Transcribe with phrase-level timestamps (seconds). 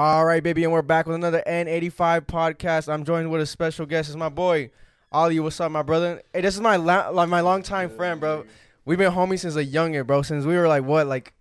[0.00, 2.88] All right, baby, and we're back with another N85 podcast.
[2.88, 4.08] I'm joined with a special guest.
[4.08, 4.70] It's my boy,
[5.10, 5.40] Ali.
[5.40, 6.22] What's up, my brother?
[6.32, 8.44] Hey, this is my la- like my longtime friend, bro.
[8.84, 10.22] We've been homies since a younger, bro.
[10.22, 11.34] Since we were like what, like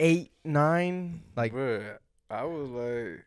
[0.00, 1.96] eight, nine, like Bruh,
[2.28, 3.24] I was like,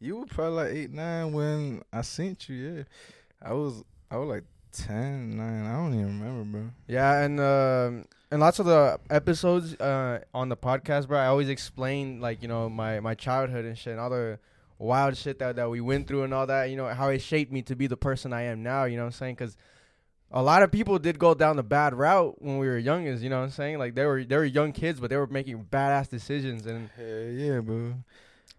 [0.00, 2.56] you were probably like eight, nine when I sent you.
[2.56, 2.82] Yeah,
[3.42, 4.44] I was, I was like
[4.86, 5.66] 10, 9.
[5.66, 6.70] I don't even remember, bro.
[6.86, 7.22] yeah.
[7.22, 11.18] And um, and lots of the episodes uh on the podcast, bro.
[11.18, 14.38] I always explain like you know my my childhood and shit, and all the
[14.78, 16.70] wild shit that that we went through and all that.
[16.70, 18.84] You know how it shaped me to be the person I am now.
[18.84, 19.34] You know what I'm saying?
[19.36, 19.56] Because
[20.30, 23.20] a lot of people did go down the bad route when we were youngins.
[23.22, 23.78] You know what I'm saying?
[23.78, 27.06] Like they were they were young kids, but they were making badass decisions, and Hell
[27.32, 27.94] yeah, bro.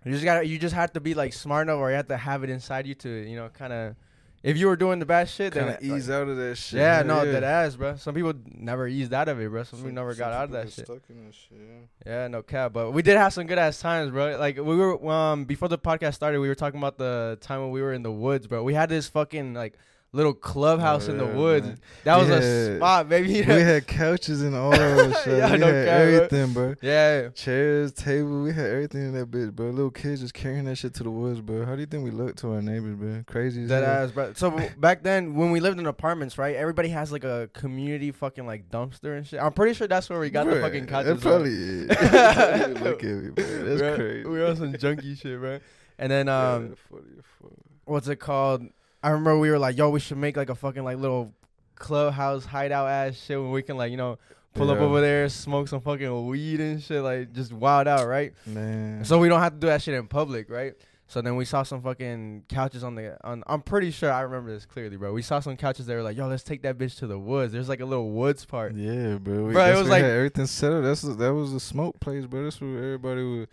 [0.04, 2.18] you just got you just have to be like smart enough, or you have to
[2.18, 3.96] have it inside you to you know kind of.
[4.42, 6.80] If you were doing the bad shit, then ease out of that shit.
[6.80, 7.32] yeah, Hell no, yeah.
[7.34, 7.96] that ass, bro.
[7.98, 9.64] Some people never eased out of it, bro.
[9.64, 10.86] Some, people never got out of that shit.
[10.86, 11.58] Stuck in that shit.
[12.06, 12.12] Yeah.
[12.22, 12.72] Yeah, no cap.
[12.72, 14.38] But we did have some good ass times, bro.
[14.38, 17.72] Like we were um before the podcast started, we were talking about the time when
[17.72, 18.64] we were in the woods, bro.
[18.64, 19.78] We had this fucking like
[20.12, 21.68] little clubhouse in the yeah, woods.
[21.68, 21.80] man.
[22.04, 23.28] That was a spot, baby.
[23.34, 25.38] we had couches and all that shit.
[25.38, 26.14] Yeah, we no had cap, bro.
[26.16, 26.76] everything, bro.
[26.82, 27.30] yeah.
[27.30, 29.68] Chairs, table, we had everything in that bitch, bro.
[29.70, 31.64] Little kids just carrying that shit to the woods, bro.
[31.66, 33.24] How do you think we look to our neighbors, bro?
[33.28, 34.34] Crazy as That ass, bro.
[34.34, 34.50] So
[34.80, 36.56] back then, when we lived in apartments, right?
[36.56, 39.40] Everybody has like a community fucking like dumpster and shit.
[39.40, 41.22] I'm pretty sure that's where we got the fucking couches.
[41.22, 41.32] That bro.
[41.32, 42.82] probably is.
[42.82, 43.44] look at me, bro.
[43.46, 44.26] That's We're- crazy.
[44.28, 45.60] We on some junky shit, bro.
[46.00, 47.52] And then um, Yeah, funny as fuck.
[47.86, 48.64] what's it called?
[49.02, 51.34] I remember we were like, yo, we should make like a fucking like little
[51.76, 54.18] clubhouse hideout ass shit where we can like, you know,
[54.54, 58.34] pull up over there, smoke some fucking weed and shit, like just wild out, right?
[58.46, 59.06] man.
[59.06, 60.74] So we don't have to do that shit in public, right?
[61.08, 64.52] So then we saw some fucking couches on the on I'm pretty sure I remember
[64.54, 65.12] this clearly, bro.
[65.12, 67.52] We saw some couches that were like, yo, let's take that bitch to the woods.
[67.52, 68.76] There's like a little woods part.
[68.76, 69.46] yeah, bro.
[69.46, 70.84] We, Bro, it was like- had everything set up.
[70.84, 72.44] That's that was a smoke place, bro.
[72.44, 73.48] That's where everybody would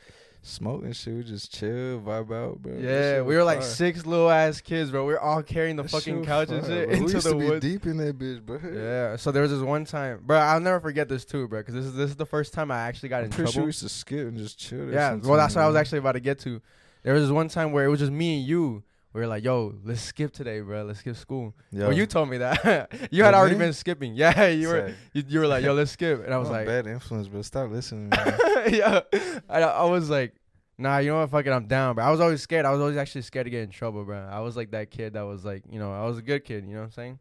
[0.47, 1.15] smoke and shit.
[1.15, 2.77] We just chill, vibe out, bro.
[2.79, 3.69] Yeah, we were like fire.
[3.69, 5.05] six little ass kids, bro.
[5.05, 6.97] We were all carrying the That fucking couch was and shit bro.
[6.97, 7.61] we into used the to be woods.
[7.67, 8.59] deep in that bitch, bro.
[8.73, 9.17] Yeah.
[9.17, 10.39] So there was this one time, bro.
[10.39, 12.79] I'll never forget this too, bro, because this is this is the first time I
[12.81, 13.53] actually got I'm in pretty trouble.
[13.53, 14.91] sure we used to skip and just chill.
[14.93, 15.15] yeah.
[15.15, 16.61] Well, that's what I was actually about to get to.
[17.03, 18.83] There was this one time where it was just me and you.
[19.17, 20.85] We were like, "Yo, let's skip today, bro.
[20.85, 21.85] Let's skip school." Yeah.
[21.85, 22.93] Well, you told me that.
[23.11, 24.15] you had already been skipping.
[24.15, 24.95] Yeah, you were.
[25.15, 27.27] You, you were like, "Yo, let's skip," and I was I'm a like, bad influence,
[27.27, 27.41] bro.
[27.41, 28.13] Stop listening.
[28.71, 29.01] "Yeah."
[29.49, 30.35] I, I was like,
[30.77, 31.31] "Nah, you know what?
[31.31, 32.67] Fuck it, I'm down." But I was always scared.
[32.67, 34.19] I was always actually scared to get in trouble, bro.
[34.19, 36.67] I was like that kid that was like, you know, I was a good kid.
[36.67, 37.19] You know what I'm saying?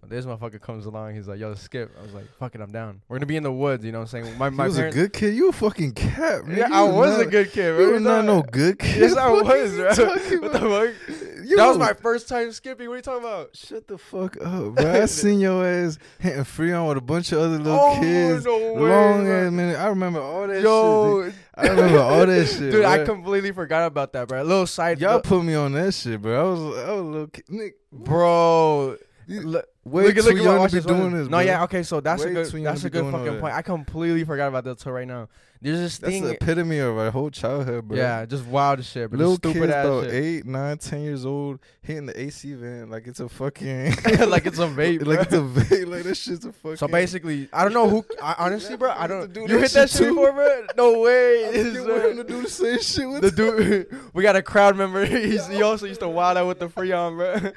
[0.00, 1.14] But this motherfucker comes along.
[1.14, 3.42] He's like, "Yo, skip." I was like, "Fuck it, I'm down." We're gonna be in
[3.42, 3.84] the woods.
[3.84, 4.38] You know what I'm saying?
[4.38, 4.96] My you my was parents.
[4.96, 5.34] a good kid.
[5.34, 6.56] You a fucking cat, man.
[6.56, 7.78] yeah, You I was a good kid.
[7.78, 7.92] You bro.
[7.92, 8.96] were not no good kid.
[9.00, 9.88] Yes, I What was, you bro.
[10.48, 11.18] What the fuck?
[11.46, 12.86] You That was my first time skipping.
[12.88, 13.54] What are you talking about?
[13.56, 15.02] Shut the fuck up, bro.
[15.02, 18.44] I seen your ass hitting Freon with a bunch of other little oh, kids.
[18.46, 19.46] no way, Long bro.
[19.46, 19.76] ass man.
[19.76, 20.62] I remember all that shit.
[20.64, 21.34] Yo, dude.
[21.56, 22.72] I remember all that shit.
[22.72, 24.42] dude, I completely forgot about that, bro.
[24.42, 26.40] A little side, Y'all look- put me on that shit, bro.
[26.40, 27.44] I was, I was a little kid.
[27.50, 28.96] Nick, bro.
[29.30, 31.20] You, Look, way look, too look at young watch be doing this.
[31.22, 31.40] this, No, bro.
[31.40, 33.54] yeah, okay, so that's Way a good, that's a good fucking point.
[33.54, 35.28] I completely forgot about that till right now.
[35.62, 37.98] There's this That's thing, the epitome of our whole childhood, bro.
[37.98, 40.14] yeah, just wild shit, but Little just stupid kids ass about shit.
[40.14, 43.88] eight, nine, ten years old hitting the AC vent like it's a fucking
[44.28, 46.78] like it's a vape, like it's a vape, like that shit's a fucking.
[46.78, 48.06] So basically, I don't know who.
[48.22, 49.30] I, honestly, bro, I don't.
[49.34, 50.14] do You that hit that shit shit too?
[50.14, 50.66] before, bro?
[50.78, 51.44] No way.
[51.44, 54.42] I It's, was him to do the same shit with the dude, we got a
[54.42, 55.04] crowd member.
[55.04, 57.52] He's, he also used to wild out with the free Freon, bro.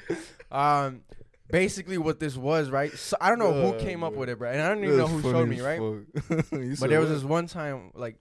[0.56, 1.00] Um,
[1.54, 2.92] basically, what this was, right?
[2.92, 5.06] So I don't know who came up with it, bro, and I don't even know
[5.06, 5.80] who showed me, right?
[6.80, 8.16] But there was this one time, like,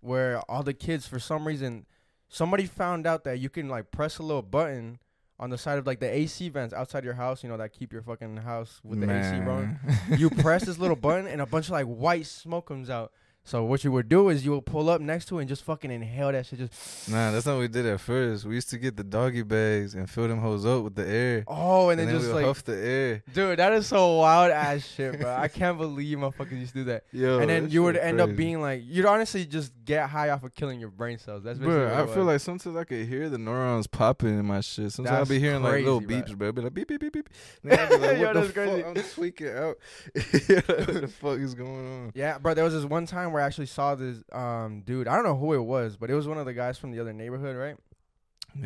[0.00, 1.86] where all the kids, for some reason,
[2.28, 4.98] somebody found out that you can like press a little button
[5.40, 7.92] on the side of like the AC vents outside your house, you know, that keep
[7.92, 9.78] your fucking house with the AC running.
[10.16, 13.12] You press this little button, and a bunch of like white smoke comes out.
[13.48, 15.64] So what you would do is you would pull up next to it and just
[15.64, 16.58] fucking inhale that shit.
[16.58, 18.44] Just Nah, that's not what we did at first.
[18.44, 21.44] We used to get the doggy bags and fill them hoes up with the air.
[21.48, 23.22] oh, and, and then, then just like, huff the air.
[23.32, 25.34] dude, that is so wild ass shit, bro.
[25.34, 27.04] I can't believe motherfuckers used to do that.
[27.12, 30.44] Yo, and then you would end up being like, you'd honestly just get high off
[30.44, 31.42] of killing your brain cells.
[31.42, 34.38] That's basically Bro, what I it feel like sometimes I could hear the neurons popping
[34.38, 34.92] in my shit.
[34.92, 36.48] Sometimes I'll be hearing like little crazy, beeps, bro.
[36.48, 37.30] I'll be like beep beep beep beep.
[37.64, 38.82] Then I'll be like, Yo, what the that's crazy.
[38.82, 38.96] fuck?
[38.98, 39.76] I'm tweaking out.
[40.14, 41.70] yeah, what the fuck is going
[42.04, 42.12] on?
[42.14, 42.52] Yeah, bro.
[42.52, 45.08] There was this one time where I actually saw this um dude.
[45.08, 47.00] I don't know who it was, but it was one of the guys from the
[47.00, 47.76] other neighborhood, right?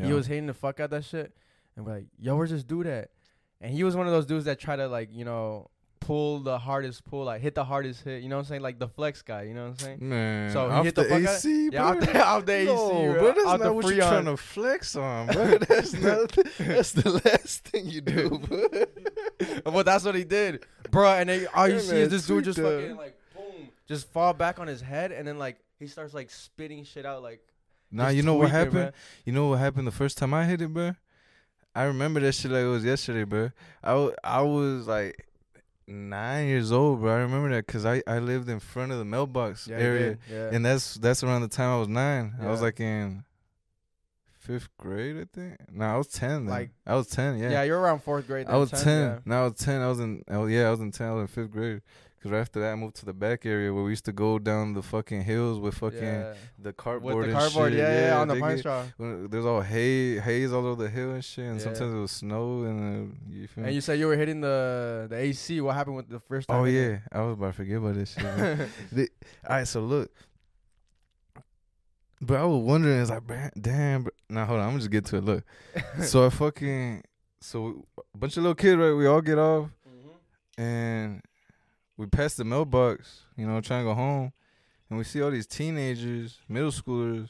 [0.00, 1.34] He was hating the fuck out that shit,
[1.76, 3.10] and we're like, "Yo, where's this dude at?"
[3.60, 5.68] And he was one of those dudes that try to like, you know,
[6.00, 8.22] pull the hardest pull, like hit the hardest hit.
[8.22, 8.62] You know what I'm saying?
[8.62, 9.42] Like the flex guy.
[9.42, 9.98] You know what I'm saying?
[10.00, 12.06] Man, So he off hit the the, fuck out- AC, Yeah, out bro.
[12.12, 13.12] the, out the AC, no, bro.
[13.12, 15.58] bro, that's out the not what you're trying to flex on, bro.
[15.68, 16.30] That's not.
[16.58, 19.72] That's the last thing you do, bro.
[19.72, 21.08] Well, that's what he did, bro.
[21.08, 22.80] And then all you Yeah, see man, is this dude just that.
[22.80, 23.16] fucking like
[23.92, 27.22] just fall back on his head, and then like he starts like spitting shit out
[27.22, 27.40] like.
[27.94, 28.92] Nah, you know what happened?
[29.26, 30.94] You know what happened the first time I hit it, bro?
[31.74, 33.50] I remember that shit like it was yesterday, bro.
[33.82, 35.26] I, w- I was like
[35.86, 37.12] nine years old, bro.
[37.14, 40.50] I remember that because I, I lived in front of the mailbox Yeah, area, yeah.
[40.52, 42.34] and that's that's around the time I was nine.
[42.40, 43.24] I was like in
[44.40, 45.56] fifth grade, I think.
[45.70, 46.46] No, I was ten.
[46.46, 46.46] Then.
[46.46, 47.38] Like- I was ten.
[47.38, 48.46] Yeah, yeah, you're around fourth grade.
[48.48, 49.00] I was 10, ten.
[49.02, 49.18] yeah.
[49.24, 49.80] No, I was ten.
[49.82, 50.22] I was in.
[50.28, 51.08] Oh yeah, I was in ten.
[51.08, 51.80] I was in fifth grade.
[52.22, 54.38] Cause right after that, I moved to the back area where we used to go
[54.38, 56.34] down the fucking hills with fucking Yeah.
[56.56, 57.80] the cardboard With the and cardboard, shit.
[57.80, 58.84] yeah, yeah, on the pine straw.
[58.98, 61.64] there's all hay, haze all over the hill and shit, and Yeah.
[61.64, 62.78] sometimes it was snow and
[63.12, 63.74] uh, you feel And me?
[63.74, 65.60] you said you were hitting the the AC.
[65.60, 66.60] What happened with the first time?
[66.60, 68.68] Oh yeah, I was about to forget about this shit.
[68.92, 69.10] The-
[69.48, 70.08] all right, so look,
[72.20, 73.22] but I was wondering, it's like,
[73.60, 74.04] damn.
[74.04, 74.12] Bro.
[74.30, 75.24] Now hold on, I'm gonna just get to it.
[75.24, 75.44] Look,
[76.02, 77.02] so I fucking,
[77.40, 77.84] so
[78.14, 78.92] a bunch of little kids, right?
[78.92, 80.62] We all get off Mhm.
[80.62, 81.22] and
[81.96, 84.32] we pass the mailbox, you know, trying to go home,
[84.88, 87.28] and we see all these teenagers, middle schoolers,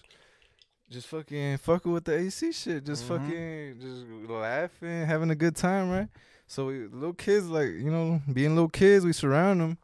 [0.90, 3.08] just fucking fucking with the AC shit, just Mhm.
[3.08, 6.08] fucking just laughing, having a good time, right?
[6.46, 9.78] So we, little kids, like you know, being little kids, we surround them.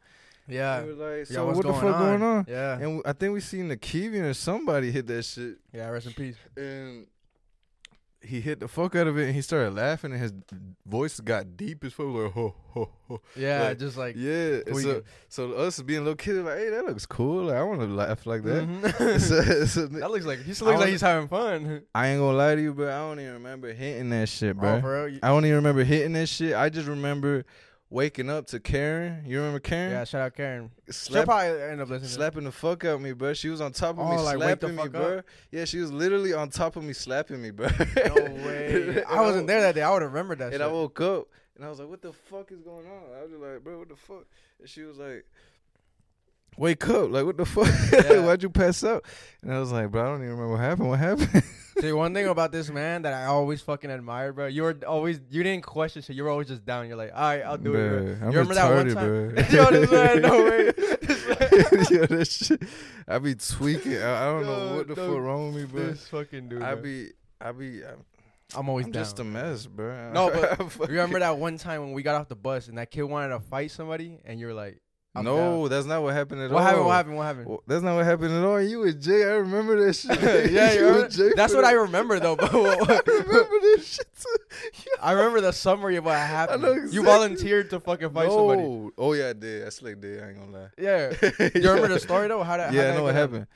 [0.47, 0.83] Yeah.
[0.83, 2.45] we were like, Yeah, so what's what the going fuck going on?
[2.47, 2.79] Yeah.
[2.79, 5.89] And I think we seen the Kevian or somebody hit that shit, Yeah.
[5.89, 6.37] Rest in peace.
[6.57, 7.05] and
[8.21, 10.33] he hit the fuck out of it, and he started laughing, and his
[10.85, 13.21] voice got deep as fuck, like ho ho ho.
[13.35, 13.63] Yeah.
[13.69, 14.15] Like, just like.
[14.17, 17.45] Yeah, so so us being little kids, like, hey, that looks cool.
[17.45, 18.67] Like, I want to laugh like that.
[18.67, 19.19] Mhm.
[19.21, 21.83] so, so that looks like he still looks like he's having fun.
[21.95, 24.81] I ain't gonna lie to you, but I don't even remember hitting that shit, bro.
[24.83, 25.05] Oh?
[25.05, 26.55] You- I don't even remember hitting that shit.
[26.55, 27.45] I just remember
[27.89, 29.23] waking up to Karen.
[29.25, 29.91] You remember Karen?
[29.91, 30.03] Yeah.
[30.03, 30.71] Shout out Karen.
[30.91, 32.09] She'll probably end up listening.
[32.09, 33.33] slapping the fuck out of me, bro.
[33.33, 35.21] She was on top of me, Oh, like, slapping me, bro.
[35.51, 37.67] Yeah, she was literally on top of me, slapping me, bro.
[38.05, 38.13] No
[38.45, 39.03] way.
[39.03, 39.81] I wasn't there that day.
[39.81, 40.45] I would have remembered that.
[40.45, 40.61] And shit.
[40.61, 43.31] I woke up and I was like, "What the fuck is going on?" I was
[43.31, 44.25] like, "Bro, what the fuck?"
[44.59, 45.25] And she was like,
[46.59, 47.09] "Wake up!
[47.09, 47.67] Like, what the fuck?
[48.09, 48.25] Yeah.
[48.25, 49.05] Why'd you pass out?"
[49.41, 50.89] And I was like, "Bro, I don't even remember what happened.
[50.89, 51.43] What happened?"
[51.79, 54.47] See, one thing about this man that I always fucking admired, bro.
[54.47, 56.15] You were always you didn't question shit.
[56.15, 56.87] You were always just down.
[56.89, 57.89] You're like, all right, I'll do it.
[57.89, 58.27] Bro.
[58.27, 59.33] I'm You remember that one time?
[59.33, 59.43] bro.
[59.49, 60.65] Yo, this man, no way.
[61.89, 62.61] Yo, that shit.
[63.07, 63.97] I be tweaking.
[63.97, 65.91] I, I don't know what the fuck wrong with me, bro.
[65.91, 66.61] This fucking dude.
[66.61, 66.83] I bro.
[66.83, 68.03] be, I be, I'm,
[68.55, 70.11] I'm always I'm just a mess, bro.
[70.11, 73.03] No, but Remember that one time when we got off the bus and that kid
[73.03, 74.81] wanted to fight somebody, and you were like,
[75.15, 76.55] I'm no, that's not what happened at all.
[76.55, 76.67] What all.
[76.67, 76.85] happened?
[76.85, 77.15] What happened?
[77.17, 77.47] What happened?
[77.47, 78.61] Well, that's not what happened at all.
[78.61, 80.51] You and Jay, I remember that shit.
[80.51, 82.35] yeah, you You Jay that's what I remember though.
[82.35, 84.89] But I remember this shit too.
[85.01, 86.61] I remember the summary of what happened.
[86.61, 88.61] know You volunteered to fucking fight somebody.
[88.61, 88.91] no.
[88.99, 89.65] Oh yeah, I did.
[89.65, 90.23] I slick did.
[90.23, 90.69] I ain't gonna lie.
[90.77, 91.11] Yeah.
[91.39, 92.43] You remember the story though?
[92.43, 92.71] How that?
[92.71, 92.77] Happened?
[92.77, 93.47] Yeah, how I know what even happened.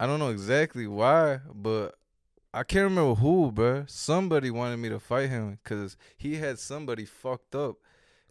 [0.00, 1.94] I don't know exactly why, but
[2.54, 3.88] I can't remember who, bruh.
[3.88, 7.76] Somebody wanted me to fight him because he had somebody fucked up,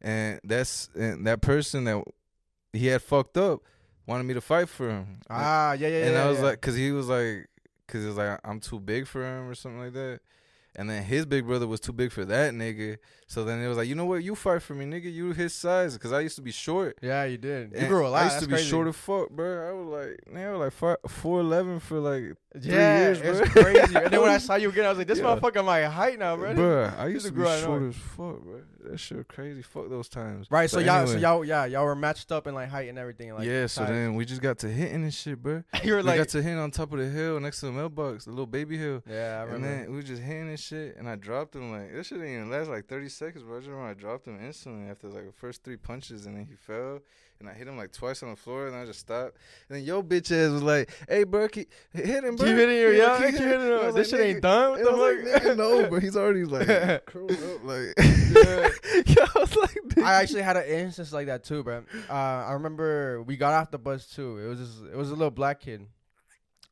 [0.01, 2.03] and that's and that person that
[2.73, 3.61] he had fucked up
[4.07, 5.19] wanted me to fight for him.
[5.29, 6.05] Ah, yeah, yeah, yeah.
[6.07, 6.45] and I was yeah.
[6.45, 7.47] like, cause he was like,
[7.87, 10.19] cause he was like, I'm too big for him or something like that.
[10.75, 12.97] And then his big brother was too big for that nigga.
[13.27, 14.23] So then it was like, you know what?
[14.23, 15.11] You fight for me, nigga.
[15.13, 15.97] You his size.
[15.97, 16.97] Cause I used to be short.
[17.01, 17.71] yeah, you did.
[17.71, 18.21] You And grew a lot.
[18.21, 18.69] I used That's to be crazy.
[18.69, 19.69] short as fuck, bro.
[19.69, 23.95] I was like, man, I was like four eleven for like, Yeah, years, it's crazy.
[23.95, 25.25] And then when I saw you again, I was like, this Yeah.
[25.25, 26.53] motherfucker my height now, bro.
[26.55, 26.91] bro.
[26.97, 28.61] I used used to to be grow short as fuck, bro.
[28.85, 29.61] That shit crazy.
[29.61, 30.47] Fuck those times.
[30.49, 33.29] Right, so y'all, so y'all, yeah, y'all were matched up in like height and everything.
[33.29, 33.67] and, Like, yeah.
[33.67, 33.89] So size.
[33.89, 35.63] then we just got to hitting and shit, bro.
[35.83, 37.71] you were we like, got to hitting on top of the hill next to the
[37.71, 39.03] mailbox, the little baby hill.
[39.09, 39.83] yeah, I And remember.
[39.85, 42.49] then we just hitting and shit, and I dropped him like this shit didn't even
[42.49, 43.57] last like thirty seconds, bro.
[43.57, 46.45] I just remember I dropped him instantly after like the first three punches, and then
[46.45, 46.99] he fell,
[47.39, 49.37] and I hit him like twice on the floor, and I just stopped.
[49.67, 52.47] And then your bitch ass was like, "Hey, bro, keep, hit him, bro.
[52.47, 53.17] Keep hitting you, yeah.
[53.17, 53.61] keep Keep hitting him.
[53.61, 54.71] And I was This like, shit ain't done.
[54.71, 56.67] What I the was like, "Nigga, no, but He's already like
[57.05, 57.93] curled up, like.
[57.97, 58.69] Yeah.
[59.05, 60.03] yeah, I was like, nigga.
[60.03, 61.83] I actually had an instance like that too, bro.
[62.09, 64.37] Uh, I remember we got off the bus too.
[64.37, 65.85] It was just, it was a little black kid.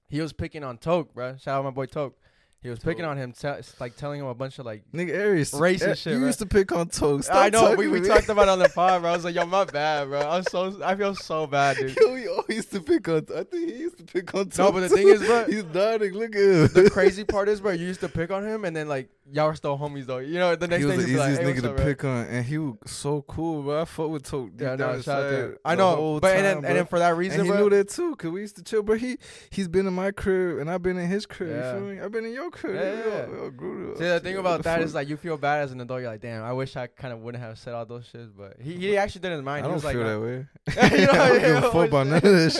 [0.07, 1.37] He was picking on Toke, bro.
[1.37, 2.15] Shout out my boy Toke.
[2.61, 3.47] He was picking on him, te-
[3.79, 4.83] like telling him a bunch of like.
[4.93, 6.27] Nigga, Aries, Racist shit, You bro.
[6.27, 7.29] used to pick on toast.
[7.31, 9.11] I know we, we talked about it on the pod, bro.
[9.11, 10.19] I was like, yo, my bad, bro.
[10.19, 11.95] I'm so I feel so bad, dude.
[11.95, 13.25] Yo, we all used to pick on.
[13.33, 14.49] I think he used to pick on.
[14.57, 16.13] No, but the thing is, bro, he's nodding.
[16.13, 16.67] Look at him.
[16.67, 19.47] the crazy part is, bro, you used to pick on him, and then like y'all
[19.47, 20.17] were still homies though.
[20.17, 21.67] You know, the next he was day the he'd be like, easiest hey, nigga what's
[21.67, 21.85] to bro?
[21.85, 23.81] pick on, and he was so cool, bro.
[23.83, 25.57] I fuck with Toke deep Yeah, down no, shout out to inside.
[25.63, 27.69] I know, whole but and then and then for that reason, and he bro, knew
[27.69, 28.83] that too, cause we used to chill.
[28.83, 29.17] But he
[29.49, 31.51] he's been in my crib, and I've been in his crib.
[31.51, 31.73] Yeah.
[31.75, 32.01] You feel me?
[32.01, 32.75] I've been in your crib.
[32.75, 33.49] Yeah, We all- yeah.
[33.59, 33.95] we all.
[33.95, 36.01] See, the thing about that is like you feel bad as an adult.
[36.01, 38.29] You're like, damn, I wish I kind of wouldn't have said all those shits.
[38.35, 39.65] But he, he actually didn't I mind.
[39.65, 40.09] he don't was like, feel nah.
[40.09, 40.45] that way.
[40.99, 42.51] You know, I don't give a fuck about none of that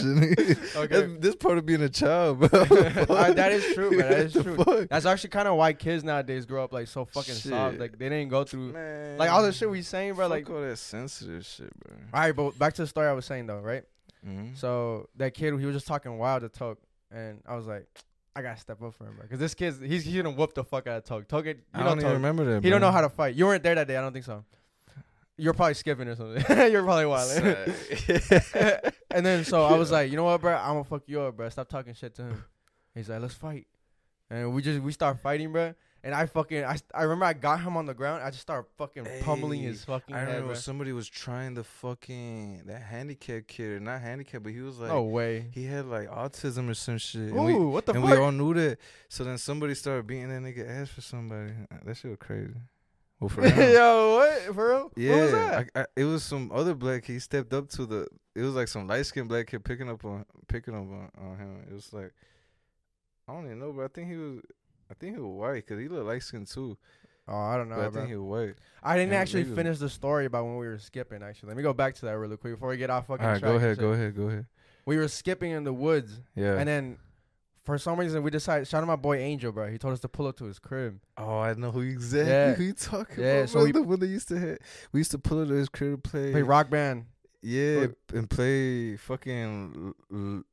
[0.47, 0.57] shit.
[0.75, 1.01] Okay.
[1.07, 2.47] That's, this part of being a child, bro.
[2.61, 4.09] Uh, that is true, man.
[4.09, 4.55] That is true.
[4.55, 4.87] fuck?
[4.89, 7.77] That's actually kind of why kids nowadays grow up like so fucking soft.
[7.79, 10.25] Like they didn't go through Man, like all the shit we saying, bro.
[10.25, 11.95] fuck Like, all that sensitive shit, bro.
[12.13, 13.83] all right, but back to the story I was saying though, right?
[14.27, 14.57] Mhm.
[14.57, 16.77] So that kid, he was just talking wild to talk,
[17.11, 17.87] and I was like,
[18.39, 19.23] I gotta step up for him, bro.
[19.23, 21.27] Because this kid's he's he's gonna whoop the fuck out of Tug.
[21.27, 22.63] Tug, you I don't even remember that.
[22.63, 22.71] He bro.
[22.71, 23.35] don't know how to fight.
[23.35, 23.97] You weren't there that day.
[23.97, 24.45] I don't think so.
[25.35, 26.43] You're probably skipping or something.
[26.71, 27.31] You're probably wild.
[29.11, 30.55] and then so I was like, you know what, bro?
[30.55, 31.49] I'm gonna fuck you up, bro.
[31.49, 32.45] Stop talking shit to him.
[32.95, 33.67] He's like, let's fight.
[34.29, 35.73] And we just we start fighting, bro.
[36.03, 38.23] And I fucking I, I remember I got him on the ground.
[38.23, 40.27] I just started fucking pummeling his fucking I head.
[40.27, 40.55] remember bro.
[40.55, 45.03] somebody was trying to fucking that handicap kid, not handicap, but he was like, no
[45.03, 45.47] way.
[45.53, 47.31] he had like autism or some shit.
[47.33, 48.11] Ooh, we, what the and fuck?
[48.11, 48.77] we all knew that.
[49.09, 51.51] So then somebody started beating that nigga ass for somebody.
[51.71, 52.53] Uh, That shit was crazy.
[53.19, 53.73] Well, for him.
[53.73, 54.15] Yo,
[54.45, 54.91] what for real?
[54.95, 55.69] Yeah, what was that?
[55.75, 57.13] I, I, it was some other black kid.
[57.13, 58.07] He stepped up to the.
[58.35, 61.37] It was like some light skinned black kid picking up on picking up on, on
[61.37, 61.65] him.
[61.69, 62.13] It was like
[63.27, 64.39] I don't even know, but I think he was.
[64.89, 66.77] I think he was white because he looked light skinned too.
[67.27, 68.01] oh, I don't know, but I bro.
[68.01, 68.55] think he was white.
[68.81, 71.21] I didn't actually finish the story about when we were skipping.
[71.21, 73.31] Actually, let me go back to that really quick before we get off fucking All
[73.33, 73.51] right, track.
[73.51, 74.45] go ahead, go ahead, go ahead.
[74.85, 76.57] We were skipping in the woods, Yeah.
[76.57, 76.97] and then
[77.65, 78.67] for some reason we decided.
[78.67, 79.67] Shout out my boy Angel, bro.
[79.69, 80.99] He told us to pull up to his crib.
[81.17, 82.53] oh, I know who exactly Yeah.
[82.55, 83.49] who you talking Yeah, about.
[83.49, 84.57] so So we- the one that used to have,
[84.91, 86.31] we used to pull up to his crib to play.
[86.31, 87.05] Play rock band.
[87.43, 89.93] yeah, and play fucking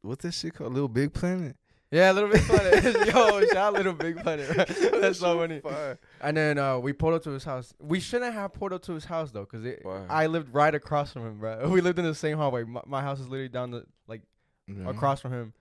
[0.02, 0.74] what's that shit called?
[0.74, 1.56] Little Big Planet.
[1.90, 2.84] Yeah, a Little Big Planet.
[3.06, 4.48] Yo, shout out Little Big Planet.
[4.90, 5.00] bro.
[5.00, 5.60] That's so funny.
[5.60, 5.98] Fire.
[6.20, 7.72] And then uh, we pulled up to his house.
[7.80, 11.12] We shouldn't have pulled up to his house though, cause it, I lived right across
[11.12, 11.68] from him, bro.
[11.68, 12.64] We lived in the same hallway.
[12.64, 14.22] My, my house is literally down the like
[14.66, 14.90] Yeah.
[14.90, 15.52] across from him.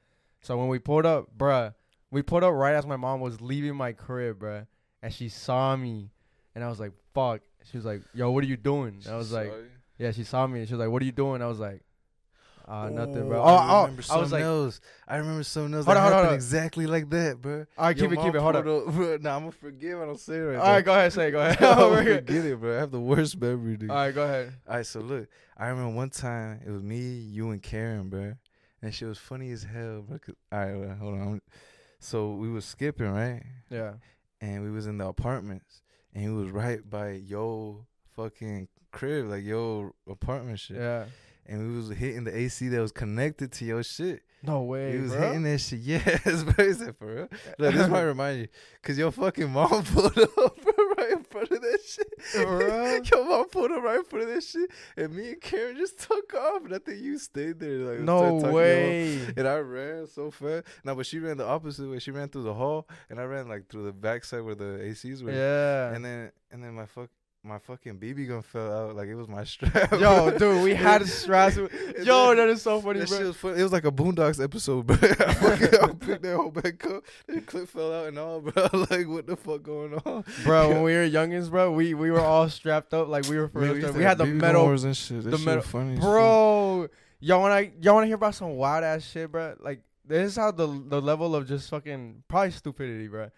[0.42, 1.74] So when we pulled up, bruh,
[2.12, 4.66] we pulled up right as my mom was leaving my crib, bruh,
[5.04, 6.10] and she saw me,
[6.56, 9.32] and I was like, "Fuck." She was like, "Yo, what are you doing?" I was
[9.32, 9.52] like,
[9.98, 11.82] "Yeah." She saw me, and she was like, "What are you doing?" I was like,
[12.68, 14.82] "Uh, nothing, bro." Oh, Oh, I oh, remember I was like, something else.
[15.08, 16.34] I remember something else Hold on, hold on, on.
[16.34, 17.66] exactly like that, bro.
[17.78, 18.94] "All right, keep it, keep it, hold up." up.
[19.22, 21.40] Nah, I'm gonna forget what I'm saying right All right, go ahead, say, it, go
[21.42, 21.62] ahead.
[21.64, 22.76] I'm gonna forget it, bro.
[22.76, 23.90] I have the worst memory, dude.
[23.90, 24.54] All right, go ahead.
[24.68, 28.34] All right, so look, I remember one time it was me, you, and Karen, bro,
[28.82, 30.20] and she was funny as hell, bro.
[30.52, 31.42] all right, well, hold on.
[32.00, 33.42] So we was skipping, right?
[33.70, 33.94] Yeah.
[34.42, 35.82] And we was in the apartments,
[36.14, 40.78] and he was right by yo fucking crib, like yo apartment shit.
[40.78, 41.06] Yeah.
[41.48, 44.24] And we was hitting the AC that was connected to your shit.
[44.42, 45.22] No way, he was bro.
[45.22, 45.80] hitting that shit.
[45.84, 46.54] Yes, bro.
[46.74, 47.28] That for real?
[47.58, 48.48] Look, this might remind you,
[48.84, 52.14] cause your fucking mom pulled up bro, right in front of that shit.
[53.12, 56.00] Your mom pulled up right in front of that shit, and me and Karen just
[56.00, 57.78] took off, and I think you stayed there.
[57.80, 58.54] Like, No started talking to your mom.
[58.54, 59.34] way.
[59.38, 60.66] And I ran so fast.
[60.84, 61.98] No, but she ran the opposite way.
[62.00, 65.24] She ran through the hall, and I ran like through the backside where the ACs
[65.24, 65.32] were.
[65.32, 65.94] Yeah.
[65.96, 67.10] And then, and then my fuck,
[67.46, 68.96] my fucking BB gun fell out.
[68.96, 69.92] Like it was my strap.
[69.92, 71.56] Yo, dude, we had straps.
[71.56, 73.20] Yo, that is so funny, that bro.
[73.28, 73.60] was funny.
[73.60, 74.98] It was like a Boondocks episode, bro.
[75.02, 77.04] I fucking picked that whole back up.
[77.28, 78.68] The clip fell out and all, bro.
[78.90, 80.24] like, what the fuck going on?
[80.44, 83.48] bro, when we were youngins, bro, we we were all strapped up like we were
[83.48, 83.94] for real.
[83.94, 85.24] We had the metal, and shit.
[85.24, 86.88] That the shit metal- funny, bro.
[87.20, 89.56] Y'all wanna y'all wanna hear about some wild ass shit, bro?
[89.60, 93.30] Like this is how the the level of just fucking probably stupidity, bro.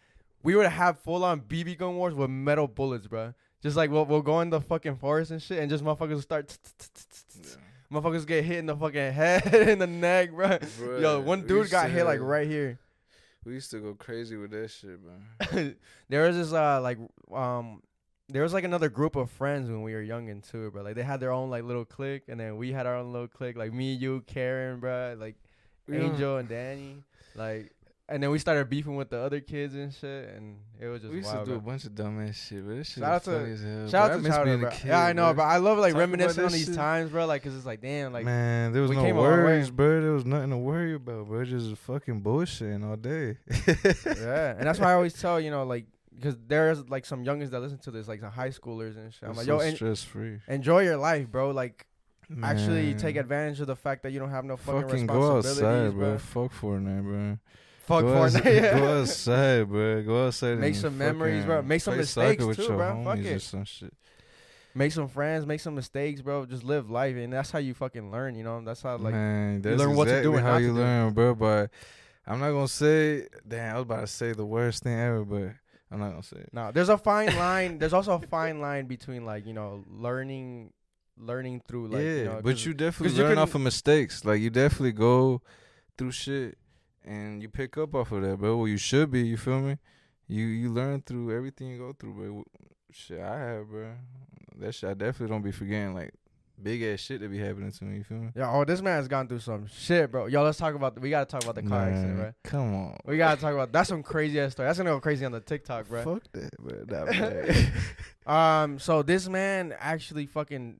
[0.43, 3.33] We would have full on BB gun wars with metal bullets, bro.
[3.63, 6.21] Just like we'll we'll go in the fucking forest and shit, and just motherfuckers will
[6.21, 6.57] start.
[7.91, 10.57] Motherfuckers get hit in the fucking head, in the neck, bro.
[10.99, 12.79] Yo, one dude got hit like right here.
[13.45, 15.71] We used to go crazy with that shit, bro.
[16.09, 16.97] there was this uh like
[17.33, 17.81] um
[18.29, 20.83] there was like another group of friends when we were young and too, bro.
[20.83, 23.29] Like they had their own like little clique, and then we had our own little
[23.29, 23.55] clique.
[23.57, 25.15] Like me, you, Karen, bro.
[25.17, 25.35] Like
[25.87, 25.99] Yeah.
[26.01, 27.03] Angel and Danny.
[27.35, 27.71] Like,
[28.09, 31.11] and then we started beefing with the other kids and shit, and it was just
[31.11, 31.45] we used wild.
[31.45, 33.51] to do a bunch of dumbass shit, but this shit Shout out was to- funny
[33.51, 33.89] as hell.
[33.89, 34.01] Shout bro.
[34.01, 34.69] out to miss Chowder, being a bro.
[34.71, 35.33] kid, yeah, I know, bro.
[35.33, 36.75] but I love like Talk reminiscing on these shit.
[36.75, 37.25] times, bro.
[37.25, 39.37] Like, cause it's like, damn, like Man, there was no came a long way.
[39.43, 40.01] worries, bro.
[40.01, 41.43] There was nothing to worry about, bro.
[41.43, 43.37] Just fucking bullshitting all day.
[44.05, 44.55] yeah.
[44.57, 45.85] And that's why I always tell you know like
[46.15, 49.23] because there's like some youngins that listen to this, like the high schoolers and shit.
[49.23, 50.39] I'm It's like, so yo, en- stress free.
[50.47, 51.51] enjoy your life, bro.
[51.51, 51.85] Like,
[52.43, 55.91] actually take advantage of the fact that you don't have no fucking, Fucking go outside,
[55.91, 55.91] bro.
[55.91, 56.17] bro.
[56.17, 57.37] Fuck Fortnite, bro.
[57.88, 58.62] Fuck go Fortnite.
[58.62, 58.79] yeah.
[58.79, 60.03] go outside, bro.
[60.03, 60.60] Go outside.
[60.60, 61.62] Make some memories, bro.
[61.62, 63.01] Make some mistakes too, bro.
[63.06, 63.41] Fuck it.
[63.41, 63.94] some shit.
[64.75, 66.46] Make some friends, make some mistakes, bro.
[66.46, 68.36] Just live life, and that's how you fucking learn.
[68.36, 70.74] You know, that's how like Man, that's learn what to do exactly and how you
[70.74, 71.34] learn, bro.
[71.34, 71.72] But
[72.27, 73.27] I'm not gonna say.
[73.48, 75.53] Damn, I was about to say the worst thing ever, but
[75.89, 76.50] I'm not gonna say it.
[76.51, 76.72] no.
[76.74, 77.79] There's a fine line.
[77.79, 80.74] There's also a fine line between like you know learning,
[81.17, 83.62] learning through like yeah, you know, but you definitely 'cause you learn can- off of
[83.62, 84.25] mistakes.
[84.25, 85.41] Like you definitely go
[85.98, 86.58] through shit
[87.07, 88.57] and you pick up off of that, bro.
[88.57, 89.21] Well, you should be.
[89.21, 89.77] You feel me?
[90.27, 92.43] You you learn through everything you go through, bro.
[92.91, 93.93] Shit, I have, bro.
[94.57, 96.13] That shit, I definitely don't be forgetting like
[96.61, 97.97] big ass shit that be happening to me.
[97.97, 98.29] You feel me?
[98.35, 100.25] Yeah, oh, this man's gone through some shit, bro.
[100.25, 100.99] Yo, let's talk about.
[100.99, 102.33] We gotta talk about the car accident, Man, right?
[102.43, 102.97] Come on.
[103.05, 103.71] We gotta talk about.
[103.71, 104.67] That's some crazy ass story.
[104.67, 106.03] That's gonna go crazy on the TikTok, bro.
[106.03, 106.83] Fuck that, bro.
[106.87, 107.05] Nah,
[108.25, 108.33] bro.
[108.33, 110.79] Um, so this man actually fucking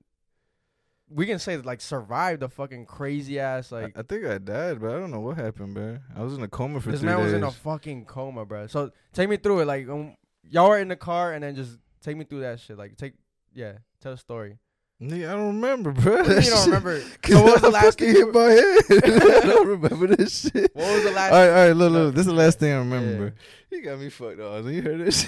[1.10, 3.96] we can say like survived the fucking crazy ass like.
[3.96, 6.00] I, I, think I died, but I don't know what happened, bro.
[6.16, 7.16] I was in a coma for this three days.
[7.16, 8.68] Man was in a fucking coma, bro.
[8.68, 11.78] So take me through it, like um, y'all were in the car, and then just
[12.02, 12.78] take me through that shit.
[12.78, 13.14] Like take,
[13.54, 14.58] yeah, tell a story.
[15.00, 16.24] Yeah, I don't remember, bro.
[16.24, 17.00] What you don't remember?
[17.24, 18.16] So what was the last thing?
[18.16, 18.80] Hit my head.
[19.44, 20.76] I don't remember this shit.
[20.76, 21.34] What was the last?
[21.34, 22.16] All right, all right, look, look.
[22.16, 23.18] This is the last thing I remember, yeah.
[23.18, 23.32] bro.
[23.72, 24.66] You got me fucked up.
[24.66, 25.28] You heard this?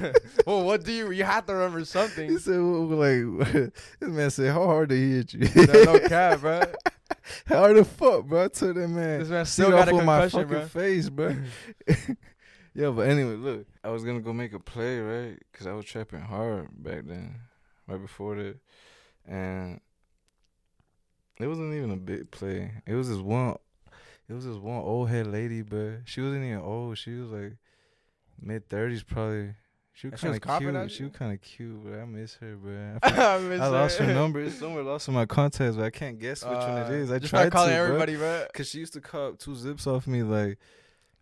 [0.46, 1.10] well, what do you?
[1.10, 2.30] You have to remember something.
[2.30, 3.48] He said, well, like,
[4.00, 5.66] this man said, how hard did he hit you?
[5.66, 6.62] no, no cap, bro.
[7.46, 8.44] how hard the fuck, bro?
[8.44, 9.20] I told that man.
[9.20, 10.66] This man still got a concussion, my fucking bro.
[10.66, 11.36] face, bro.
[12.74, 15.38] yeah, but anyway, look, I was gonna go make a play, right?
[15.52, 17.36] Cause I was trapping hard back then,
[17.86, 18.56] right before that,
[19.26, 19.80] and
[21.38, 22.72] it wasn't even a big play.
[22.86, 23.56] It was this one.
[24.28, 26.96] It was this one old head lady, but she wasn't even old.
[26.98, 27.56] She was like
[28.40, 29.54] mid thirties, probably.
[29.92, 30.90] She was kind of cute.
[30.90, 32.98] She was kind of cute, but I miss her, bro.
[33.02, 34.40] I, I, I lost her number.
[34.40, 37.10] It's somewhere lost in my contacts, but I can't guess which uh, one it is.
[37.10, 38.46] I just tried calling to, everybody, bro.
[38.54, 40.58] Cause she used to cut two zips off me, like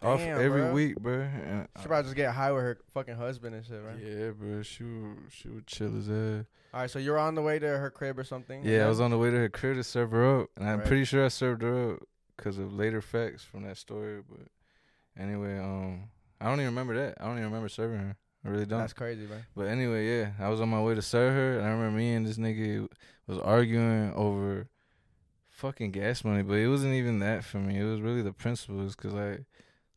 [0.01, 0.73] Damn, off every bro.
[0.73, 1.23] week, bro.
[1.23, 3.99] And she probably just get high with her fucking husband and shit, right?
[4.01, 4.63] Yeah, bro.
[4.63, 6.45] She would, she would chill as hell.
[6.73, 8.63] All right, so you're on the way to her crib or something?
[8.65, 10.79] Yeah, I was on the way to her crib to serve her up, and I'm
[10.79, 10.87] right.
[10.87, 12.03] pretty sure I served her up
[12.37, 14.21] because of later facts from that story.
[14.29, 14.47] But
[15.21, 16.11] anyway, um,
[16.41, 17.17] I don't even remember that.
[17.21, 18.17] I don't even remember serving her.
[18.45, 18.81] I really don't.
[18.81, 19.45] That's crazy, man.
[19.57, 22.15] But anyway, yeah, I was on my way to serve her, and I remember me
[22.15, 22.89] and this nigga
[23.27, 24.69] was arguing over
[25.51, 27.79] fucking gas money, but it wasn't even that for me.
[27.81, 29.45] It was really the principles, cause like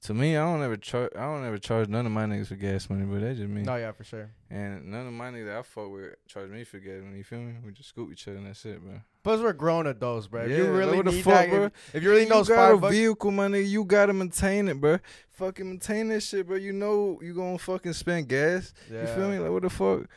[0.03, 1.11] to me, I don't ever charge.
[1.15, 3.61] I don't ever charge none of my niggas for gas money, but that's just me.
[3.61, 4.31] No, yeah, for sure.
[4.49, 7.17] And none of my niggas that I fuck with charge me for gas money.
[7.17, 7.53] You feel me?
[7.63, 9.01] We just scoop each other and that's it, bro.
[9.23, 10.45] Plus, we're grown adults, bro.
[10.45, 11.65] Yeah, if you really need fuck, that, bro.
[11.65, 14.81] If, if you really know, got a bucks, vehicle, my nigga, you gotta maintain it,
[14.81, 14.97] bro.
[15.33, 16.57] Fucking maintain that shit, bro.
[16.57, 18.73] You know you gonna fucking spend gas.
[18.91, 19.01] Yeah.
[19.01, 19.37] You feel me?
[19.37, 20.07] Like what the fuck?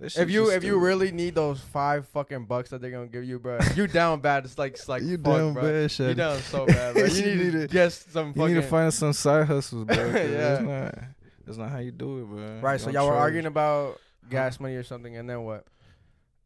[0.00, 3.38] If you if you really need those five fucking bucks that they're gonna give you,
[3.38, 4.44] bro, you down bad.
[4.44, 5.62] It's like it's like you fuck, down bro.
[5.62, 6.08] bad, shit.
[6.10, 7.04] You down so bad, bro.
[7.06, 8.32] You, need, to get some.
[8.36, 9.96] You need to find some side hustles, bro.
[10.06, 10.98] yeah, that's not
[11.46, 12.58] that's not how you do it, bro.
[12.60, 12.80] Right.
[12.80, 15.64] So y'all were arguing about gas money or something, and then what?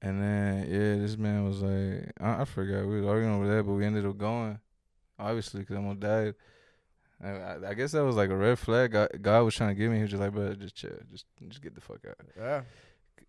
[0.03, 3.65] And then yeah, this man was like, I, I forgot we was arguing over that,
[3.65, 4.59] but we ended up going,
[5.19, 6.35] obviously, because I'm gonna die.
[7.23, 8.93] I, I, guess that was like a red flag.
[8.93, 9.97] God, God was trying to give me.
[9.97, 12.17] He was just like, bro, just chill, just just get the fuck out.
[12.35, 12.63] Yeah.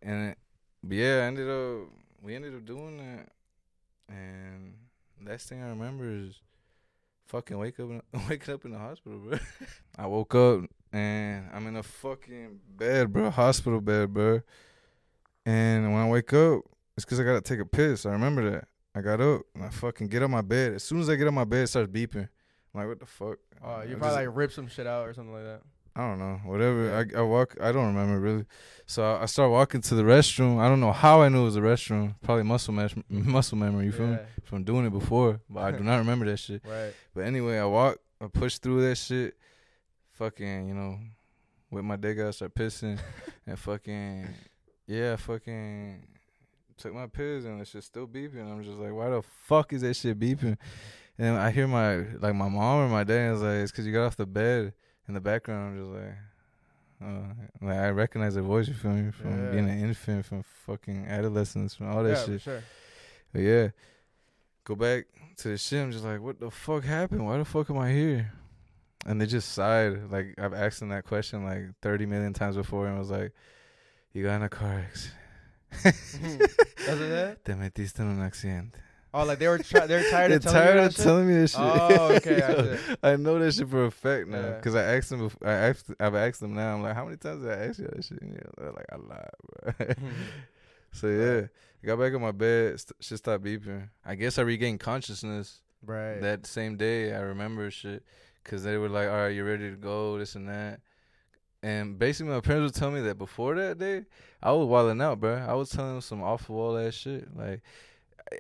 [0.02, 0.36] And
[0.84, 1.90] but yeah, I ended up
[2.22, 3.30] we ended up doing that,
[4.10, 4.76] and
[5.26, 6.42] last thing I remember is
[7.28, 9.38] fucking wake up in, waking up in the hospital, bro.
[9.98, 10.62] I woke up
[10.92, 14.42] and I'm in a fucking bed, bro, hospital bed, bro.
[15.46, 16.62] And when I wake up,
[16.96, 18.06] it's cause I gotta take a piss.
[18.06, 18.68] I remember that.
[18.94, 20.74] I got up and I fucking get up my bed.
[20.74, 22.28] As soon as I get up my bed, it starts beeping.
[22.74, 23.38] I'm like, what the fuck?
[23.64, 25.62] Oh, you probably just, like rip some shit out or something like that.
[25.96, 26.96] I don't know, whatever.
[26.96, 27.58] I, I walk.
[27.62, 28.46] I don't remember really.
[28.86, 30.60] So I, I start walking to the restroom.
[30.60, 32.16] I don't know how I knew it was a restroom.
[32.24, 33.86] Probably muscle mesh, muscle memory.
[33.86, 34.12] You feel yeah.
[34.14, 34.20] me?
[34.44, 36.62] From doing it before, but I do not remember that shit.
[36.66, 36.94] Right.
[37.14, 37.98] But anyway, I walk.
[38.22, 39.36] I push through that shit.
[40.14, 41.00] Fucking, you know,
[41.72, 43.00] with my dick out, start pissing,
[43.48, 44.28] and fucking,
[44.88, 46.06] yeah, fucking
[46.78, 48.52] took my pills and it's just still beeping.
[48.52, 50.58] I'm just like, why the fuck is that shit beeping?
[51.18, 53.94] And I hear my like my mom or my dad is like, it's because you
[53.94, 54.74] got off the bed
[55.12, 56.18] in the background, I'm just like,
[57.04, 58.70] uh, like I recognize the voice.
[58.70, 59.52] You feel me from yeah.
[59.52, 62.42] being an infant, from fucking adolescence, from all that yeah, shit.
[62.42, 62.64] Sure.
[63.34, 63.70] But yeah,
[64.64, 65.82] go back to the shit.
[65.82, 67.26] I'm just like, what the fuck happened?
[67.26, 68.32] Why the fuck am I here?
[69.06, 70.10] And they just sighed.
[70.10, 73.34] Like I've asked them that question like 30 million times before, and was like,
[74.14, 75.18] you got in a car accident.
[77.44, 78.80] Te metiste en un accidente.
[79.14, 81.34] Oh, like they were try- they're tired they're of telling tired you of telling me
[81.34, 81.60] this shit.
[81.62, 82.80] Oh, okay.
[83.04, 84.82] I know that shit for a fact now because yeah.
[84.82, 85.20] I asked them.
[85.20, 85.92] Before, I asked.
[86.00, 86.74] I've asked them now.
[86.74, 88.22] I'm like, how many times did I ask you that shit?
[88.22, 89.30] And they're like, a lot,
[89.78, 89.96] bro.
[90.94, 91.48] so yeah,
[91.84, 92.80] I got back on my bed.
[92.80, 93.90] St- shit stopped beeping.
[94.06, 95.60] I guess I regained consciousness.
[95.86, 96.22] Right.
[96.22, 98.04] That same day, I remember shit
[98.44, 100.18] because they were like, all right, you're ready to go?
[100.18, 100.80] This and that.
[101.64, 104.06] And basically, my parents would tell me that before that day,
[104.42, 105.36] I was wilding out, bro.
[105.36, 107.62] I was telling them some off the wall ass shit, like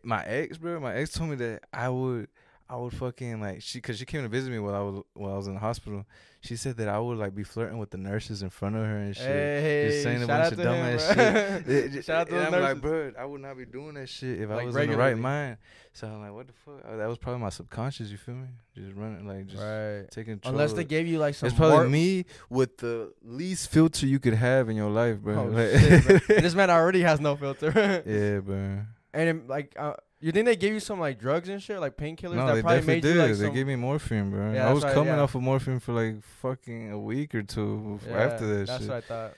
[0.03, 2.27] my ex, bro, my ex told me that I would,
[2.69, 5.33] I would fucking like she, cause she came to visit me while I was while
[5.33, 6.05] I was in the hospital.
[6.39, 8.97] She said that I would like be flirting with the nurses in front of her
[8.97, 12.05] and shit, hey, just saying a bunch of dumbass shit.
[12.05, 12.73] shout out to and I'm nurses.
[12.73, 15.11] like, bro, I would not be doing that shit if like I was regularly.
[15.11, 15.57] in the right mind.
[15.93, 16.81] So I'm like, what the fuck?
[16.89, 18.09] Oh, that was probably my subconscious.
[18.09, 18.47] You feel me?
[18.73, 20.09] Just running, like just right.
[20.09, 20.35] taking.
[20.35, 20.53] Control.
[20.53, 21.47] Unless they gave you like some.
[21.47, 25.41] It's probably me with the least filter you could have in your life, bro.
[25.41, 26.19] Oh, like, shit, bro.
[26.39, 27.71] this man already has no filter.
[28.05, 28.79] yeah, bro.
[29.13, 29.73] And it, like.
[29.77, 32.35] Uh, you think they gave you some like drugs and shit, like painkillers?
[32.35, 33.15] No, that they probably definitely made did.
[33.15, 34.53] You, like, they gave me morphine, bro.
[34.53, 35.19] Yeah, I was coming yeah.
[35.19, 38.87] off of morphine for like fucking a week or two yeah, after that that's shit.
[38.87, 39.33] That's what I thought.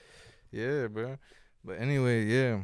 [0.52, 1.16] Yeah, bro.
[1.64, 2.60] But anyway, yeah.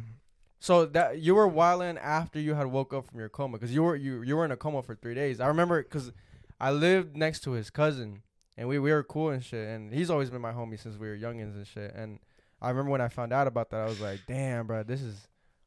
[0.59, 3.83] So that you were wilding after you had woke up from your coma, cause you
[3.83, 5.41] were you you were in a coma for three days.
[5.41, 6.13] I remember, cause
[6.61, 8.23] I lived next to his cousin,
[8.59, 9.67] and we we were cool and shit.
[9.67, 11.95] And he's always been my homie since we were youngins and shit.
[11.95, 12.19] And
[12.61, 15.17] I remember when I found out about that, I was like, damn, bro, this is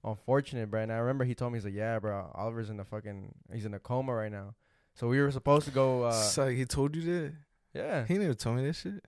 [0.03, 0.81] unfortunate, bro.
[0.81, 3.65] And I remember he told me he's like, yeah, bro, Oliver's in the fucking he's
[3.65, 4.55] in a coma right now.
[4.95, 6.03] So we were supposed to go.
[6.03, 7.33] Uh, so he told you that?
[7.73, 8.05] Yeah.
[8.05, 9.03] He never told me that shit.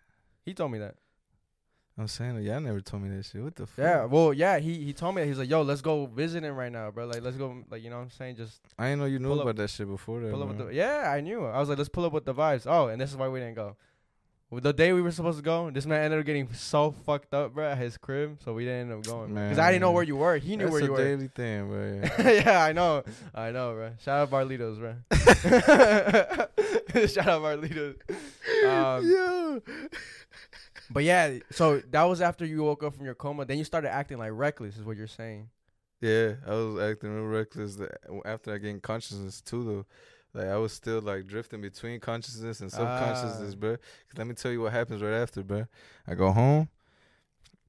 [0.45, 0.95] He told me that.
[1.97, 3.41] I'm saying, y'all never told me that shit.
[3.41, 3.83] What the fuck?
[3.83, 5.27] Yeah, well, yeah, he he told me that.
[5.27, 7.05] He's like, yo, let's go visit him right now, bro.
[7.05, 8.35] Like, let's go, like, you know what I'm saying?
[8.35, 8.59] Just.
[8.77, 10.31] I didn't know you knew about up, that shit before that.
[10.31, 11.45] Pull up with the, yeah, I knew.
[11.45, 12.67] I was like, let's pull up with the vibes.
[12.67, 13.77] Oh, and this is why we didn't go.
[14.61, 17.53] The day we were supposed to go, this man ended up getting so fucked up,
[17.53, 19.33] bro, at his crib, so we didn't end up going.
[19.33, 20.37] Man, Because I didn't know where you were.
[20.37, 20.97] He knew where you were.
[20.97, 22.01] That's a daily thing, bro.
[22.25, 22.43] Yeah.
[22.45, 23.03] yeah, I know.
[23.33, 23.91] I know, bro.
[24.03, 24.95] Shout out Barlitos, bro.
[27.07, 27.95] Shout out Barlitos.
[28.65, 29.61] Um, Yo.
[30.89, 33.45] But yeah, so that was after you woke up from your coma.
[33.45, 35.49] Then you started acting like reckless, is what you're saying.
[36.01, 37.79] Yeah, I was acting real reckless
[38.25, 39.85] after I gained consciousness too, though.
[40.35, 43.57] Like I was still like drifting between consciousness and subconsciousness, ah.
[43.57, 43.77] bro.
[43.77, 45.65] Cause let me tell you what happens right after, bro.
[46.05, 46.67] I go home,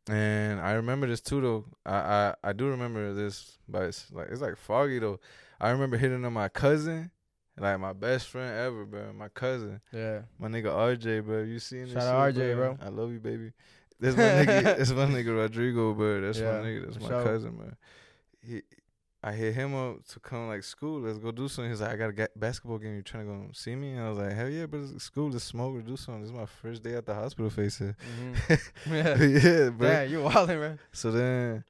[0.09, 1.65] and I remember this too, though.
[1.87, 5.21] I I, I do remember this, but it's like it's like foggy though.
[5.61, 7.13] I remember hitting on my cousin,
[7.57, 9.13] like my best friend ever, bro.
[9.13, 9.81] My cousin.
[9.93, 10.23] Yeah.
[10.37, 11.45] My nigga RJ, bro.
[11.45, 11.93] You seen this?
[11.93, 12.79] Shout out RJ, bro.
[12.85, 13.53] I love you, baby.
[14.01, 14.63] That's my nigga.
[14.77, 16.21] That's my nigga Rodrigo, bro.
[16.21, 16.87] That's yeah, my nigga.
[16.87, 17.23] That's my sure.
[17.23, 17.77] cousin, man.
[18.43, 18.63] He,
[19.27, 21.01] I hit him up to come like school.
[21.01, 21.71] Let's go do something.
[21.71, 22.95] He's like, I got a ga- basketball game.
[22.95, 23.95] You trying to go see me?
[23.95, 25.31] And I was like, Hell yeah, but it's school.
[25.31, 26.23] Let's smoke or do something.
[26.23, 27.51] This is my first day at the hospital.
[27.51, 27.97] Face it.
[27.99, 28.95] Mm-hmm.
[28.95, 29.89] yeah, yeah, bro.
[29.89, 30.79] Yeah, you wilding, man.
[30.93, 31.65] So then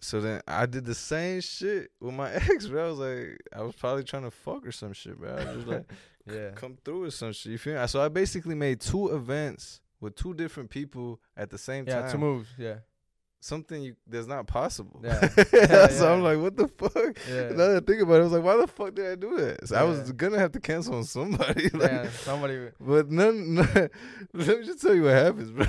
[0.00, 2.86] so then I did the same shit with my ex, bro.
[2.86, 5.30] I was like, I was probably trying to fuck or some shit, bro.
[5.30, 5.92] I was just like,
[6.26, 7.52] yeah, come through with some shit.
[7.52, 7.86] You feel me?
[7.86, 12.04] So I basically made two events with two different people at the same yeah, time.
[12.04, 12.48] Yeah, two moves.
[12.58, 12.74] Yeah.
[13.42, 15.00] Something you, that's not possible.
[15.02, 15.18] Yeah.
[15.52, 16.12] yeah so yeah.
[16.12, 17.16] I'm like, what the fuck?
[17.26, 17.48] Yeah.
[17.48, 19.34] Now that I think about it, I was like, why the fuck did I do
[19.38, 19.66] that?
[19.66, 21.68] So I was gonna have to cancel on somebody.
[21.72, 22.68] like, yeah, somebody.
[22.78, 23.66] But none, none.
[24.34, 25.66] Let me just tell you what happens, bro.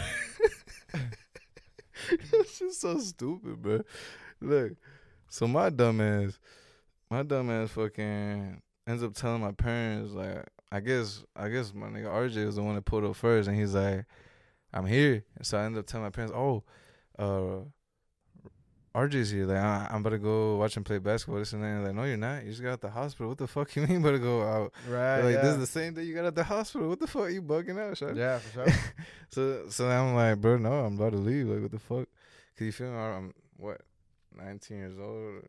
[2.12, 3.82] it's just so stupid, bro.
[4.42, 4.74] Look,
[5.30, 6.40] so my dumb ass,
[7.10, 11.88] my dumb ass fucking ends up telling my parents like, I guess, I guess my
[11.88, 14.06] nigga RJ was the one that pulled up first, and he's like,
[14.74, 15.24] I'm here.
[15.38, 16.64] And so I end up telling my parents, oh,
[17.18, 17.60] uh,
[18.94, 19.46] RJ's here.
[19.46, 21.40] Like, I, am about to go watch him play basketball.
[21.40, 21.68] This and that.
[21.68, 22.44] And like, no, you're not.
[22.44, 23.30] You just got out the hospital.
[23.30, 24.74] What the fuck you mean, about to go out?
[24.90, 25.22] Right.
[25.22, 25.42] like, yeah.
[25.42, 26.90] this is the same day you got out the hospital.
[26.90, 27.32] What the fuck?
[27.32, 28.16] You bugging out, shot?
[28.16, 28.80] Yeah, for sure.
[29.30, 31.48] so, so I'm like, bro, no, I'm about to leave.
[31.48, 32.08] Like, what the fuck?
[32.58, 32.98] Cause you feel me?
[32.98, 33.82] I'm what?
[34.38, 35.44] 19 years old.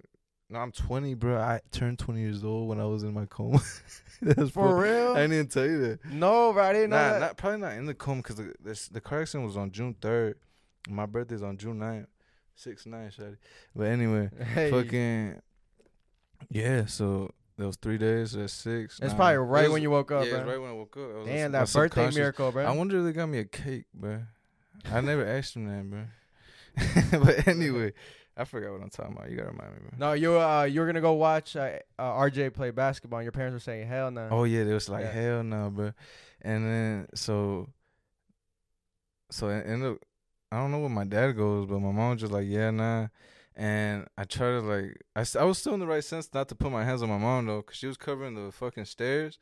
[0.49, 1.39] No, I'm 20, bro.
[1.39, 3.61] I turned 20 years old when I was in my coma.
[4.23, 5.15] That's for real.
[5.15, 6.05] I didn't tell you that.
[6.05, 7.21] No, bro, I didn't nah, know that.
[7.21, 9.97] Not, probably not in the coma because the, the, the car accident was on June
[10.01, 10.35] 3rd.
[10.89, 12.07] My birthday's on June 9th.
[12.55, 13.37] 6 9 shawty.
[13.75, 14.71] But anyway, hey.
[14.71, 15.41] fucking
[16.51, 16.87] yeah.
[16.87, 18.33] So there was three days.
[18.33, 18.95] That's six.
[18.95, 19.17] It's nine.
[19.17, 21.27] probably right was, when you woke up, yeah, right when I woke up.
[21.27, 22.65] Damn, that birthday miracle, bro.
[22.65, 24.23] I wonder if they got me a cake, bro.
[24.85, 27.21] I never asked them that, bro.
[27.25, 27.93] but anyway,
[28.37, 29.31] I forgot what I'm talking about.
[29.31, 29.99] You gotta remind me, bro.
[29.99, 33.33] No, you uh you were gonna go watch uh, uh, RJ play basketball, and your
[33.33, 34.29] parents were saying hell no.
[34.31, 35.13] Oh yeah, they was like yeah.
[35.13, 35.93] hell no, bro.
[36.41, 37.69] And then so
[39.31, 39.99] so in the
[40.53, 43.09] I don't know where my dad goes, but my mom just like yeah nah.
[43.57, 46.55] And I tried to like I, I was still in the right sense not to
[46.55, 49.39] put my hands on my mom though, cause she was covering the fucking stairs,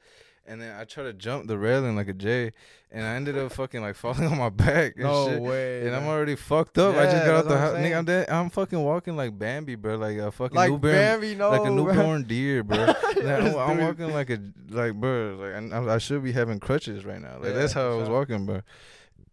[0.47, 2.53] and then I tried to jump the railing like a J,
[2.93, 4.95] and I ended up fucking like falling on my back.
[4.95, 5.43] And no shit.
[5.43, 5.81] way.
[5.81, 6.03] And man.
[6.03, 6.95] I'm already fucked up.
[6.95, 7.77] Yeah, I just got out the house.
[7.77, 8.31] Nigga, I'm dead.
[8.31, 9.97] I'm fucking walking like Bambi, bro.
[9.97, 12.79] Like a fucking like newborn, Bambi, no, like a newborn deer, bro.
[13.05, 15.39] I'm, I'm, walking like a like, bro.
[15.41, 17.39] Like I, I, should be having crutches right now.
[17.39, 18.63] Like yeah, that's how I was walking, bro.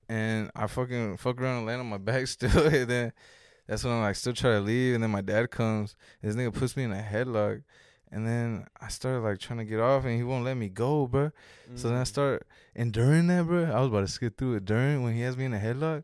[0.09, 3.13] And I fucking fuck around and land on my back still, and then
[3.67, 5.95] that's when I'm like still trying to leave, and then my dad comes.
[6.21, 7.63] This nigga puts me in a headlock.
[8.09, 11.07] And then I started like trying to get off, and he won't let me go,
[11.07, 11.31] bro.
[11.69, 11.77] Mm.
[11.77, 12.07] So then I mm.
[12.07, 14.65] start, and during that, bro, I was about to skip through it.
[14.65, 16.03] During when he has me in a headlock,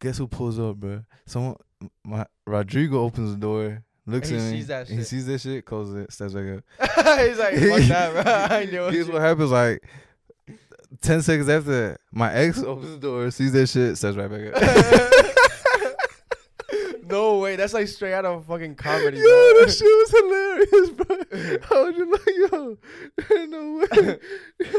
[0.00, 1.04] guess who pulls up, bro?
[1.26, 1.56] Someone,
[2.04, 4.98] my Rodrigo opens the door, looks and at me, sees that shit.
[4.98, 7.18] he sees that shit, closes it, steps back up.
[7.20, 8.56] He's like, fuck that, bro.
[8.56, 9.84] I knew Here's what happens, like.
[11.00, 15.34] 10 seconds after my ex opens the door, sees that shit, steps right back up.
[17.10, 19.18] No way, that's like straight out of fucking comedy.
[19.18, 19.60] Yo, bro.
[19.60, 21.16] that shit was hilarious, bro.
[21.78, 24.18] I was just like, yo, no way.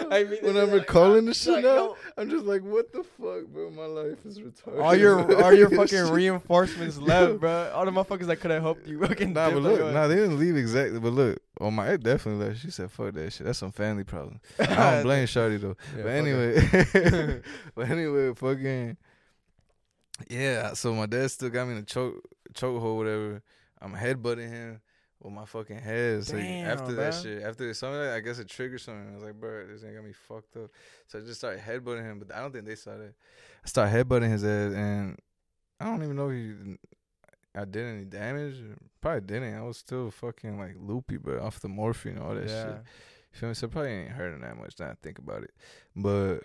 [0.11, 1.97] I mean, when I'm like, recalling the shit like, now, yo.
[2.17, 3.69] I'm just like, what the fuck, bro?
[3.71, 4.81] My life is retarded.
[4.81, 7.71] All your all your fucking reinforcements left, bro.
[7.73, 8.99] All the motherfuckers that could have helped you.
[8.99, 10.99] Fucking nah, but look, nah, they didn't leave exactly.
[10.99, 12.61] But look, oh my, it definitely left.
[12.61, 13.45] She said, fuck that shit.
[13.45, 14.39] That's some family problem.
[14.59, 15.77] I don't blame Shawty though.
[15.95, 17.41] Yeah, but anyway,
[17.75, 18.97] but anyway, fucking.
[20.29, 23.43] Yeah, so my dad still got me in a choke chokehold, whatever.
[23.81, 24.81] I'm headbutting him
[25.21, 26.25] with my fucking head.
[26.25, 29.09] So Damn, after that shit, after something, like, I guess it triggered something.
[29.11, 30.71] I was like, bro, this ain't got me fucked up.
[31.07, 33.13] So I just started headbutting him, but I don't think they saw that.
[33.63, 35.17] I started headbutting his head, and
[35.79, 36.77] I don't even know if he,
[37.55, 38.55] I did any damage.
[39.01, 39.55] Probably didn't.
[39.55, 42.63] I was still fucking like loopy, but off the morphine and all that yeah.
[42.63, 42.75] shit.
[43.33, 43.55] You feel me?
[43.55, 45.51] So probably ain't hurting that much now I think about it.
[45.95, 46.39] But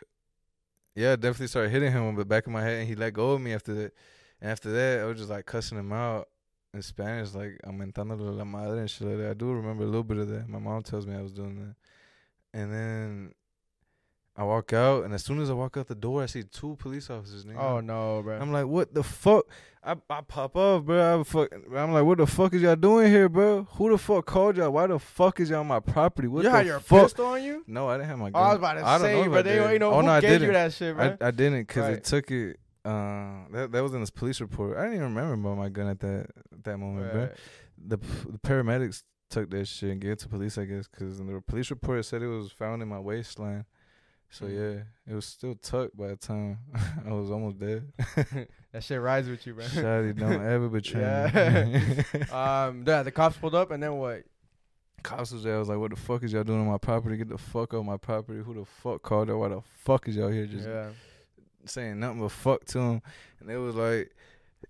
[0.94, 3.12] yeah, I definitely started hitting him on the back of my head, and he let
[3.12, 3.94] go of me after that.
[4.40, 6.28] And after that, I was just like cussing him out
[6.72, 9.30] in Spanish, like aumentándole la madre and shit like that.
[9.30, 10.48] I do remember a little bit of that.
[10.48, 11.76] My mom tells me I was doing that.
[12.58, 13.34] And then
[14.36, 16.74] I walk out, and as soon as I walk out the door, I see two
[16.76, 17.44] police officers.
[17.44, 17.56] Nigga.
[17.56, 18.36] Oh no, bro!
[18.36, 19.46] I'm like, what the fuck?
[19.82, 21.20] I I pop up, bro.
[21.20, 23.68] I fuck, I'm like, what the fuck is y'all doing here, bro?
[23.72, 24.70] Who the fuck called y'all?
[24.70, 26.26] Why the fuck is y'all on my property?
[26.26, 27.02] What you the had your fuck?
[27.02, 27.62] pistol on you?
[27.68, 28.42] No, I didn't have my gun.
[28.42, 30.42] Oh, I was about to I say, but they ain't know oh, who no, gave
[30.42, 31.16] you that shit, bro.
[31.20, 31.92] I, I didn't, cause right.
[31.92, 32.58] it took it.
[32.84, 34.76] Uh, that that was in this police report.
[34.76, 36.26] I didn't even remember about my gun at that
[36.64, 37.12] that moment, right.
[37.12, 37.28] bro.
[37.86, 37.96] The
[38.32, 41.40] the paramedics took that shit and gave it to police, I guess, because in the
[41.40, 43.64] police report said it was found in my waistline.
[44.34, 44.52] So mm.
[44.52, 46.58] yeah, it was still tucked by the time
[47.06, 47.92] I was almost dead.
[48.72, 49.64] that shit rides with you, bro.
[49.64, 51.64] Shawty, don't ever betray yeah.
[51.64, 52.20] me.
[52.32, 54.24] um, yeah, the cops pulled up, and then what?
[55.04, 55.54] Cops was there.
[55.54, 57.16] I was like, "What the fuck is y'all doing on my property?
[57.16, 58.42] Get the fuck off my property!
[58.42, 59.34] Who the fuck called it?
[59.34, 60.46] Why the fuck is y'all here?
[60.46, 60.88] Just yeah.
[61.64, 63.02] saying nothing but fuck to them."
[63.38, 64.10] And they was like,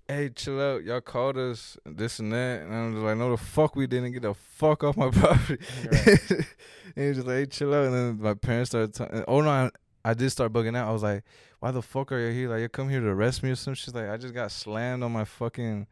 [0.08, 0.84] hey, chill out.
[0.84, 2.62] Y'all called us this and that.
[2.62, 4.12] And I was like, no, the fuck we didn't.
[4.12, 5.64] Get the fuck off my property.
[5.90, 6.30] Right.
[6.30, 6.46] and
[6.96, 7.86] he was just like, hey, chill out.
[7.86, 9.24] And then my parents started talking.
[9.26, 9.70] Oh, no, I,
[10.04, 10.88] I did start bugging out.
[10.88, 11.24] I was like,
[11.60, 12.50] why the fuck are you here?
[12.50, 13.76] Like, you come here to arrest me or something?
[13.76, 15.86] She's like, I just got slammed on my fucking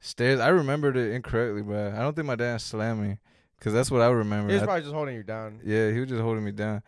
[0.00, 0.40] stairs.
[0.40, 3.18] I remembered it incorrectly, but I don't think my dad slammed me.
[3.58, 4.50] Cause that's what I remember.
[4.50, 5.60] He was probably just holding you down.
[5.64, 6.82] Yeah, he was just holding me down.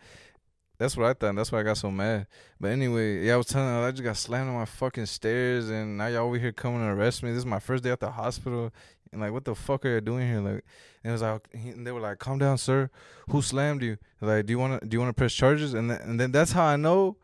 [0.79, 1.35] That's what I thought.
[1.35, 2.25] That's why I got so mad.
[2.59, 5.69] But anyway, yeah, I was telling her I just got slammed on my fucking stairs,
[5.69, 7.31] and now y'all over here coming to arrest me.
[7.31, 8.71] This is my first day at the hospital,
[9.11, 10.39] and like, what the fuck are you doing here?
[10.39, 10.63] Like,
[11.03, 12.89] and it was like, and they were like, "Calm down, sir.
[13.29, 13.97] Who slammed you?
[14.21, 16.53] Like, do you want to do you want to press charges?" And and then that's
[16.53, 17.17] how I know.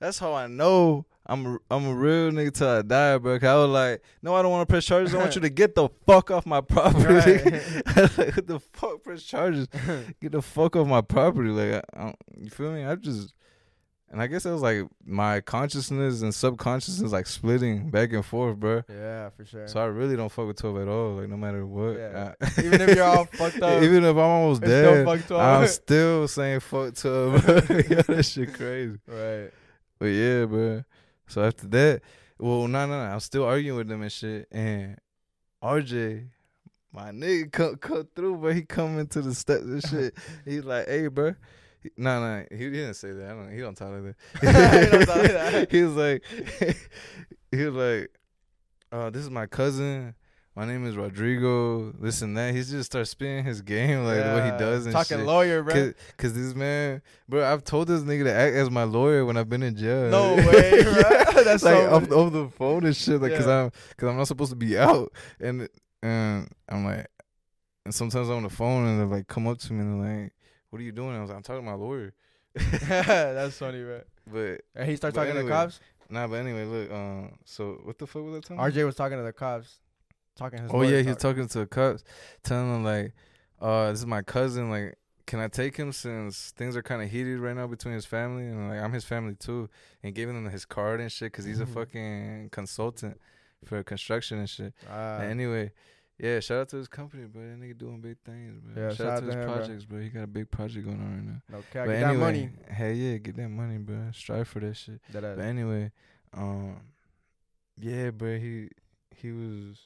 [0.00, 3.38] That's how I know I'm a, I'm a real nigga till I die, bro.
[3.38, 5.14] Cause I was like, no, I don't want to press charges.
[5.14, 7.04] I want you to get the fuck off my property.
[7.04, 7.52] Right.
[7.96, 9.66] like, what the fuck press charges?
[10.20, 11.50] get the fuck off my property.
[11.50, 12.84] Like, I, I you feel me?
[12.84, 13.34] I just,
[14.08, 18.56] and I guess it was like my consciousness and subconsciousness like splitting back and forth,
[18.56, 18.84] bro.
[18.88, 19.66] Yeah, for sure.
[19.66, 21.14] So I really don't fuck with twelve at all.
[21.14, 21.98] Like no matter what.
[21.98, 22.34] Yeah.
[22.40, 23.82] I, even if you're all fucked up.
[23.82, 27.34] Even if I'm almost dead, I'm still saying fuck twelve.
[27.44, 28.96] yeah, that shit crazy.
[29.08, 29.50] Right.
[29.98, 30.84] But yeah, bro.
[31.26, 32.02] So after that,
[32.38, 34.48] well, no, no, no, I'm still arguing with them and shit.
[34.50, 34.98] And
[35.62, 36.28] RJ,
[36.92, 40.14] my nigga, come come through, but he come into the steps and shit.
[40.44, 41.34] He's like, "Hey, bro."
[41.96, 43.30] No, no, he didn't say that.
[43.30, 43.52] I don't.
[43.52, 44.90] He don't talk like that.
[44.90, 45.70] he, don't talk like that.
[45.70, 46.24] he was like,
[47.50, 48.10] he was like,
[48.92, 50.14] "Oh, this is my cousin."
[50.56, 52.54] My name is Rodrigo, this and that.
[52.54, 54.34] He just starts spinning his game like yeah.
[54.34, 55.26] what he does and talking shit.
[55.26, 55.74] lawyer, bro.
[55.74, 59.36] Cause, Cause, this man, bro, I've told this nigga to act as my lawyer when
[59.36, 60.08] I've been in jail.
[60.08, 61.42] No way, bro.
[61.44, 63.36] That's like so off, off, the phone and shit, like yeah.
[63.36, 65.68] cause I'm cause I'm not supposed to be out, and
[66.02, 67.06] and I'm like,
[67.84, 70.22] and sometimes I'm on the phone and they like come up to me and they're
[70.22, 70.32] like,
[70.70, 72.14] "What are you doing?" I was like, "I'm talking to my lawyer."
[72.88, 74.00] That's funny, bro.
[74.28, 75.80] But and he started talking anyway, to the cops.
[76.10, 76.90] Nah, but anyway, look.
[76.90, 78.56] Um, so what the fuck was that talking?
[78.56, 79.78] RJ was talking to the cops
[80.36, 80.70] talking his.
[80.72, 82.04] Oh yeah, he's talking to the cops,
[82.42, 83.12] telling them like,
[83.60, 84.70] "Uh, this is my cousin.
[84.70, 88.06] Like, can I take him since things are kind of heated right now between his
[88.06, 89.68] family and like I'm his family too."
[90.02, 91.74] And giving him his card and shit because he's a mm-hmm.
[91.74, 93.20] fucking consultant
[93.64, 94.74] for construction and shit.
[94.88, 95.72] Uh, and anyway.
[96.18, 97.42] Yeah, shout out to his company, bro.
[97.42, 98.82] That nigga doing big things, bro.
[98.82, 99.98] Yeah, shout, shout out to his him, projects, bro.
[99.98, 100.04] bro.
[100.04, 101.42] He got a big project going on right now.
[101.50, 102.50] No cap, get anyway, that money.
[102.70, 103.96] Hey, yeah, get that money, bro.
[104.14, 105.00] Strive for that shit.
[105.12, 105.92] That but anyway,
[106.32, 106.76] um,
[107.78, 108.38] yeah, bro.
[108.38, 108.70] He
[109.14, 109.76] he was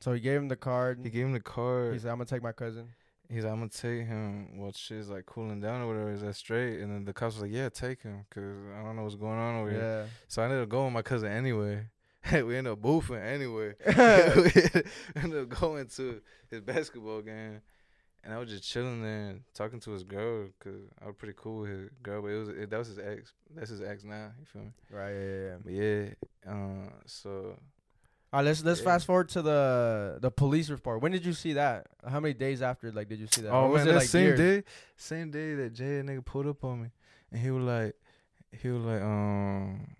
[0.00, 1.00] so he gave him the card.
[1.02, 1.94] He gave him the card.
[1.94, 2.88] He said, "I'm gonna take my cousin."
[3.28, 6.12] He's like, "I'm gonna take him." Well, she's like cooling down or whatever.
[6.12, 6.80] Is that straight?
[6.80, 8.42] And then the cops was like, "Yeah, take him, cause
[8.76, 9.76] I don't know what's going on over yeah.
[9.76, 11.86] here." So I ended up going with my cousin anyway.
[12.32, 13.74] we ended up boofing anyway.
[13.86, 17.60] we ended up going to his basketball game,
[18.24, 21.60] and I was just chilling there talking to his girl because I was pretty cool
[21.62, 22.22] with his girl.
[22.22, 23.32] But it was it, that was his ex.
[23.54, 24.30] That's his ex now.
[24.38, 24.72] You feel me?
[24.90, 25.12] Right.
[25.12, 25.44] Yeah.
[25.44, 25.56] Yeah.
[25.64, 26.52] But yeah.
[26.52, 27.58] Uh, so
[28.30, 28.84] all right, let's let's yeah.
[28.84, 31.00] fast forward to the the police report.
[31.00, 31.86] When did you see that?
[32.06, 33.50] How many days after like did you see that?
[33.50, 34.38] Oh man, that like same years?
[34.38, 34.64] day,
[34.96, 36.88] same day that Jay nigga pulled up on me,
[37.32, 37.94] and he was like,
[38.60, 39.96] he was like, um,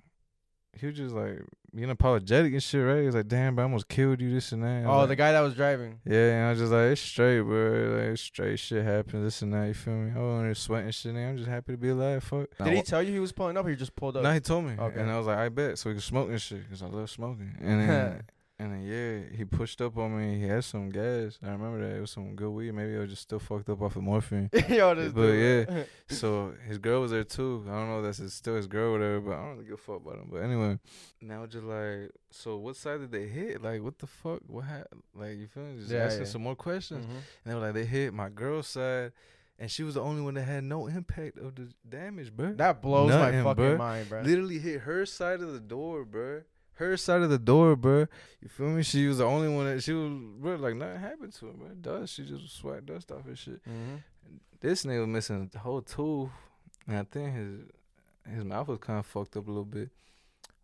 [0.80, 1.40] he was just like
[1.74, 3.00] being apologetic and shit, right?
[3.00, 5.16] He was like, "Damn, bro, I almost killed you, this and that." Oh, like, the
[5.16, 6.00] guy that was driving.
[6.04, 8.06] Yeah, and I was just like, "It's straight, bro.
[8.08, 10.12] Like, straight shit happens, this and that." You feel me?
[10.16, 11.14] Oh, and sweating shit.
[11.14, 12.24] And I'm just happy to be alive.
[12.24, 12.48] Fuck.
[12.62, 14.22] Did he tell you he was pulling up, or he just pulled up?
[14.22, 14.74] No, he told me.
[14.78, 15.00] Okay.
[15.00, 17.10] And I was like, "I bet." So we could smoke and shit, cause I love
[17.10, 17.54] smoking.
[17.60, 18.22] And then
[18.60, 20.40] And then yeah, he pushed up on me.
[20.40, 21.38] He had some gas.
[21.44, 22.72] I remember that it was some good weed.
[22.72, 24.50] Maybe I was just still fucked up off of morphine.
[24.68, 27.64] Yo, this but yeah, so his girl was there too.
[27.68, 29.64] I don't know if that's his, still his girl or whatever, but I don't really
[29.64, 30.28] give a fuck about him.
[30.32, 30.78] But anyway,
[31.20, 33.62] now just like, so what side did they hit?
[33.62, 34.40] Like, what the fuck?
[34.48, 35.04] What happened?
[35.14, 35.78] Like, you feel me?
[35.78, 36.28] Just yeah, asking yeah.
[36.28, 37.04] some more questions.
[37.04, 37.16] Mm-hmm.
[37.16, 39.12] And they were like, they hit my girl's side
[39.58, 42.52] and she was the only one that had no impact of the damage, bro.
[42.54, 43.76] That blows Nothing, my fucking bro.
[43.76, 44.20] mind, bro.
[44.22, 46.42] Literally hit her side of the door, bro.
[46.78, 48.06] Her side of the door, bro.
[48.40, 48.84] You feel me?
[48.84, 50.54] She was the only one that she was, bro.
[50.54, 51.68] Like nothing happened to her, bro.
[51.80, 52.14] Dust.
[52.14, 53.60] She just sweat dust off her shit.
[53.64, 53.96] Mm-hmm.
[54.60, 56.30] This nigga was missing the whole tooth,
[56.86, 57.60] and I think his
[58.32, 59.90] his mouth was kind of fucked up a little bit.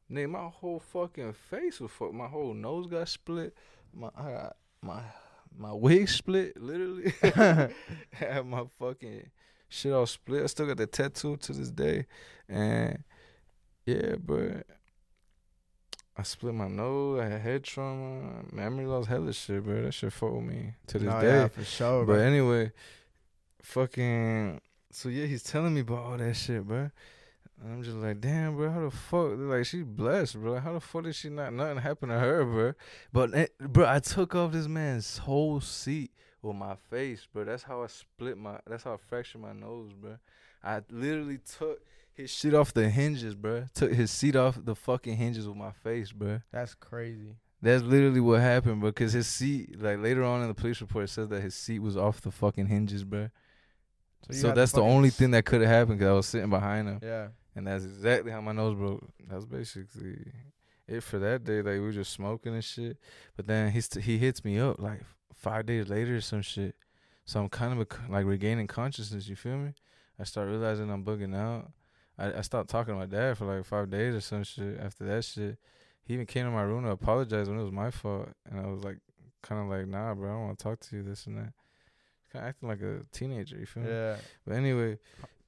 [0.09, 2.15] Nigga, my whole fucking face was fucked.
[2.15, 3.53] My whole nose got split.
[3.93, 5.01] My I got my
[5.59, 7.13] my wig split, literally.
[7.25, 7.71] I
[8.13, 9.31] had my fucking
[9.69, 10.45] shit all split.
[10.45, 12.07] I still got the tattoo to this day.
[12.49, 13.03] And
[13.85, 14.63] yeah, bro.
[16.17, 17.21] I split my nose.
[17.21, 19.83] I had head trauma, memory loss, hella shit, bro.
[19.83, 21.27] That shit fucked me to this no, day.
[21.27, 22.05] Yeah, for sure.
[22.05, 22.23] But bro.
[22.23, 22.73] anyway,
[23.63, 24.61] fucking.
[24.91, 26.91] So yeah, he's telling me about all that shit, bro.
[27.63, 29.33] And I'm just like, damn, bro, how the fuck?
[29.37, 30.61] Like, she's blessed, bro.
[30.61, 32.75] How the fuck did she not nothing happen to her, bro?
[33.13, 37.45] But bro, I took off this man's whole seat with my face, bro.
[37.45, 38.61] That's how I split my.
[38.69, 40.19] That's how I fractured my nose, bro.
[40.63, 41.81] I literally took
[42.15, 43.67] his shit off the hinges, bro.
[43.75, 46.41] Took his seat off the fucking hinges with my face, bro.
[46.53, 47.37] That's crazy.
[47.61, 48.93] That's literally what happened, bro.
[48.93, 51.81] Cause his seat, like later on in the police report, it says that his seat
[51.81, 53.31] was off the fucking hinges, bro.
[54.31, 56.89] So, so that's the only thing that could have happened because I was sitting behind
[56.89, 57.01] him.
[57.03, 57.29] Yeah.
[57.57, 59.05] And that's exactly how my nose broke.
[59.29, 60.33] That's basically
[60.87, 61.63] it for that day.
[61.63, 62.97] Like we were just smoking and shit.
[63.37, 65.01] But then he st- he hits me up like
[65.35, 66.75] five days later or some shit.
[67.25, 69.29] So I'm kind of a, like regaining consciousness.
[69.29, 69.73] You feel me?
[70.19, 71.71] I start realizing I'm bugging out.
[72.19, 74.79] I I stopped talking to my dad for like five days or some shit.
[74.81, 75.59] After that shit,
[76.05, 78.67] he even came to my room to apologize when it was my fault, and I
[78.67, 78.99] was like,
[79.43, 81.03] kind of like, nah, bro, I don't want to talk to you.
[81.03, 81.53] This and that.
[82.33, 83.57] Kind of acting like a teenager.
[83.59, 83.91] You feel me?
[83.91, 84.17] Yeah.
[84.45, 84.99] But anyway,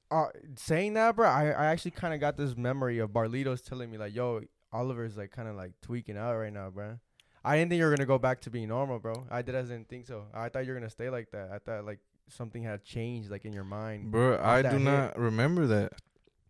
[0.09, 3.91] uh, saying that, bro, I, I actually kind of got this memory of Barlitos telling
[3.91, 6.99] me like, "Yo, Oliver's like kind of like tweaking out right now, bro."
[7.43, 9.25] I didn't think you were gonna go back to being normal, bro.
[9.29, 9.55] I did.
[9.55, 10.25] I didn't think so.
[10.33, 11.49] I thought you were gonna stay like that.
[11.51, 11.99] I thought like
[12.29, 14.39] something had changed, like in your mind, bro.
[14.41, 14.81] I do hit.
[14.81, 15.93] not remember that.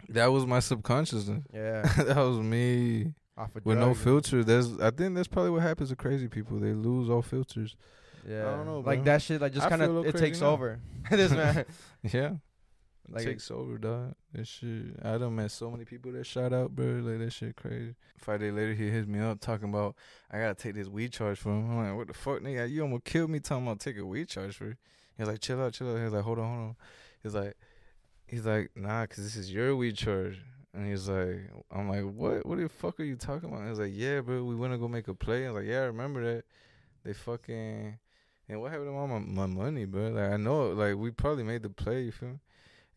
[0.09, 1.43] That was my subconsciousness.
[1.53, 3.13] Yeah, that was me.
[3.63, 4.43] with no filter.
[4.43, 6.59] There's, I think that's probably what happens to crazy people.
[6.59, 7.75] They lose all filters.
[8.27, 8.81] Yeah, I don't know.
[8.81, 8.93] Bro.
[8.93, 10.49] Like that shit, like just kind of it takes now.
[10.49, 10.79] over.
[11.11, 11.65] this man.
[12.03, 12.31] yeah,
[13.09, 14.15] like takes over, dog.
[14.33, 14.97] That shit.
[15.01, 16.85] I done met so many people that shot out, bro.
[16.85, 17.95] Like that shit crazy.
[18.17, 19.95] Five days later, he hits me up talking about
[20.29, 21.71] I gotta take this weed charge for him.
[21.71, 22.69] I'm like, what the fuck, nigga?
[22.69, 24.75] You almost killed me talking about take a weed charge for.
[25.17, 26.03] He's like, chill out, chill out.
[26.03, 26.75] He's like, hold on, hold on.
[27.23, 27.55] He's like,
[28.27, 30.39] he's like, nah, cause this is your weed charge.
[30.73, 32.45] And he's like, I'm like, what?
[32.45, 33.67] What the fuck are you talking about?
[33.67, 35.45] He's like, yeah, bro, we wanna go make a play.
[35.45, 36.43] I was like, yeah, I remember that.
[37.03, 37.97] They fucking.
[38.49, 40.09] And what happened to all my, my money, bro?
[40.09, 42.03] Like I know, like we probably made the play.
[42.03, 42.39] You feel me?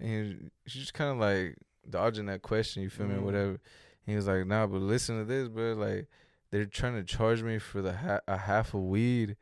[0.01, 1.57] and he was just kind of like
[1.89, 2.83] dodging that question.
[2.83, 3.11] You feel mm.
[3.11, 3.61] me, or whatever.
[4.07, 5.75] he was like, "Nah, but listen to this, bro.
[5.75, 6.09] Like
[6.51, 9.37] they're trying to charge me for the ha- a half of weed."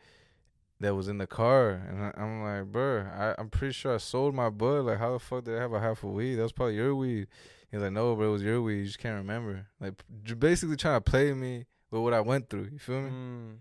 [0.80, 3.98] That was in the car, and I, am like, bro, I, I'm pretty sure I
[3.98, 4.84] sold my bud.
[4.84, 6.36] Like, how the fuck did I have a half a weed?
[6.36, 7.26] That was probably your weed.
[7.70, 8.78] He's like, no, bro, it was your weed.
[8.78, 9.66] You just can't remember.
[9.80, 9.94] Like,
[10.38, 12.68] basically trying to play me with what I went through.
[12.72, 13.10] You feel me?
[13.10, 13.56] Mm.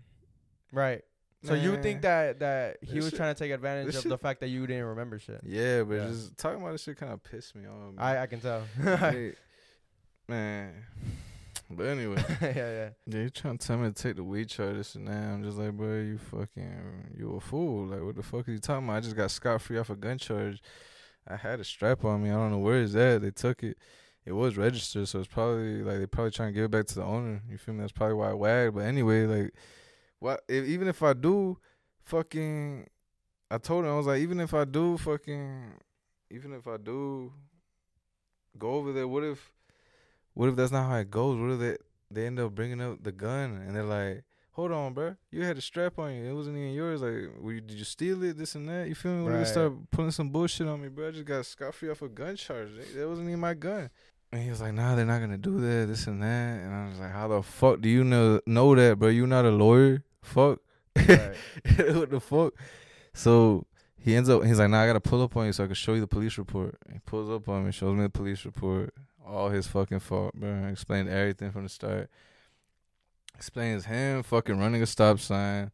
[0.72, 1.02] Right.
[1.44, 4.08] So you think that that he this was shit, trying to take advantage of shit.
[4.08, 5.40] the fact that you didn't remember shit?
[5.44, 6.06] Yeah, but yeah.
[6.08, 7.94] just talking about this shit kind of pissed me off.
[7.96, 8.62] I I can tell.
[10.28, 10.72] man.
[11.70, 12.88] But anyway, yeah, yeah.
[13.06, 15.12] Yeah, you trying to tell me to take the weed charge this and that.
[15.12, 17.86] I'm just like, bro, you fucking, you a fool.
[17.86, 18.96] Like, what the fuck are you talking about?
[18.96, 20.62] I just got scot free off a gun charge.
[21.26, 22.30] I had a strap on me.
[22.30, 23.20] I don't know where is that.
[23.20, 23.76] They took it.
[24.24, 26.94] It was registered, so it's probably like they probably trying to give it back to
[26.94, 27.42] the owner.
[27.50, 27.80] You feel me?
[27.80, 28.74] That's probably why I wagged.
[28.74, 29.54] But anyway, like
[30.20, 31.58] what if, even if I do
[32.02, 32.86] fucking
[33.50, 35.72] I told him I was like even if I do fucking
[36.30, 37.32] even if I do
[38.58, 39.52] go over there what if
[40.38, 41.76] what if that's not how it goes what if they
[42.10, 44.22] they end up bringing up the gun and they're like
[44.52, 47.60] hold on bro you had a strap on you it wasn't even yours like you,
[47.60, 49.40] did you steal it this and that you feel me when right.
[49.40, 52.08] they start pulling some bullshit on me bro I just got scot free off a
[52.08, 53.90] gun charge that wasn't even my gun
[54.30, 56.26] and he was like, "Nah, they're not gonna do that, this and that."
[56.60, 59.08] And I was like, "How the fuck do you know know that, bro?
[59.08, 60.04] You not a lawyer?
[60.20, 60.60] Fuck.
[60.96, 61.34] Right.
[61.94, 62.52] what the fuck?
[63.14, 63.64] So
[63.98, 64.44] he ends up.
[64.44, 66.06] He's like, "Nah, I gotta pull up on you so I can show you the
[66.06, 68.92] police report." He pulls up on me, shows me the police report.
[69.28, 70.68] All his fucking fault, bro.
[70.70, 72.08] Explained everything from the start.
[73.36, 75.70] Explains him fucking running a stop sign,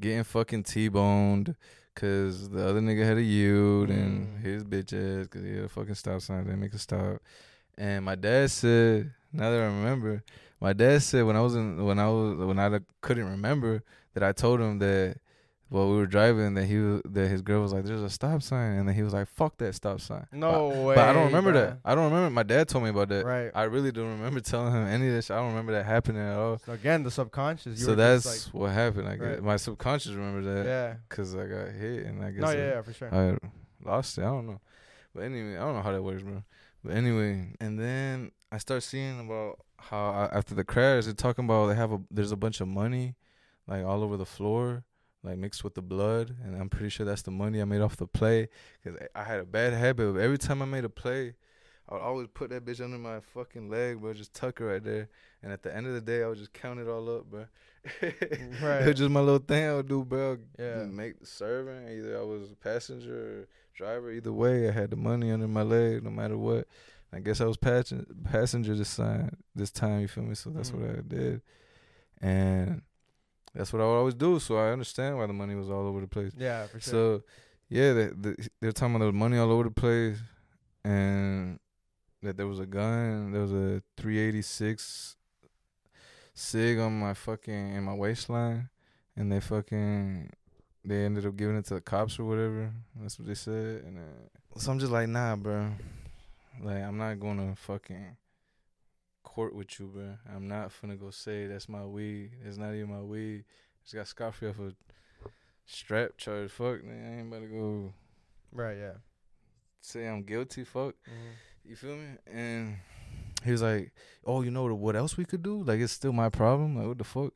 [0.00, 1.56] getting fucking t-boned.
[1.94, 3.92] Cause the other nigga had a yield mm.
[3.92, 7.22] and his bitch ass, cause he had a fucking stop sign, didn't make a stop.
[7.78, 10.24] And my dad said, now that I remember,
[10.60, 13.82] my dad said when I was in when I was when I couldn't remember
[14.14, 15.18] that I told him that
[15.68, 18.42] while we were driving that he was, that his girl was like, "There's a stop
[18.42, 20.94] sign," and then he was like, "Fuck that stop sign." No but, way.
[20.94, 21.60] But I don't remember bro.
[21.60, 21.78] that.
[21.84, 22.30] I don't remember.
[22.30, 23.24] My dad told me about that.
[23.24, 23.50] Right.
[23.54, 25.30] I really don't remember telling him any of this.
[25.30, 26.58] I don't remember that happening at all.
[26.64, 27.78] So again, the subconscious.
[27.80, 29.08] You so that's just what happened.
[29.08, 29.34] I Right.
[29.36, 30.94] guess my subconscious remembers that yeah.
[31.08, 33.14] because I got hit, and I guess No, I, yeah, yeah, for sure.
[33.14, 33.38] I
[33.88, 34.22] lost it.
[34.22, 34.60] I don't know.
[35.14, 36.42] But anyway, I don't know how that works, bro.
[36.84, 41.44] But anyway, and then I start seeing about how I, after the crash, they're talking
[41.46, 43.14] about they have a there's a bunch of money,
[43.66, 44.84] like all over the floor,
[45.24, 47.96] like mixed with the blood, and I'm pretty sure that's the money I made off
[47.96, 48.48] the play.
[48.84, 51.34] Cause I, had a bad habit of every time I made a play,
[51.88, 54.84] I would always put that bitch under my fucking leg, bro, just tuck her right
[54.84, 55.08] there.
[55.42, 57.46] And at the end of the day, I would just count it all up, bro.
[58.00, 58.86] it Right.
[58.86, 60.38] was just my little thing I would do, bro.
[60.58, 60.84] Yeah.
[60.84, 61.90] Make the servant.
[61.90, 64.10] Either I was a passenger or driver.
[64.12, 66.66] Either way, I had the money under my leg, no matter what.
[67.12, 69.36] I guess I was passen- passenger this time.
[69.54, 70.34] This time, you feel me?
[70.34, 70.74] So that's Mhm.
[70.80, 71.42] what I did,
[72.20, 72.82] and
[73.54, 74.38] that's what I would always do.
[74.40, 76.32] So I understand why the money was all over the place.
[76.36, 76.92] Yeah, for sure.
[76.92, 77.22] So
[77.68, 80.18] yeah, they, they, they're talking about there was money all over the place,
[80.84, 81.58] and
[82.22, 83.32] that there was a gun.
[83.32, 85.16] There was a 386
[86.34, 88.68] sig on my fucking in my waistline,
[89.16, 90.30] and they fucking
[90.84, 92.72] they ended up giving it to the cops or whatever.
[93.00, 95.70] That's what they said, and uh, so I'm just like, nah, bro.
[96.62, 98.16] Like I'm not gonna fucking
[99.34, 100.16] court with you, bro.
[100.34, 102.30] I'm not finna go say that's my weed.
[102.44, 103.44] It's not even my weed.
[103.90, 104.74] Just got off a
[105.66, 106.50] strap charge.
[106.50, 107.04] Fuck, man.
[107.12, 107.92] I ain't about to go
[108.52, 108.92] right, yeah.
[109.80, 110.64] say I'm guilty.
[110.64, 110.94] Fuck.
[111.06, 111.32] Mhm.
[111.64, 112.06] You feel me?
[112.26, 112.76] And
[113.44, 113.92] he was like,
[114.24, 115.62] "Oh, you know what else we could do?
[115.62, 116.76] Like it's still my problem.
[116.76, 117.32] Like what the fuck?"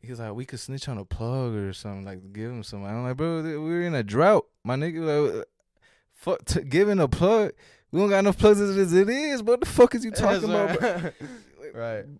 [0.00, 2.04] He was like, "We could snitch on a plug or something.
[2.04, 5.36] Like give him some." I'm like, "Bro, we're in a drought, my nigga.
[5.36, 5.46] Like,
[6.12, 7.52] fuck, t- giving a plug.
[7.92, 9.42] We don't got enough plugs as it is.
[9.42, 11.12] What the fuck is you talking about, bro?
[11.74, 12.04] right.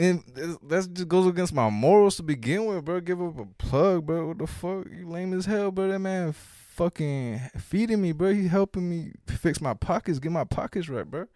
[0.00, 0.22] And
[0.68, 3.00] that just goes against my morals to begin with, bro.
[3.00, 4.28] Give up a plug, bro.
[4.28, 4.86] What the fuck?
[4.96, 5.88] You lame as hell, bro.
[5.88, 8.32] That man fucking feeding me, bro.
[8.32, 11.26] He helping me fix my pockets, get my pockets right, bro.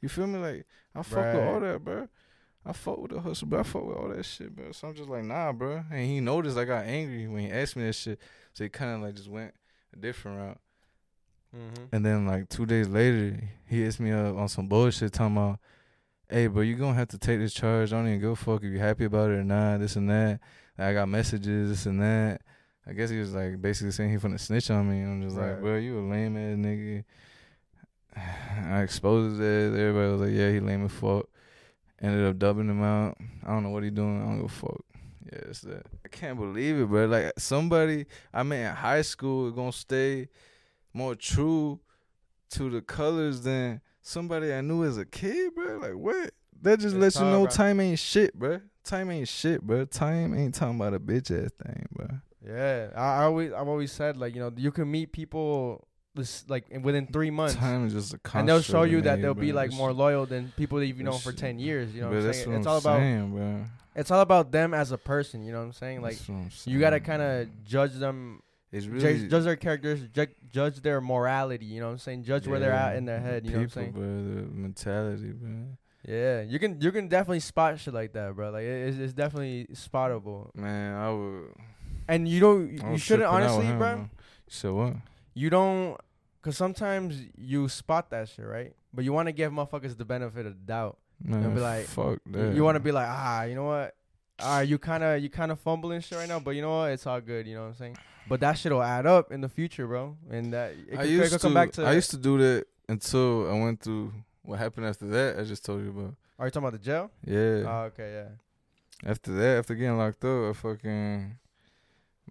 [0.00, 0.40] You feel me?
[0.40, 2.08] Like I fuck with all that, bro.
[2.66, 3.60] I fuck with the hustle, bro.
[3.60, 4.72] I fuck with all that shit, bro.
[4.72, 5.84] So I'm just like, nah, bro.
[5.88, 8.18] And he noticed I got angry when he asked me that shit.
[8.52, 9.54] So he kind of like just went
[9.92, 10.60] a different route.
[11.56, 11.84] Mm-hmm.
[11.94, 15.58] And then like two days later, he hits me up on some bullshit talking about,
[16.28, 17.92] "Hey, bro, you gonna have to take this charge.
[17.92, 19.78] I don't even give a fuck if you happy about it or not.
[19.78, 20.40] This and that.
[20.76, 22.42] I got messages, this and that."
[22.88, 25.00] I guess he was like basically saying he finna snitch on me.
[25.00, 27.04] And I'm just like, well, you a lame ass nigga.
[28.72, 29.78] I exposed ass.
[29.78, 31.26] Everybody was like, yeah, he lame as fuck.
[32.00, 33.18] Ended up dubbing him out.
[33.44, 34.22] I don't know what he doing.
[34.22, 34.84] I don't give a fuck.
[35.26, 35.84] Yeah, it's that.
[36.02, 37.04] I can't believe it, bro.
[37.06, 40.28] Like somebody I met in high school is gonna stay
[40.98, 41.80] more true
[42.50, 45.78] to the colors than somebody I knew as a kid, bro.
[45.78, 46.32] Like what?
[46.62, 47.50] That just It's lets you know bro.
[47.50, 48.60] time ain't shit, bro.
[48.84, 49.84] Time ain't shit, bro.
[49.84, 52.08] Time ain't talking about a bitch ass thing, bro.
[52.46, 56.44] Yeah, I, I always I've always said like you know you can meet people this
[56.48, 58.40] like within three months, Time is just a construct.
[58.40, 61.18] and they'll show you that they'll be like more loyal than people that you've known
[61.18, 61.94] for ten years.
[61.94, 62.48] You know, what I'm saying?
[62.50, 63.64] what it's I'm all about bro.
[63.94, 65.44] it's all about them as a person.
[65.44, 66.02] You know what I'm saying?
[66.02, 70.30] Like I'm you gotta kind of judge them, It's judge, really judge their characters, judge,
[70.50, 71.64] judge their morality.
[71.66, 72.24] You know what I'm saying?
[72.24, 73.44] Judge where they're at in their the head.
[73.46, 73.92] You know what I'm saying?
[73.92, 74.02] bro.
[74.02, 75.50] The mentality, bro.
[76.06, 78.50] Yeah, you can you can definitely spot shit like that, bro.
[78.50, 81.54] Like it, it's, it's definitely spottable, Man, I would.
[82.08, 83.94] and you don't I you shouldn't tripping out with honestly, him, bro.
[83.96, 84.08] You
[84.48, 84.92] said what?
[85.34, 85.96] You don't,
[86.42, 88.74] cause sometimes you spot that shit, right?
[88.94, 90.98] But you want to give motherfuckers the benefit of the doubt.
[91.22, 92.54] Man, and be like- fuck that.
[92.54, 93.94] You want to be like, ah, you know what?
[94.40, 96.92] Ah, you kind of you kind of fumbling shit right now, but you know what?
[96.92, 97.46] It's all good.
[97.46, 97.96] You know what I'm saying?
[98.28, 100.16] But that shit'll add up in the future, bro.
[100.30, 101.46] And that it I could, it used could to.
[101.46, 101.84] come back to.
[101.84, 104.12] I used to do that until I went through
[104.42, 105.38] what happened after that.
[105.38, 106.14] I just told you about.
[106.38, 107.10] Are you talking about the jail?
[107.26, 107.64] Yeah.
[107.66, 109.10] Oh, okay, yeah.
[109.10, 111.36] After that, after getting locked up, I fucking,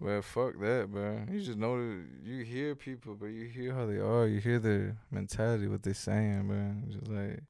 [0.00, 1.24] well, fuck that, bro.
[1.30, 4.26] You just know that you hear people, but you hear how they are.
[4.26, 6.74] You hear their mentality, what they're saying, bro.
[6.86, 7.42] It's just like,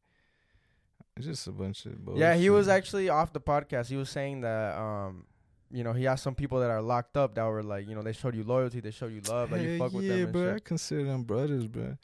[1.17, 2.21] it's just a bunch of bullshit.
[2.21, 3.89] Yeah, he was actually off the podcast.
[3.89, 5.25] He was saying that, um,
[5.71, 8.03] you know, he has some people that are locked up that were like, you know,
[8.03, 10.55] they showed you loyalty, they showed you love, like you fuck with them and bro.
[10.55, 11.97] I consider them brothers, bro.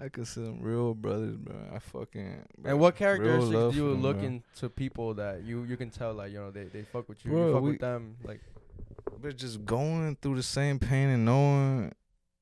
[0.00, 1.54] I consider them real brothers, bro.
[1.72, 2.42] I fucking.
[2.58, 4.26] bro, And what characteristics do you them, look bro.
[4.26, 7.30] into people that you you can tell like you know they, they fuck with you,
[7.30, 8.40] Bro, you fuck we- with them, like
[9.22, 11.92] But just going through the same pain and knowing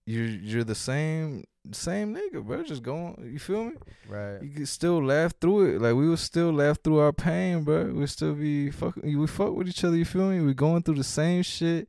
[0.07, 2.63] you're you're the same same nigga, bro.
[2.63, 3.73] Just going, you feel me?
[4.09, 4.43] right.
[4.43, 5.81] You can still laugh through it.
[5.81, 7.93] Like we would still laugh through our pain, bro.
[7.93, 8.97] We still be fuck.
[8.97, 9.97] We fuck with each other.
[9.97, 10.41] You feel me?
[10.41, 11.89] We going through the same shit,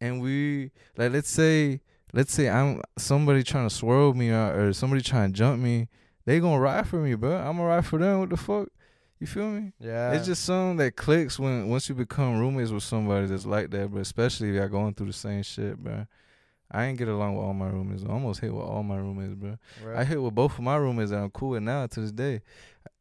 [0.00, 1.80] and we like let's say
[2.12, 5.88] let's say I'm somebody trying to swirl me or, or somebody trying to jump me.
[6.24, 7.36] They gonna ride for me, bro.
[7.36, 8.20] I'm gonna ride for them.
[8.20, 8.68] What the fuck?
[9.20, 9.72] You feel me?
[9.80, 10.12] Yeah.
[10.12, 13.92] It's just something that clicks when once you become roommates with somebody that's like that,
[13.92, 16.06] but especially if y'all going through the same shit, bro.
[16.70, 18.04] I ain't get along with all my roommates.
[18.04, 19.56] I almost hit with all my roommates, bro.
[19.84, 19.98] Right.
[19.98, 22.42] I hit with both of my roommates that I'm cool with now to this day.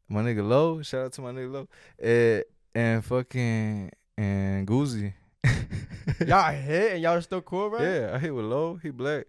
[0.08, 1.68] My nigga Low, shout out to my nigga Low,
[2.00, 2.44] and,
[2.76, 5.14] and fucking and Goozy.
[6.26, 7.82] y'all hit and y'all still cool, bro.
[7.82, 8.80] Yeah, I hit with Low.
[8.82, 9.26] He black.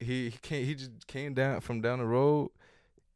[0.00, 0.64] He he came.
[0.64, 2.50] He just came down from down the road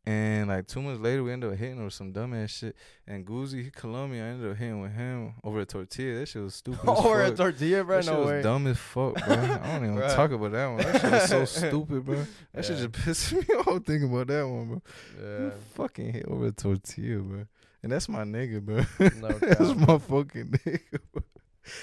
[0.07, 2.77] and like two months later, we ended up hitting over some dumbass shit.
[3.09, 6.21] And Goozy, he Colombian, I ended up hitting with him over a tortilla.
[6.21, 6.89] That shit was stupid.
[6.89, 8.01] over a tortilla, bro?
[8.01, 8.37] That no shit way.
[8.37, 9.35] was dumb as fuck, bro.
[9.35, 10.77] I don't even talk about that one.
[10.79, 12.15] That shit was so stupid, bro.
[12.15, 12.63] That yeah.
[12.63, 14.83] shit just pissed me off thinking about that one, bro.
[15.21, 15.39] Yeah.
[15.39, 17.47] You fucking hit over a tortilla, bro.
[17.83, 18.77] And that's my nigga, bro.
[19.21, 21.23] No that's my fucking nigga, bro.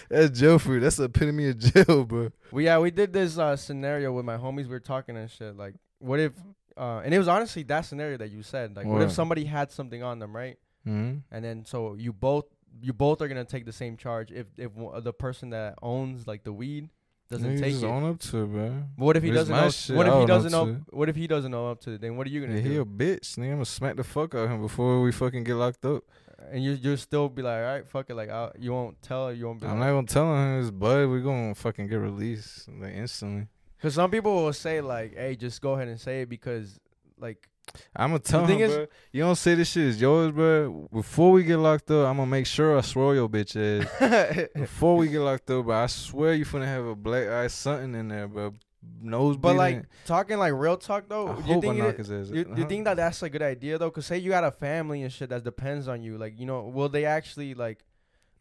[0.09, 0.82] That's jail food.
[0.82, 2.32] That's the epitome of jail, bro.
[2.53, 4.63] We yeah, we did this uh, scenario with my homies.
[4.63, 5.57] We were talking and shit.
[5.57, 6.32] Like, what if
[6.78, 8.76] uh, and it was honestly that scenario that you said.
[8.76, 10.57] Like, what, what if somebody had something on them, right?
[10.88, 11.19] Mm-hmm.
[11.32, 12.45] And then so you both
[12.82, 14.71] you both are gonna take the same charge if if
[15.03, 16.89] the person that owns like the weed
[17.30, 17.84] doesn't take it.
[17.84, 18.84] own up to, bro.
[18.95, 19.69] What if he doesn't know?
[19.69, 20.78] Shit, what if he doesn't know?
[20.89, 21.97] What if he doesn't know up to?
[21.97, 22.69] Then what are you gonna yeah, do?
[22.69, 23.38] He a bitch.
[23.38, 26.03] Nigga, I'm gonna smack the fuck out of him before we fucking get locked up.
[26.51, 29.32] And you you still be like, all right, fuck it, like I'll, you won't tell
[29.32, 29.61] you won't.
[29.61, 31.07] Be I'm like, not gonna tell him his bud.
[31.07, 33.47] We gonna fucking get released like instantly.
[33.84, 36.80] Cause some people will say like, "Hey, just go ahead and say it," because
[37.20, 37.50] like
[37.94, 38.88] I'm gonna tell him, is, bro.
[39.12, 40.88] You don't say this shit is yours, bro.
[40.92, 44.48] Before we get locked up, I'm gonna make sure I swirl your bitch ass.
[44.56, 47.94] Before we get locked up, bro, I swear you finna have a black eye something
[47.94, 48.54] in there, bro.
[49.02, 52.86] Nose But like talking like real talk though, I you think it, you, you think
[52.86, 53.92] that that's a good idea though?
[53.92, 56.18] Cause say you got a family and shit that depends on you.
[56.18, 57.84] Like you know, will they actually like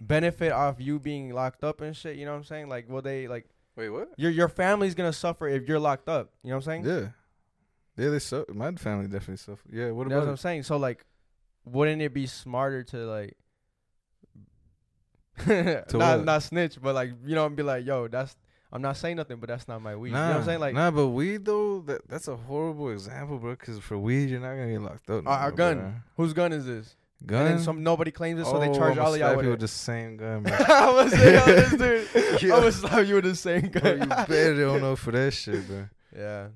[0.01, 2.16] benefit off you being locked up and shit?
[2.16, 2.68] You know what I'm saying?
[2.68, 3.49] Like will they like?
[3.76, 4.08] Wait, what?
[4.16, 6.30] Your your family's gonna suffer if you're locked up.
[6.42, 6.84] You know what I'm saying?
[6.84, 7.08] Yeah.
[7.96, 8.52] Yeah, they suffer.
[8.52, 9.62] My family definitely suffer.
[9.70, 10.16] Yeah, what about?
[10.16, 10.62] That's what I'm saying.
[10.64, 11.04] So like,
[11.64, 13.36] wouldn't it be smarter to like,
[15.46, 16.24] to not what?
[16.24, 18.36] not snitch, but like you know, and be like, yo, that's
[18.72, 20.12] I'm not saying nothing, but that's not my weed.
[20.12, 20.60] Nah, you know what I'm saying?
[20.60, 23.50] Like, nah, but weed though, that that's a horrible example, bro.
[23.50, 25.24] Because for weed, you're not gonna get locked up.
[25.24, 25.78] No our gun.
[25.78, 25.92] Bro.
[26.16, 26.96] Whose gun is this?
[27.24, 27.46] Gun.
[27.46, 29.50] And then some nobody claims it, so oh, they charge oh, all y'all with it.
[29.50, 30.42] with the same gun.
[30.44, 30.56] Bro.
[30.58, 32.10] I was saying, yo, this
[32.40, 32.50] dude.
[32.52, 33.82] I was slap you with the same gun.
[33.82, 35.88] Bro, you better don't know for that shit, bro.
[36.16, 36.48] Yeah.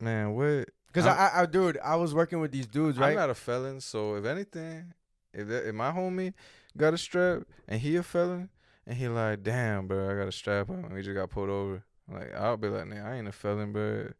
[0.00, 0.68] Man, what?
[0.92, 3.10] Cause I, I, I, dude, I was working with these dudes, right?
[3.10, 4.94] I'm not a felon, so if anything,
[5.34, 6.32] if that, if my homie
[6.76, 8.48] got a strap and he a felon,
[8.86, 11.50] and he like, damn, bro, I got a strap on, and we just got pulled
[11.50, 11.82] over.
[12.10, 14.10] Like I'll be like, man, I ain't a felon, bro.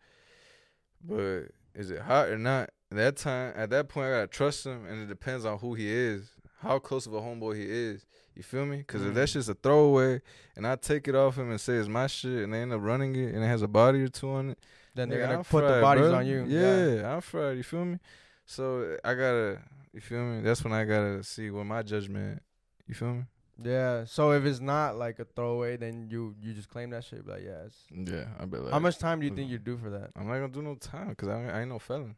[1.03, 2.71] But is it hot or not?
[2.97, 5.75] At that time, at that point, I gotta trust him, and it depends on who
[5.75, 6.31] he is,
[6.63, 8.07] how close of a homeboy he is.
[8.35, 8.79] You feel me?
[8.79, 9.09] Because mm.
[9.09, 9.39] if that's mm-hmm.
[9.41, 10.23] just a throwaway,
[10.57, 12.81] and I take it off him and say it's my shit, and they end up
[12.81, 14.59] running it, and it has a body or two on it,
[14.95, 16.15] then they're gonna put fried, the bodies bro.
[16.15, 16.45] on you.
[16.49, 17.59] Yeah, yeah, I'm fried.
[17.59, 17.99] You feel me?
[18.47, 19.59] So I gotta,
[19.93, 20.41] you feel me?
[20.41, 22.43] That's when I gotta see what my judgment.
[22.87, 23.25] You feel me?
[23.63, 24.05] Yeah.
[24.05, 27.27] So if it's not like a throwaway, then you you just claim that shit.
[27.27, 27.67] Like yeah.
[27.67, 28.63] It's yeah, I bet.
[28.63, 30.11] Like, How much time do you think you do for that?
[30.17, 32.17] I'm not gonna do no time because I, I ain't no felon.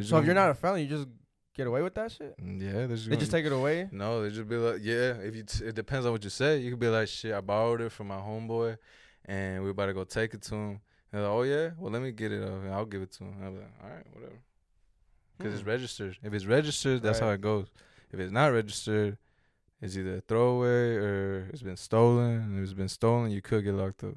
[0.00, 1.06] So if you're not a felon, you just
[1.54, 2.34] get away with that shit?
[2.40, 3.88] Mm, yeah, they just, they just take it away.
[3.92, 5.14] No, they just be like, yeah.
[5.14, 6.58] If you, t- it depends on what you say.
[6.58, 8.76] You could be like, shit, I borrowed it from my homeboy,
[9.24, 10.80] and we about to go take it to him.
[11.12, 13.34] They're like, oh yeah, well let me get it up, I'll give it to him.
[13.40, 14.40] I'm like, all right, whatever,
[15.38, 15.58] because hmm.
[15.58, 16.18] it's registered.
[16.24, 17.28] If it's registered, that's right.
[17.28, 17.68] how it goes.
[18.10, 19.16] If it's not registered,
[19.80, 22.40] it's either a throwaway or it's been stolen.
[22.40, 24.16] And if it's been stolen, you could get locked up.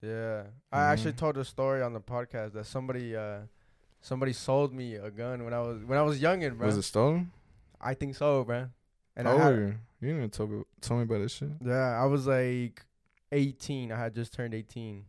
[0.00, 0.48] Yeah, mm-hmm.
[0.72, 3.42] I actually told a story on the podcast that somebody, uh,
[4.02, 6.66] somebody sold me a gun when I was when I was youngin, bro.
[6.66, 7.32] Was it stolen?
[7.80, 8.66] I think so, bro.
[9.16, 9.74] And How old you?
[10.00, 11.50] You didn't tell me, tell me about this shit.
[11.64, 12.84] Yeah, I was like
[13.30, 13.92] 18.
[13.92, 15.04] I had just turned 18.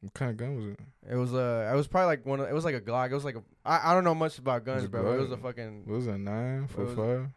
[0.00, 0.80] What kind of gun was it?
[1.10, 1.70] It was a.
[1.72, 2.40] It was probably like one.
[2.40, 3.10] Of, it was like a Glock.
[3.10, 3.42] It was like a.
[3.64, 5.14] I, I don't know much about guns, bro.
[5.14, 5.84] It was a fucking.
[5.86, 7.28] What was it nine four five?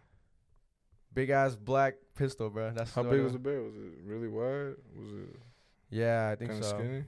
[1.14, 2.72] Big ass black pistol, bro.
[2.76, 3.66] That's how big was the barrel?
[3.66, 4.76] Was it really wide?
[4.96, 5.40] Was it?
[5.90, 6.62] Yeah, I think so.
[6.62, 7.06] Skinny?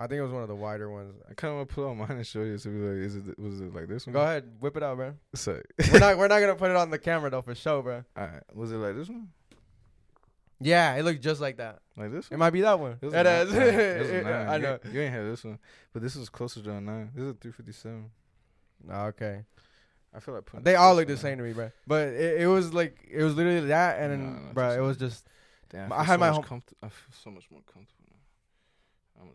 [0.00, 1.12] I think it was one of the wider ones.
[1.30, 2.56] I kind of want to pull out mine and show you.
[2.56, 4.14] So like, is it was it like this one?
[4.14, 5.12] Go ahead, whip it out, bro.
[5.34, 5.62] Sorry.
[5.92, 8.02] we're not we're not gonna put it on the camera though for show, bro.
[8.16, 8.42] All right.
[8.54, 9.28] Was it like this one?
[10.58, 11.80] Yeah, it looked just like that.
[11.98, 12.30] Like this?
[12.30, 12.36] One?
[12.36, 12.96] It might be that one.
[13.02, 13.52] It, is.
[13.52, 14.78] it I know.
[14.84, 15.58] You, you, ain't have this one,
[15.92, 17.10] but this is closer to a nine.
[17.14, 18.10] This is a three fifty seven.
[18.90, 19.44] Okay.
[20.14, 21.70] I feel like they all look the same to me, bro.
[21.86, 24.80] But it, it was like it was literally that, and then, no, no, bro, it
[24.80, 25.26] was just.
[25.68, 26.42] Damn, I, I had so my home.
[26.42, 27.99] Comfort- I feel so much more comfortable.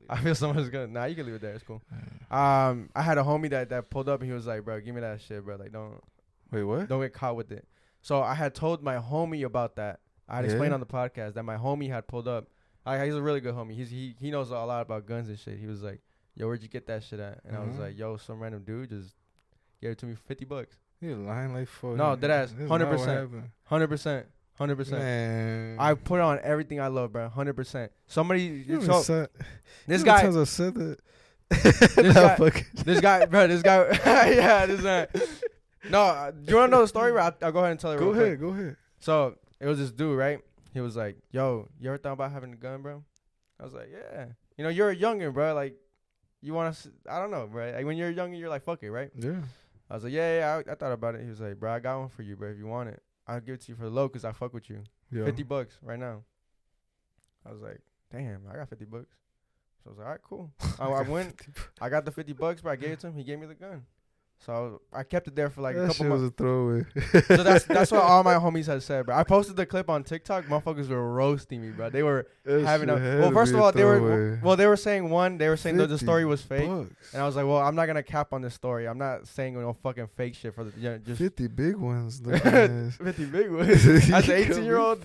[0.09, 0.87] I feel someone's gonna.
[0.87, 1.53] Nah, you can leave it there.
[1.53, 1.81] It's cool.
[2.29, 4.95] Um, I had a homie that that pulled up and he was like, "Bro, give
[4.95, 5.55] me that shit, bro.
[5.55, 6.01] Like, don't
[6.51, 6.87] wait, what?
[6.87, 7.67] Don't get caught with it."
[8.01, 10.51] So I had told my homie about that, I had yeah.
[10.51, 12.47] explained on the podcast that my homie had pulled up.
[12.85, 13.73] I, he's a really good homie.
[13.73, 15.57] He's he he knows a lot about guns and shit.
[15.57, 16.01] He was like,
[16.35, 17.55] "Yo, where'd you get that shit at?" And mm-hmm.
[17.55, 17.81] I was mm-hmm.
[17.81, 19.15] like, "Yo, some random dude just
[19.81, 21.95] gave it to me for fifty bucks." You lying like fuck.
[21.95, 22.53] No, dead ass.
[22.67, 23.31] Hundred percent.
[23.65, 24.27] Hundred percent.
[24.57, 25.79] Hundred percent.
[25.79, 27.27] I put on everything I love, bro.
[27.27, 27.91] Hundred percent.
[28.07, 29.29] Somebody, so, said,
[29.85, 30.21] this guy.
[30.21, 30.97] Times I said that.
[31.49, 33.47] this, guy, this guy, bro.
[33.47, 33.89] This guy.
[34.05, 35.07] yeah, this guy.
[35.89, 37.11] No, uh, do you want to know the story?
[37.11, 37.21] Bro?
[37.21, 37.99] I'll, I'll go ahead and tell it.
[37.99, 38.39] Go ahead.
[38.39, 38.39] quick.
[38.39, 38.77] Go ahead.
[38.99, 40.39] So it was this dude, right?
[40.73, 43.03] He was like, "Yo, you ever thought about having a gun, bro?"
[43.59, 44.27] I was like, "Yeah."
[44.57, 45.53] You know, you're a youngin, bro.
[45.53, 45.75] Like,
[46.41, 46.91] you want to?
[47.09, 47.73] I don't know, bro.
[47.75, 49.11] Like when you're younger, you're like, "Fuck it," right?
[49.19, 49.41] Yeah.
[49.89, 51.23] I was like, "Yeah, yeah." I, I thought about it.
[51.23, 52.49] He was like, "Bro, I got one for you, bro.
[52.49, 54.53] If you want it." I'll give it to you for the low because I fuck
[54.53, 54.83] with you.
[55.11, 55.25] Yeah.
[55.25, 56.23] 50 bucks right now.
[57.45, 59.15] I was like, damn, I got 50 bucks.
[59.83, 60.51] So I was like, all right, cool.
[60.79, 61.35] I, I went,
[61.81, 63.15] I got the 50 bucks, but I gave it to him.
[63.15, 63.83] He gave me the gun.
[64.45, 66.21] So I kept it there for like that a couple months.
[66.21, 66.85] was a throwaway.
[67.35, 69.15] so that's that's what all my homies had said, bro.
[69.15, 70.45] I posted the clip on TikTok.
[70.45, 71.89] Motherfuckers were roasting me, bro.
[71.89, 73.31] They were that having a well.
[73.31, 74.55] First of all, they were well.
[74.55, 75.39] They were saying one.
[75.39, 77.13] They were saying that the story was fake, bucks.
[77.13, 78.87] and I was like, well, I'm not gonna cap on this story.
[78.87, 82.21] I'm not saying no fucking fake shit for the you know, just fifty big ones.
[82.23, 83.85] fifty big ones.
[84.11, 85.01] As an 18 year old,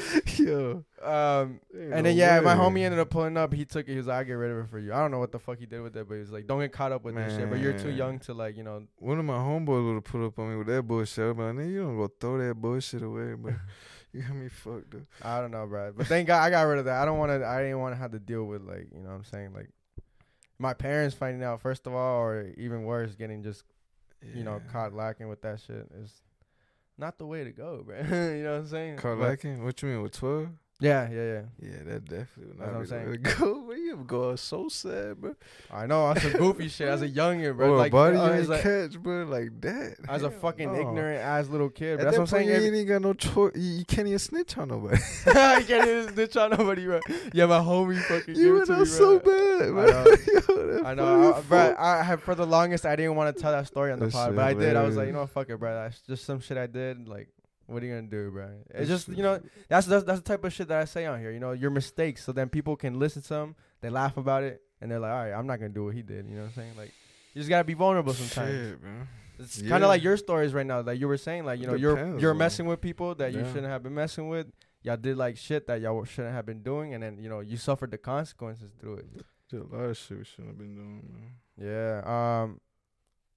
[0.36, 0.84] yo.
[1.02, 2.44] Um, and then yeah, way.
[2.44, 3.52] my homie ended up pulling up.
[3.52, 3.92] He took it.
[3.92, 5.38] He was like, "I'll get rid of it for you." I don't know what the
[5.38, 7.28] fuck he did with it, but he was like, "Don't get caught up with Man.
[7.28, 8.84] this shit." But you're too young to like, you know.
[8.98, 11.36] One of my homeboys would have put up on me with that bullshit.
[11.36, 13.54] But man, you don't go throw that bullshit away, but
[14.12, 15.02] you got me fucked up.
[15.22, 15.92] I don't know, bro.
[15.96, 17.02] But thank God I got rid of that.
[17.02, 17.46] I don't want to.
[17.46, 19.70] I didn't want to have to deal with like, you know, what I'm saying like,
[20.58, 23.64] my parents finding out first of all, or even worse, getting just,
[24.22, 24.36] yeah.
[24.36, 26.22] you know, caught lacking with that shit is
[27.02, 27.96] not the way to go, bro.
[28.02, 28.96] you know what I'm saying?
[29.02, 29.64] Lacking?
[29.64, 30.48] What you mean with twelve?
[30.82, 31.42] Yeah, yeah, yeah.
[31.60, 33.22] Yeah, that definitely That's what I'm saying.
[33.38, 35.36] Go, man, you go so sad, bro.
[35.70, 36.88] I know, I a goofy shit.
[36.88, 37.76] As a youngin, bro.
[37.76, 39.96] Like, body uh, you like, catch, bro, like that.
[40.08, 40.80] As a fucking no.
[40.80, 41.98] ignorant ass little kid.
[41.98, 42.48] But that's what I'm saying.
[42.48, 43.52] You ain't got no choice.
[43.54, 44.96] You, you, can't even snitch on nobody.
[45.26, 47.00] you can't even snitch on nobody, bro.
[47.32, 48.34] Yeah, my homie fucking.
[48.34, 50.84] You went out so bad, man.
[50.84, 51.76] I know, I know I, bro.
[51.78, 54.34] I have for the longest I didn't want to tell that story on the pod,
[54.34, 54.74] but I did.
[54.74, 55.72] I was like, you know, what, fuck it, bro.
[55.74, 57.06] That's just some shit I did.
[57.06, 57.28] Like,
[57.66, 58.50] what are you gonna do, bro?
[58.70, 61.20] It's just you know that's, that's that's the type of shit that I say on
[61.20, 61.30] here.
[61.30, 64.62] You know, your mistakes, so then people can listen to them, they laugh about it,
[64.80, 66.26] and they're like, all right, I'm not gonna do what he did.
[66.26, 66.72] You know what I'm saying?
[66.76, 66.92] Like,
[67.34, 68.52] you just gotta be vulnerable sometimes.
[68.52, 68.78] Shit.
[69.38, 69.70] It's yeah.
[69.70, 70.82] kind of like your stories right now.
[70.82, 73.40] Like you were saying, like you know, you're you're messing with people that yeah.
[73.40, 74.46] you shouldn't have been messing with.
[74.82, 77.56] Y'all did like shit that y'all shouldn't have been doing, and then you know you
[77.56, 79.06] suffered the consequences through it.
[79.48, 81.32] Did a lot of shit we shouldn't have been doing, man.
[81.58, 82.42] Yeah.
[82.42, 82.60] Um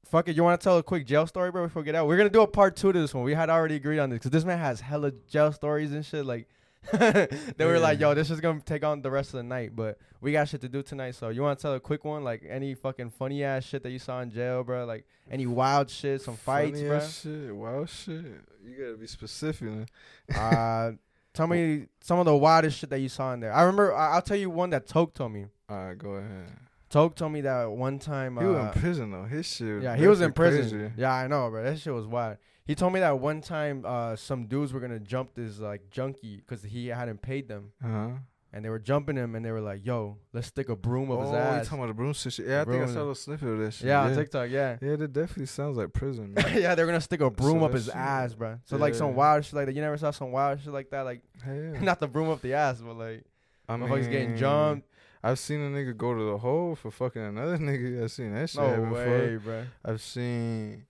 [0.06, 0.36] fuck it.
[0.36, 2.08] You want to tell a quick jail story, bro, before we get out?
[2.08, 3.24] We're gonna do a part two to this one.
[3.24, 6.26] We had already agreed on this because this man has hella jail stories and shit.
[6.26, 6.48] Like,
[6.92, 7.28] they
[7.60, 7.66] yeah.
[7.66, 10.32] were like, "Yo, this is gonna take on the rest of the night," but we
[10.32, 11.16] got shit to do tonight.
[11.16, 13.92] So you want to tell a quick one, like any fucking funny ass shit that
[13.92, 14.86] you saw in jail, bro?
[14.86, 17.00] Like any wild shit, some fights, funny bro?
[17.00, 18.26] Shit, wild shit.
[18.64, 19.88] You gotta be specific.
[20.36, 20.92] uh,
[21.34, 23.54] tell me some of the wildest shit that you saw in there.
[23.54, 23.96] I remember.
[23.96, 25.46] I- will tell you one that Toke told me.
[25.68, 26.52] All right, go ahead.
[26.96, 28.38] Toke told me that one time.
[28.38, 29.26] He uh, was in prison though.
[29.26, 29.84] His shit.
[29.84, 30.70] Yeah, he was in prison.
[30.70, 30.94] Crazy.
[30.96, 31.62] Yeah, I know, bro.
[31.62, 32.38] That shit was wild.
[32.64, 36.38] He told me that one time, uh, some dudes were gonna jump this like junkie
[36.38, 37.74] because he hadn't paid them.
[37.84, 38.12] Uh-huh.
[38.54, 41.18] And they were jumping him, and they were like, "Yo, let's stick a broom up
[41.18, 42.40] oh, his ass." you talking about the broom shit?
[42.40, 43.88] Yeah, I think I saw a snippet of that shit.
[43.88, 44.50] Yeah, yeah, on TikTok.
[44.50, 44.78] Yeah.
[44.82, 46.34] Yeah, that definitely sounds like prison.
[46.54, 47.96] yeah, they're gonna stick a broom up his shit.
[47.98, 48.60] ass, bro.
[48.64, 48.82] So yeah.
[48.82, 49.76] like some wild shit like that.
[49.76, 51.82] You never saw some wild shit like that, like yeah.
[51.82, 53.26] not the broom up the ass, but like
[53.68, 54.88] I motherfuckers getting jumped.
[55.26, 58.04] I've seen a nigga go to the hole for fucking another nigga.
[58.04, 59.40] I've seen that shit no happen way, before.
[59.40, 59.64] bro.
[59.84, 60.86] I've seen,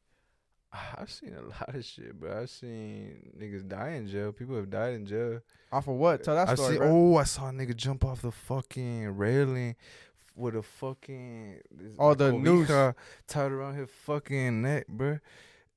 [0.97, 2.41] I've seen a lot of shit, bro.
[2.41, 4.33] I've seen niggas die in jail.
[4.33, 5.39] People have died in jail.
[5.71, 6.21] Off of what?
[6.21, 6.75] Tell that I story.
[6.75, 9.77] See, oh, I saw a nigga jump off the fucking railing
[10.35, 11.61] with a fucking
[11.97, 12.67] oh the noose
[13.27, 15.17] tied around his fucking neck, bro.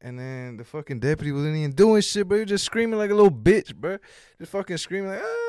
[0.01, 2.39] And then the fucking deputy wasn't even doing shit, bro.
[2.39, 3.99] He was just screaming like a little bitch, bro.
[4.41, 5.48] Just fucking screaming like ah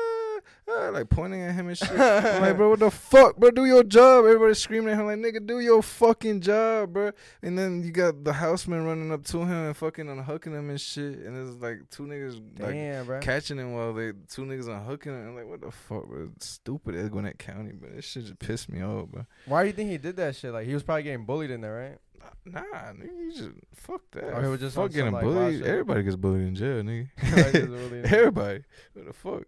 [0.70, 1.90] uh, like pointing at him and shit.
[1.90, 3.50] I'm like, bro, what the fuck, bro?
[3.50, 4.24] Do your job.
[4.24, 7.12] Everybody screaming at him like, nigga, do your fucking job, bro.
[7.42, 10.80] And then you got the houseman running up to him and fucking unhooking him and
[10.80, 11.18] shit.
[11.18, 13.20] And it's like two niggas like Damn, bro.
[13.20, 15.28] catching him while they two niggas unhooking him.
[15.28, 16.30] I'm like, what the fuck, bro?
[16.38, 17.90] Stupid as Gwinnett County, bro.
[17.94, 19.26] This shit just pissed me off, bro.
[19.46, 20.52] Why do you think he did that shit?
[20.52, 21.98] Like he was probably getting bullied in there, right?
[22.44, 24.24] Nah, nigga, you just fuck that.
[24.24, 25.62] Or he was just fuck getting like bullied.
[25.62, 27.08] Everybody gets bullied in jail, nigga.
[28.12, 28.62] Everybody.
[28.94, 29.42] What the fuck?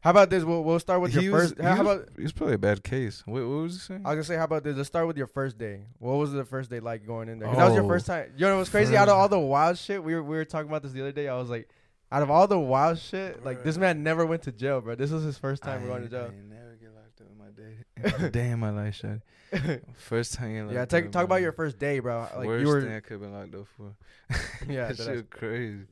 [0.00, 0.44] How about this?
[0.44, 1.60] We'll, we'll start with he your was, first.
[1.60, 2.08] How, was, about?
[2.18, 3.22] He's probably a bad case.
[3.26, 4.02] What, what was he saying?
[4.04, 4.76] I was gonna say, how about this?
[4.76, 5.82] Let's start with your first day.
[5.98, 7.48] What was the first day like going in there?
[7.48, 7.88] Cause oh, that was your oh.
[7.88, 8.32] first time.
[8.36, 8.96] You know what's crazy?
[8.96, 11.12] Out of all the wild shit, we were we were talking about this the other
[11.12, 11.28] day.
[11.28, 11.68] I was like,
[12.12, 14.94] out of all the wild shit, like this man never went to jail, bro.
[14.94, 16.30] This was his first time going to jail.
[16.30, 18.28] I never get locked up in my day.
[18.30, 18.94] day in my life,
[19.52, 19.80] shot.
[19.96, 22.26] First time you Yeah, take, talk about your first day, bro.
[22.36, 23.94] Like Worst you were, thing I could have been locked up for.
[24.68, 25.86] yeah, that shit crazy.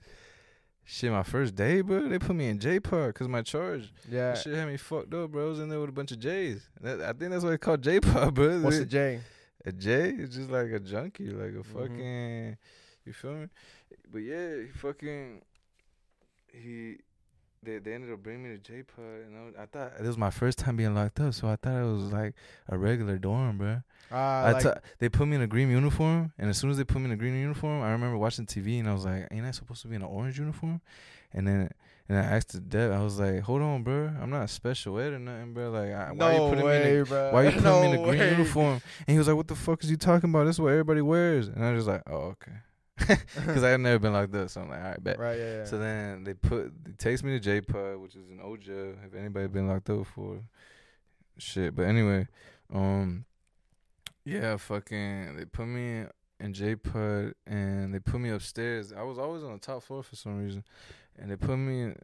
[0.91, 3.93] Shit, my first day, bro, they put me in J Park because my charge.
[4.11, 4.33] Yeah.
[4.33, 5.45] That shit had me fucked up, bro.
[5.45, 6.67] I was in there with a bunch of J's.
[6.81, 8.61] That, I think that's what they call J Park, bro.
[8.61, 9.21] What's a J?
[9.67, 11.79] A J is just like a junkie, like a mm-hmm.
[11.79, 12.57] fucking.
[13.05, 13.49] You feel me?
[14.11, 15.43] But yeah, he fucking
[16.55, 16.97] he
[17.63, 20.31] they they ended up bringing me to J and I, I, thought it was my
[20.31, 22.35] first time being locked up, so I thought it was like
[22.69, 23.83] a regular dorm, bro.
[24.11, 26.77] Uh, I like, t- they put me in a green uniform, and as soon as
[26.77, 29.29] they put me in a green uniform, I remember watching TV, and I was like,
[29.31, 30.81] "Ain't I supposed to be in an orange uniform?"
[31.33, 31.71] And then
[32.09, 35.13] and I asked the dev, I was like, "Hold on, bro, I'm not special ed
[35.13, 35.71] or nothing, bro.
[35.71, 37.89] Like, I, why no you putting way, me in a, why you putting no me
[37.89, 38.31] in a green way.
[38.31, 40.45] uniform?" And he was like, "What the fuck is you talking about?
[40.45, 42.53] This is what everybody wears." And I was just like, "Oh, okay."
[43.35, 45.19] Because I had never been like this, so I'm like, all right, bet.
[45.19, 45.65] Right, yeah, yeah.
[45.65, 48.95] So then they put they takes me to J Pud, which is an old jail.
[49.07, 50.41] If anybody been locked up for
[51.39, 52.27] shit, but anyway,
[52.73, 53.25] um,
[54.25, 56.05] yeah, fucking, they put me
[56.41, 58.93] in J Pud and they put me upstairs.
[58.93, 60.65] I was always on the top floor for some reason,
[61.19, 61.97] and they put me in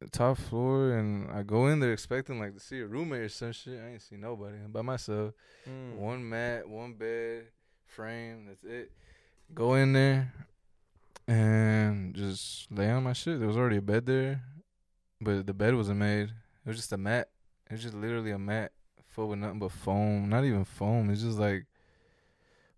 [0.00, 3.28] the top floor, and I go in there expecting like to see a roommate or
[3.28, 3.80] some shit.
[3.80, 4.56] I ain't see nobody.
[4.64, 5.34] I'm by myself.
[5.68, 5.96] Mm.
[5.96, 7.44] One mat, one bed,
[7.86, 8.46] frame.
[8.46, 8.92] That's it.
[9.54, 10.32] Go in there
[11.28, 13.38] and just lay on my shit.
[13.38, 14.42] There was already a bed there,
[15.20, 16.30] but the bed wasn't made.
[16.64, 17.28] It was just a mat.
[17.68, 18.72] It was just literally a mat
[19.08, 20.28] full with nothing but foam.
[20.28, 21.10] Not even foam.
[21.10, 21.66] It's just like,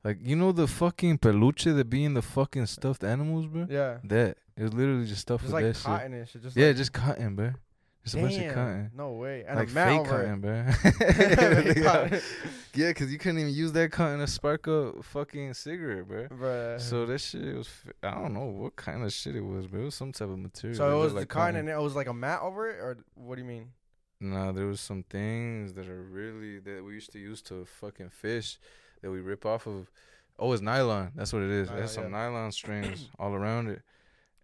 [0.03, 3.67] like you know the fucking peluche that be in the fucking stuffed animals, bro.
[3.69, 3.99] Yeah.
[4.05, 6.19] That it was literally just stuff Just with like that cotton shit.
[6.21, 6.43] and shit.
[6.43, 7.53] Just yeah, like, just cotton, bro.
[8.13, 8.91] A bunch of Damn, cotton.
[8.95, 9.45] No way.
[9.49, 10.41] And like a fake cotton, it.
[10.43, 10.73] bro.
[10.91, 12.21] Fake They got- cotton.
[12.75, 16.29] yeah, cause you couldn't even use that cotton to spark a fucking cigarette, bro.
[16.29, 16.81] Bruh.
[16.81, 19.79] So that shit was, f- I don't know what kind of shit it was, but
[19.81, 20.77] it was some type of material.
[20.77, 22.99] So it was the like cotton and it was like a mat over it, or
[23.15, 23.69] what do you mean?
[24.21, 28.11] Nah, there was some things that are really that we used to use to fucking
[28.11, 28.59] fish
[29.03, 29.91] that we rip off of.
[30.39, 31.13] Oh, it's nylon.
[31.15, 31.71] That's what it is.
[31.71, 32.11] Oh, There's some yeah.
[32.11, 33.83] nylon strings all around it,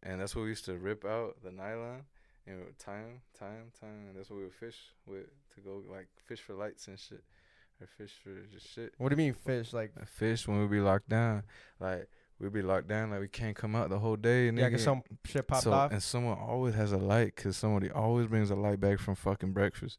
[0.03, 2.03] and that's what we used to rip out the nylon
[2.51, 4.77] and we time, tie 'em, tie 'em, tie 'em, and that's what we would fish
[5.07, 7.25] with to go like fish for lights and shit,
[7.81, 8.93] or fish for just shit.
[8.99, 9.73] What do you mean fish?
[9.73, 11.45] Like fish when we be locked down,
[11.79, 12.09] like
[12.41, 14.47] we be locked down, like we can't come out the whole day.
[14.47, 14.73] yeah, nigga.
[14.73, 15.93] cause some shit popped so, off.
[15.93, 19.53] And someone always has a light because somebody always brings a light back from fucking
[19.53, 19.99] breakfast.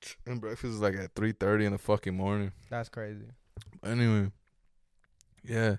[0.26, 2.52] And breakfast is like at three thirty in the fucking morning.
[2.70, 3.24] That's crazy.
[3.84, 4.30] Anyway,
[5.42, 5.76] yeah,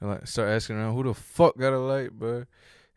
[0.00, 2.44] and like start asking around who the fuck got a light, bro.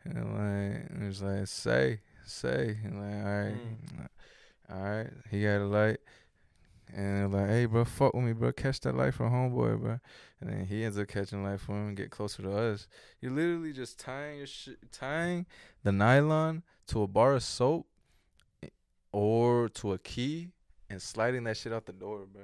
[0.04, 4.08] And like and it's like say say and like all right,
[4.70, 5.98] all right, he got a light.
[6.94, 8.52] And like, hey, bro, fuck with me, bro.
[8.52, 9.98] Catch that light from homeboy, bro.
[10.40, 12.86] And then he ends up catching light for him and get closer to us.
[13.20, 15.46] You're literally just tying your shit, tying
[15.82, 17.88] the nylon to a bar of soap
[18.62, 18.68] eh,
[19.10, 20.52] or to a key
[20.88, 22.42] and sliding that shit out the door, bro,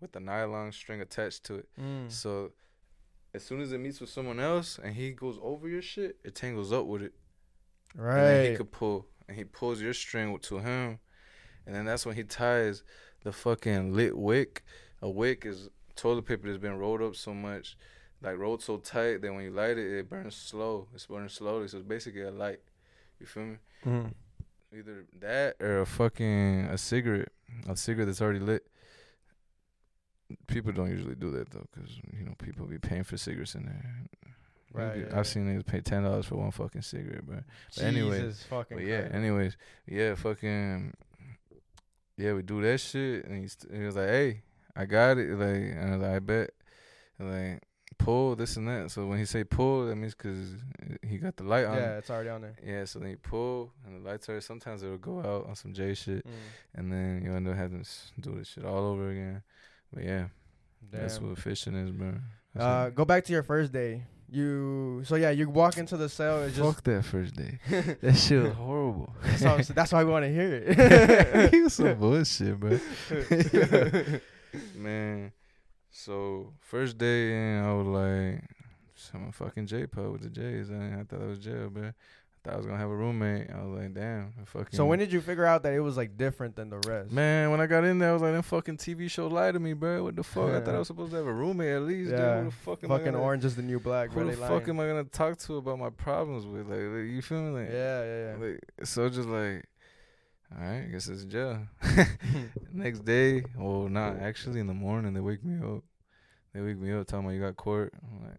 [0.00, 1.68] with the nylon string attached to it.
[1.80, 2.10] Mm.
[2.12, 2.52] So
[3.34, 6.34] as soon as it meets with someone else and he goes over your shit, it
[6.34, 7.14] tangles up with it.
[7.94, 8.18] Right.
[8.18, 10.98] And then he could pull, and he pulls your string to him,
[11.66, 12.82] and then that's when he ties
[13.22, 14.64] the fucking lit wick.
[15.02, 17.76] A wick is toilet paper that's been rolled up so much,
[18.22, 20.88] like rolled so tight that when you light it, it burns slow.
[20.94, 22.60] It's burning slowly, so it's basically a light.
[23.20, 23.56] You feel me?
[23.84, 24.12] Mm.
[24.76, 27.32] Either that or a fucking a cigarette,
[27.68, 28.66] a cigarette that's already lit.
[30.46, 33.64] People don't usually do that though, cause you know people be paying for cigarettes in
[33.64, 34.27] there.
[34.72, 35.18] Right, Maybe- yeah, yeah.
[35.18, 37.40] I've seen niggas pay ten dollars for one fucking cigarette, bro.
[37.76, 38.76] But anyway, fucking.
[38.76, 39.14] But yeah, Christ.
[39.14, 39.56] anyways,
[39.86, 40.92] yeah, fucking,
[42.16, 44.42] yeah, we do that shit, and he, st- he was like, "Hey,
[44.76, 46.50] I got it," like, and I was like, "I bet,"
[47.18, 47.62] like,
[47.96, 48.90] pull this and that.
[48.90, 50.56] So when he say pull, that means because
[51.02, 51.76] he got the light on.
[51.76, 52.56] Yeah, it's already on there.
[52.64, 54.40] Yeah, so then you pull, and the lights are.
[54.40, 56.30] Sometimes it'll go out on some J shit, Mm.
[56.74, 57.88] and then you end up having to
[58.20, 59.42] do this shit all over again.
[59.92, 60.26] But yeah,
[60.90, 62.14] that's what fishing is, bro.
[62.54, 64.04] That's Uh, go back to your first day.
[64.30, 66.42] You so yeah, you walk into the cell.
[66.42, 67.58] It's just Fuck that first day.
[68.02, 69.14] that shit was horrible.
[69.22, 71.50] that's, what that's why we want to hear it.
[71.54, 72.78] he was some bullshit, bro.
[74.76, 75.32] Man,
[75.90, 78.44] so first day in, I was like,
[78.94, 80.70] some fucking J Pub with the J's.
[80.70, 81.92] I, I thought it was jail, bro.
[82.48, 83.50] I thought I was gonna have a roommate.
[83.50, 84.76] I was like, damn, I fucking.
[84.76, 87.12] so when did you figure out that it was like different than the rest?
[87.12, 89.60] Man, when I got in there, I was like, that fucking TV show lied to
[89.60, 90.04] me, bro.
[90.04, 90.50] What the fuck?
[90.50, 92.10] I thought I was supposed to have a roommate at least.
[92.10, 92.18] dude.
[92.18, 92.38] Yeah.
[92.38, 94.10] Who the fuck fucking gonna, orange is the new black.
[94.12, 96.68] Who the they fuck am I gonna talk to about my problems with?
[96.68, 97.60] Like, like, you feel me?
[97.60, 98.36] Like, Yeah, yeah, yeah.
[98.46, 99.66] like, so just like,
[100.56, 101.60] all right, I guess it's jail.
[102.72, 105.82] Next day, well, not actually in the morning, they wake me up.
[106.54, 107.92] They wake me up, telling me you got court.
[108.02, 108.38] I'm like,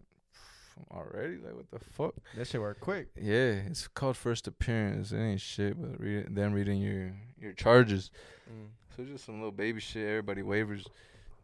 [0.90, 1.36] already?
[1.36, 2.14] Like, what the fuck?
[2.36, 3.08] that shit worked quick.
[3.16, 5.12] Yeah, it's called first appearance.
[5.12, 8.10] It ain't shit, but read, them reading your your charges.
[8.50, 8.68] Mm.
[8.96, 10.08] So just some little baby shit.
[10.08, 10.86] Everybody waivers.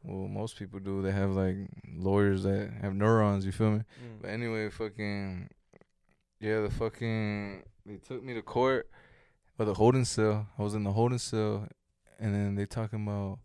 [0.03, 1.03] Well, most people do.
[1.03, 1.57] They have like
[1.97, 3.45] lawyers that have neurons.
[3.45, 3.79] You feel me?
[3.79, 4.23] Mm.
[4.23, 5.49] But anyway, fucking
[6.41, 8.89] yeah, the fucking they took me to court
[9.59, 10.47] or the holding cell.
[10.59, 11.67] I was in the holding cell,
[12.19, 13.39] and then they talking about,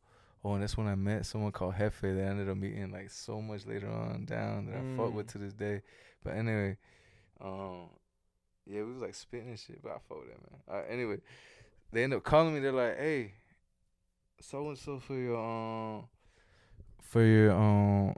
[0.44, 3.12] Oh, and that's when I met someone called Hefe that I ended up meeting like
[3.12, 4.94] so much later on down that mm.
[4.94, 5.32] I fuck with mm.
[5.34, 5.82] to this day.
[6.24, 6.78] But anyway,
[7.40, 7.90] um,
[8.66, 10.62] yeah, we was like spitting and shit, but I fuck with that man.
[10.68, 11.18] Right, anyway,
[11.92, 12.60] they end up calling me.
[12.60, 13.34] They're like, "Hey,
[14.40, 16.06] so and so for your um,
[17.02, 18.16] for your um,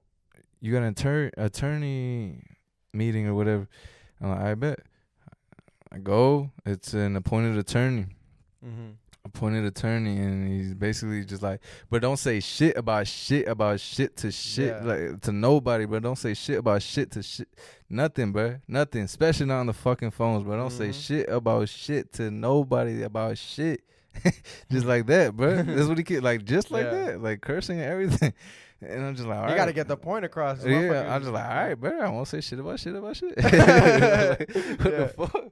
[0.61, 2.41] you got an attorney attorney
[2.93, 3.67] meeting or whatever."
[4.21, 4.79] I'm like, "I bet."
[5.91, 6.51] I go.
[6.65, 8.07] It's an appointed attorney.
[8.65, 8.93] Mm-hmm
[9.33, 11.59] appointed attorney and he's basically just like
[11.89, 14.83] but don't say shit about shit about shit to shit yeah.
[14.83, 17.47] like to nobody but don't say shit about shit to shit
[17.89, 20.91] nothing bro nothing especially not on the fucking phones but don't mm-hmm.
[20.91, 23.81] say shit about shit to nobody about shit
[24.71, 27.05] just like that bro that's what he get like just like yeah.
[27.05, 28.33] that like cursing and everything
[28.81, 29.55] and I'm just like, you right.
[29.55, 30.65] gotta get the point across.
[30.65, 32.01] Yeah, I'm just like, all right, bro.
[32.01, 33.37] I won't say shit about shit about shit.
[33.37, 35.05] like, what yeah.
[35.05, 35.45] the fuck?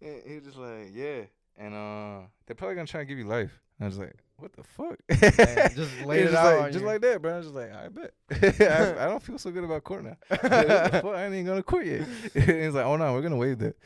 [0.00, 1.20] And he was just like, yeah
[1.56, 3.60] and uh, they're probably gonna try and give you life.
[3.78, 4.98] And I was like, what the fuck?
[5.08, 6.86] Man, just lay it out, like, just you.
[6.86, 7.34] like that, bro.
[7.34, 8.12] I was just like, I bet.
[8.60, 10.16] I, I, don't feel so good about court now.
[10.30, 12.06] I ain't even gonna court yet.
[12.34, 13.76] He's like, oh no, we're gonna waive that.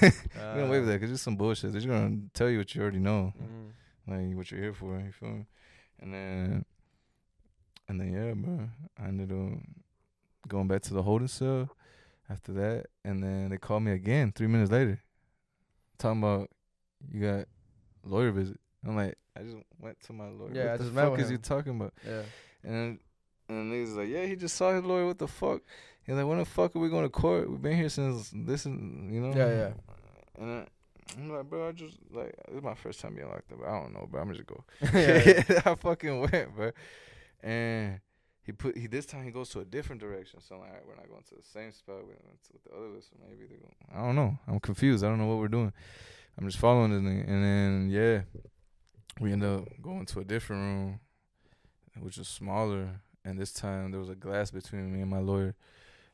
[0.00, 1.72] we're gonna waive that because it's some bullshit.
[1.72, 4.28] They're just gonna tell you what you already know, mm-hmm.
[4.28, 4.98] like what you're here for.
[4.98, 5.46] You feel me?
[6.00, 6.64] And then,
[7.88, 8.68] and then yeah, bro.
[9.00, 9.60] I ended up
[10.46, 11.68] going back to the holding cell
[12.30, 15.00] after that, and then they called me again three minutes later,
[15.98, 16.50] talking about
[17.12, 17.46] you got
[18.04, 18.58] lawyer visit.
[18.86, 20.50] I'm like, I just went to my lawyer.
[20.52, 21.92] Yeah, what I just the fuck is you talking about?
[22.06, 22.22] Yeah.
[22.64, 22.98] And
[23.48, 25.06] and he's like, yeah, he just saw his lawyer.
[25.06, 25.62] What the fuck?
[26.04, 27.50] He's like, when the fuck are we going to court?
[27.50, 29.36] We've been here since this, and you know.
[29.36, 29.72] Yeah, yeah.
[30.38, 30.66] And I,
[31.16, 33.58] I'm like, bro, I just like this is my first time being locked up.
[33.66, 34.64] I don't know, but I'm just go.
[34.80, 35.62] yeah, yeah.
[35.64, 36.70] I fucking went, bro.
[37.42, 38.00] And
[38.42, 40.40] he put he this time he goes to a different direction.
[40.40, 41.98] So I'm like, all right, we're not going to the same spot.
[42.02, 43.10] We went to the other list.
[43.20, 43.68] Maybe they go.
[43.92, 44.38] I don't know.
[44.46, 45.04] I'm confused.
[45.04, 45.72] I don't know what we're doing.
[46.38, 47.24] I'm just following the thing.
[47.26, 48.22] And then yeah,
[49.20, 51.00] we end up going to a different room,
[52.00, 53.00] which was smaller.
[53.24, 55.54] And this time there was a glass between me and my lawyer.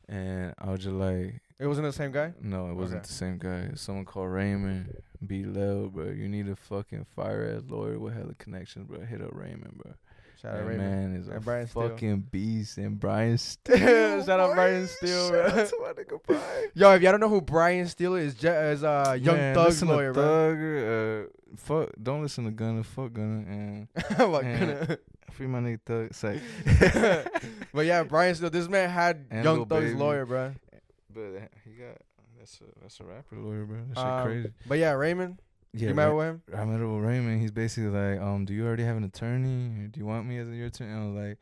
[0.08, 2.32] And I was just like, it wasn't the same guy.
[2.40, 3.06] No, it wasn't okay.
[3.06, 3.70] the same guy.
[3.74, 5.44] Someone called Raymond B.
[5.44, 6.06] Lel, bro.
[6.06, 9.00] You need a fucking fire ass lawyer with hella connections, bro.
[9.00, 9.94] Hit up Raymond, bro.
[10.42, 10.90] Shout out Raymond.
[11.12, 12.16] Man is and a Brian fucking Steel.
[12.32, 14.24] beast and Brian Steel.
[14.24, 15.28] Shout out Brian Steel.
[15.30, 16.42] Shout out to my nigga Brian.
[16.74, 19.82] Yo, if y'all don't know who Brian Steel is, Je- is uh Young man, Thug's
[19.84, 22.82] lawyer, Thug, uh, fuck, don't listen to Gunna.
[22.82, 23.88] Fuck Gunna and,
[24.44, 24.98] and
[25.30, 26.12] free my nigga Thug.
[26.12, 26.40] Say.
[27.72, 28.50] but yeah, Brian Steel.
[28.50, 29.94] This man had and Young Thug's baby.
[29.94, 30.54] lawyer, bro.
[31.14, 31.98] But he got
[32.38, 33.76] that's a that's a rapper lawyer, bro.
[33.90, 34.52] That shit um, crazy.
[34.66, 35.40] But yeah, Raymond.
[35.74, 36.42] Yeah, you Ra- him?
[36.54, 37.40] I with Raymond.
[37.40, 39.88] He's basically like, um, do you already have an attorney?
[39.88, 40.92] Do you want me as your attorney?
[40.92, 41.38] And I was like,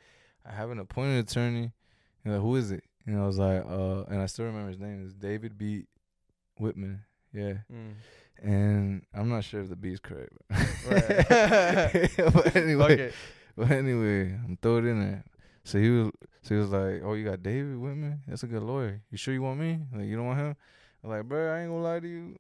[0.47, 1.72] I have an appointed attorney.
[2.22, 2.85] He's like, who is it?
[3.07, 5.87] And I was like, uh, and I still remember his name is David B.
[6.59, 7.03] Whitman.
[7.33, 7.55] Yeah.
[7.72, 7.95] Mm.
[8.43, 10.33] And I'm not sure if the B is correct.
[10.49, 11.26] But,
[12.33, 13.12] but anyway, okay.
[13.57, 15.24] but anyway, I'm throwing it in there.
[15.64, 16.11] So he was,
[16.43, 18.22] so he was like, "Oh, you got David Whitman?
[18.26, 19.03] That's a good lawyer.
[19.11, 19.81] You sure you want me?
[19.95, 20.57] Like, you don't want him?"
[21.05, 22.37] I'm like, bro, I ain't gonna lie to you.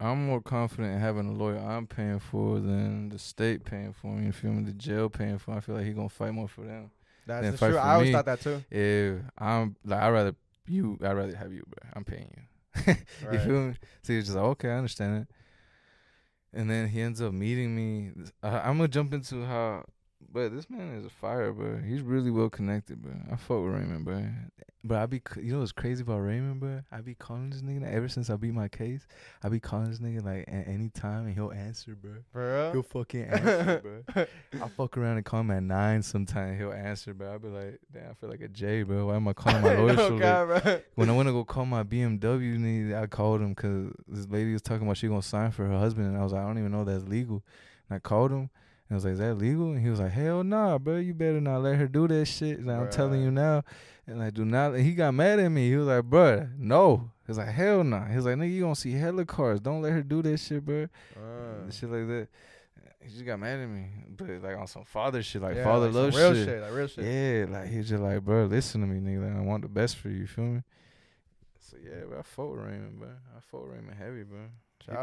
[0.00, 4.08] I'm more confident in having a lawyer I'm paying for than the state paying for
[4.08, 4.26] me.
[4.26, 4.64] You feel me?
[4.64, 5.52] The jail paying for.
[5.52, 5.58] Me.
[5.58, 6.90] I feel like he gonna fight more for them.
[7.26, 7.76] That's true.
[7.76, 8.12] I always me.
[8.12, 8.62] thought that too.
[8.70, 10.34] If I'm like, I rather
[10.66, 10.98] you.
[11.02, 11.90] I rather have you, bro.
[11.94, 12.82] I'm paying you.
[13.22, 13.40] you right.
[13.40, 13.74] feel me?
[14.02, 15.28] So he's just like, okay, I understand it.
[16.58, 18.10] And then he ends up meeting me.
[18.42, 19.84] I, I'm gonna jump into how
[20.34, 21.78] but this man is a fire, bro.
[21.78, 23.12] He's really well connected, bro.
[23.30, 24.26] I fuck with Raymond, bro.
[24.82, 26.82] But I be, you know what's crazy about Raymond, bro?
[26.90, 29.06] I be calling this nigga ever since I beat my case.
[29.44, 32.16] I be calling this nigga like at any time and he'll answer, bro.
[32.32, 34.26] Bro, he'll fucking answer, bro.
[34.62, 37.32] I fuck around and call him at nine Sometimes He'll answer, bro.
[37.32, 39.06] I be like, damn, I feel like a J, bro.
[39.06, 39.92] Why am I calling my lawyer?
[39.94, 40.80] no, God, bro.
[40.96, 44.52] When I went to go call my BMW, nigga, I called him because this lady
[44.52, 46.58] was talking about she gonna sign for her husband, and I was like, I don't
[46.58, 47.44] even know that's legal.
[47.88, 48.50] And I called him.
[48.90, 50.96] I was like, "Is that legal?" And he was like, "Hell nah, bro.
[50.96, 53.62] You better not let her do that shit." And I'm telling you now.
[54.06, 54.74] And I do not.
[54.74, 55.70] he got mad at me.
[55.70, 58.92] He was like, "Bro, no." He's like, "Hell nah." He's like, "Nigga, you gonna see
[58.92, 59.60] hella cars.
[59.60, 61.70] Don't let her do that shit, bro." Uh.
[61.70, 62.28] Shit like that.
[63.00, 65.86] He just got mad at me, but like on some father shit, like yeah, father
[65.86, 66.46] like love real shit.
[66.46, 67.04] shit, like real shit.
[67.04, 69.28] Yeah, like he's just like, bro, listen to me, nigga.
[69.28, 70.20] Like, I want the best for you.
[70.20, 70.62] You feel me?
[71.58, 73.08] So yeah, bro, I fought Raymond, bro.
[73.08, 74.38] I fought Raymond heavy, bro.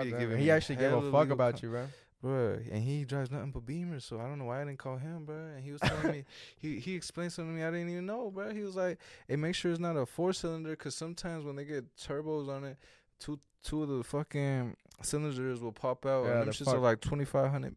[0.04, 1.88] He, he actually gave a fuck about you, bro
[2.22, 2.60] bro.
[2.72, 5.26] And he drives nothing but Beamers, so I don't know why I didn't call him,
[5.26, 5.36] bro.
[5.36, 6.24] And he was telling me,
[6.58, 8.54] he he explained something to me I didn't even know, bro.
[8.54, 11.66] He was like, "Hey, make sure it's not a four cylinder, cause sometimes when they
[11.66, 12.78] get turbos on it,
[13.20, 16.76] two two of the fucking cylinders will pop out, yeah, and them shits fuck.
[16.76, 17.76] are like twenty five hundred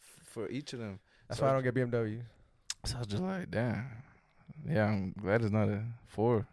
[0.00, 1.00] f- for each of them.
[1.28, 2.22] That's so why I don't get BMW.
[2.84, 3.86] So I was just like, damn,
[4.68, 6.46] yeah, I'm glad it's not a four,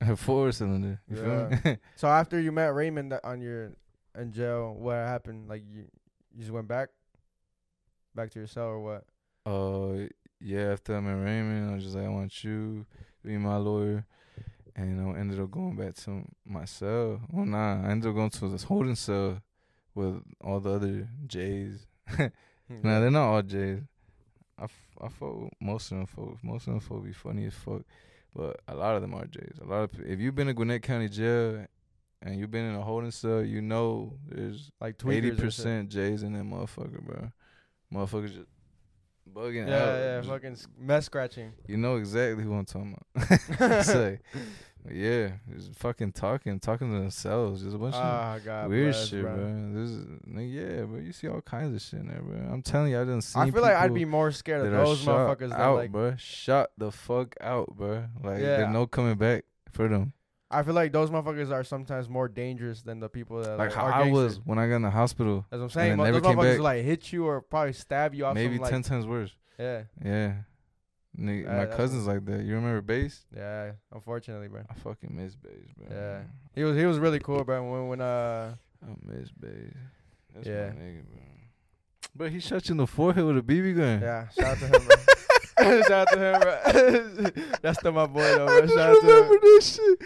[0.00, 1.00] a four cylinder.
[1.08, 1.56] You yeah.
[1.56, 1.78] feel me?
[1.96, 3.72] so after you met Raymond uh, on your
[4.18, 5.48] in jail, what happened?
[5.48, 5.86] Like you
[6.34, 6.88] you just went back,
[8.14, 9.04] back to your cell or what?
[9.46, 10.06] Uh,
[10.40, 10.72] yeah.
[10.72, 12.86] After I'm Raymond, I was just like, I want you
[13.22, 14.04] to be my lawyer,
[14.76, 17.20] and I ended up going back to my cell.
[17.30, 19.40] Well, nah, I ended up going to this holding cell
[19.94, 21.86] with all the other J's.
[22.18, 22.28] nah,
[23.00, 23.82] they're not all J's.
[24.58, 26.40] I, f- I fuck most of them folks.
[26.42, 27.82] Most of them folks be funny as fuck,
[28.34, 29.58] but a lot of them are J's.
[29.60, 31.66] A lot of if you've been in Gwinnett County Jail
[32.22, 36.32] and you've been in a holding cell, you know there's like eighty percent J's in
[36.34, 37.30] that motherfucker, bro.
[37.92, 38.48] Motherfuckers just
[39.32, 39.86] bugging yeah, out.
[39.86, 41.52] Yeah, yeah, fucking mess scratching.
[41.66, 43.84] You know exactly who I'm talking about.
[43.84, 44.20] Say,
[44.90, 48.92] yeah, just fucking talking, talking to themselves, just a bunch oh, of ah, God weird
[48.92, 49.34] bless, shit, bro.
[49.34, 49.72] bro.
[49.74, 50.06] This is,
[50.52, 51.00] yeah, bro.
[51.00, 52.52] You see all kinds of shit in there, bro.
[52.52, 53.38] I'm telling you, I didn't see.
[53.38, 55.52] I feel like I'd be more scared of those motherfuckers.
[55.52, 56.14] Out, like, bro.
[56.16, 58.04] Shot the fuck out, bro.
[58.22, 58.58] Like, yeah.
[58.58, 60.12] there's no coming back for them.
[60.50, 63.72] I feel like those motherfuckers are sometimes more dangerous than the people that like, like
[63.72, 65.46] how I was when I got in the hospital.
[65.52, 65.96] As I'm saying.
[65.96, 68.34] Those motherfuckers like hit you or probably stab you off.
[68.34, 69.30] Maybe some, ten like, times worse.
[69.58, 69.82] Yeah.
[70.04, 70.32] Yeah.
[71.18, 72.44] Nigga, my cousin's like that.
[72.44, 73.26] You remember Bass?
[73.36, 74.62] Yeah, unfortunately, bro.
[74.70, 75.88] I fucking miss Bass, bro.
[75.90, 76.20] Yeah,
[76.54, 77.62] he was he was really cool, bro.
[77.68, 79.74] When when uh, I miss Bass.
[80.34, 80.68] That's yeah.
[80.68, 81.20] my nigga, bro.
[82.14, 84.00] But he shot you in the forehead with a BB gun.
[84.00, 84.96] Yeah, shout out to him, bro.
[85.60, 87.44] shout out to him, bro.
[87.62, 88.56] That's still my boy, though, bro.
[88.56, 89.40] I just shout remember out to him.
[89.42, 90.02] this shit.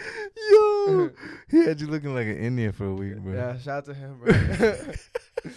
[0.51, 1.11] Yo,
[1.49, 3.33] he had you looking like an Indian for a week, bro.
[3.33, 4.33] Yeah, shout out to him, bro.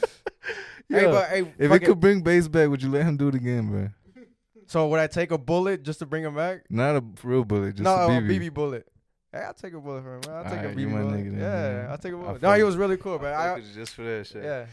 [0.88, 3.34] hey, but hey, if it could bring Bass back, would you let him do it
[3.34, 3.88] again, bro?
[4.66, 6.64] So would I take a bullet just to bring him back?
[6.68, 8.18] Not a real bullet, just no, a BB.
[8.18, 8.86] a BB bullet.
[9.30, 10.20] Hey, I'll take a bullet for him.
[10.26, 10.36] Man.
[10.36, 11.20] I'll take right, a BB bullet.
[11.20, 11.90] Nigga, yeah, man.
[11.90, 12.40] I'll take a bullet.
[12.40, 13.30] No, he was really cool, bro.
[13.30, 14.42] I, I just for that shit.
[14.42, 14.64] Yeah,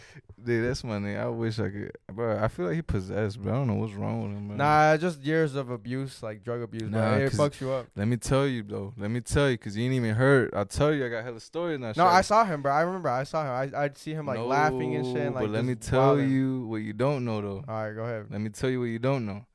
[0.41, 1.23] dude, that's my nigga.
[1.23, 2.41] I wish I could, bro.
[2.41, 3.51] I feel like he possessed, bro.
[3.51, 4.57] I don't know what's wrong with him, man.
[4.57, 6.89] Nah, just years of abuse, like drug abuse.
[6.89, 7.87] Nah, it fucks you up.
[7.97, 8.93] Let me tell you though.
[8.95, 10.53] Let me tell you, cause you ain't even heard.
[10.53, 11.91] I'll tell you, I got hella stories now.
[11.97, 12.71] No, I saw him, bro.
[12.71, 13.73] I remember I saw him.
[13.73, 15.17] I I'd see him like no, laughing and shit.
[15.17, 17.65] And, like, but let me tell you what you don't know though.
[17.67, 18.27] All right, go ahead.
[18.29, 19.45] Let me tell you what you don't know.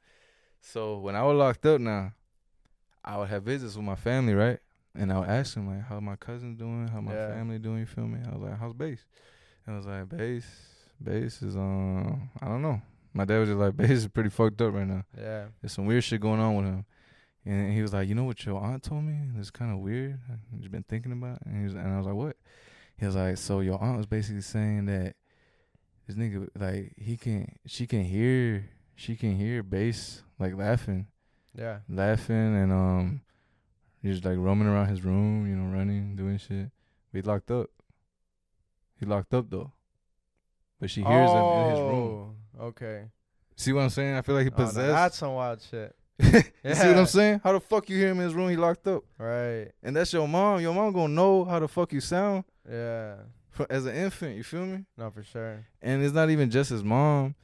[0.61, 2.12] So when I was locked up now,
[3.03, 4.59] I would have visits with my family, right?
[5.01, 6.86] And I would ask him like, "How my cousin doing?
[6.88, 7.28] How my yeah.
[7.28, 8.20] family doing?" You feel me?
[8.26, 9.07] I was like, "How's Bass?"
[9.66, 10.44] And I was like, "Bass,
[11.01, 12.82] Bass is um, I don't know."
[13.14, 15.05] My dad was just like, "Bass is pretty fucked up right now.
[15.16, 16.84] Yeah, there's some weird shit going on with him."
[17.46, 19.18] And he was like, "You know what your aunt told me?
[19.38, 20.20] It's kind of weird.
[20.30, 21.46] I've been thinking about." It.
[21.46, 22.36] And he was, and I was like, "What?"
[22.98, 25.16] He was like, "So your aunt was basically saying that
[26.07, 31.07] this nigga like he can, she can hear, she can hear Bass like laughing.
[31.55, 31.78] Yeah.
[31.88, 33.22] Laughing and um
[34.03, 36.70] he's just like roaming around his room, you know, running, doing shit.
[37.12, 37.70] But he locked up.
[38.98, 39.72] He locked up though.
[40.78, 42.36] But she hears oh, him in his room.
[42.59, 43.05] Oh, okay.
[43.57, 44.16] See what I'm saying?
[44.16, 44.78] I feel like he oh, possessed.
[44.78, 45.94] Oh, that's some wild shit.
[46.18, 46.74] you yeah.
[46.74, 47.40] see what I'm saying?
[47.42, 48.48] How the fuck you hear him in his room?
[48.51, 49.05] He locked up.
[49.18, 49.70] Right.
[49.82, 50.61] And that's your mom.
[50.61, 52.44] Your mom gonna know how the fuck you sound.
[52.70, 53.16] Yeah.
[53.51, 54.84] For, as an infant, you feel me?
[54.96, 55.66] No, for sure.
[55.82, 57.34] And it's not even just his mom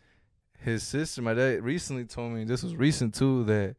[0.66, 3.76] his sister, my dad recently told me this was recent too that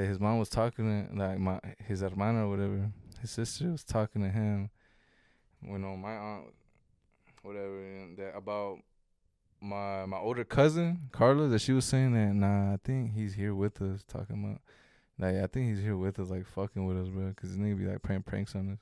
[0.00, 2.90] that his mom was talking to like my his hermana or whatever.
[3.20, 4.70] His sister was talking to him
[5.62, 6.46] You know, my aunt
[7.42, 8.78] whatever and that about
[9.60, 13.54] my my older cousin Carla that she was saying that nah I think he's here
[13.54, 14.60] with us talking about
[15.18, 17.78] like I think he's here with us like fucking with us bro because this nigga
[17.78, 18.78] be like playing pranks on us.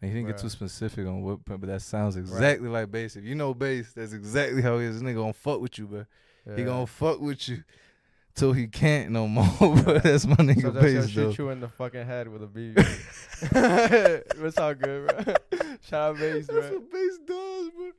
[0.00, 0.36] And he didn't right.
[0.36, 2.82] get too specific on what, but that sounds exactly right.
[2.82, 3.16] like Bass.
[3.16, 5.00] If you know Bass, that's exactly how he is.
[5.00, 6.06] This nigga gonna fuck with you, bro.
[6.46, 6.56] Yeah.
[6.56, 7.64] He gonna fuck with you
[8.38, 9.46] till he can't no more.
[9.84, 11.08] but that's my nigga so Bass.
[11.10, 14.24] He'll shoot you in the fucking head with a BB.
[14.44, 15.34] It's all good, bro.
[15.82, 16.60] Shout out Bass, bro.
[16.60, 17.90] That's what Bass does, bro.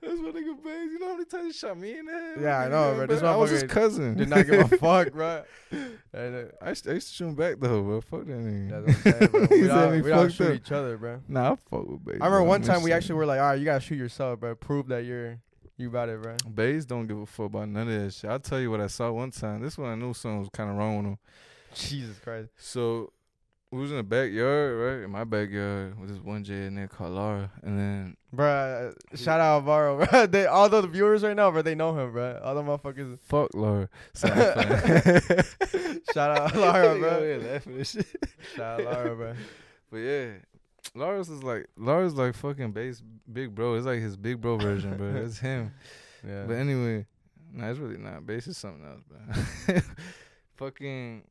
[0.00, 0.90] That's what nigga Bass.
[0.92, 2.38] You know how many times he shot me in the head?
[2.40, 3.06] Yeah, I know, bro.
[3.06, 4.16] This I was his cousin.
[4.16, 5.42] Did not give a fuck, bro.
[5.72, 6.18] Uh,
[6.62, 8.00] I, used to, I used to shoot him back though, bro.
[8.00, 8.86] Fuck that nigga.
[8.86, 9.46] That's what I'm saying, bro.
[9.50, 10.54] we all, we all shoot up.
[10.54, 11.20] each other, bro.
[11.28, 12.18] Nah, I fuck with Bass.
[12.20, 14.54] I remember one time we actually were like, all right, you gotta shoot yourself, bro.
[14.54, 15.40] Prove that you're
[15.78, 16.36] you about it, bro.
[16.48, 18.30] Bass don't give a fuck about none of that shit.
[18.30, 19.62] I'll tell you what I saw one time.
[19.62, 21.18] This one I knew something was kind of wrong with him.
[21.74, 22.50] Jesus Christ.
[22.56, 23.12] So
[23.70, 25.04] we was in the backyard, right?
[25.04, 29.40] In my backyard with this one J in there called Laura, and then, bruh, shout
[29.40, 30.26] out Alvaro, bro.
[30.26, 32.40] They all the viewers right now, bro, they know him, bro.
[32.42, 33.18] All the motherfuckers.
[33.20, 33.88] Fuck Laura.
[36.14, 36.98] shout out Laura,
[37.60, 37.82] bro.
[37.84, 38.06] Shout
[38.58, 39.34] out Laura, bro.
[39.90, 40.30] But yeah,
[40.94, 43.74] Lars is like Lars like fucking Bass big bro.
[43.74, 45.08] It's like his big bro version, bro.
[45.24, 45.72] It's him.
[46.26, 46.44] Yeah.
[46.46, 47.06] But anyway,
[47.52, 48.26] nah, it's really not.
[48.26, 49.80] Bass is something else, bro.
[50.56, 51.22] fucking.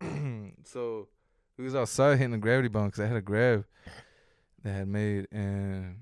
[0.64, 1.08] so
[1.56, 3.64] we was outside hitting the gravity bong because I had a grab
[4.62, 5.96] that I had made, and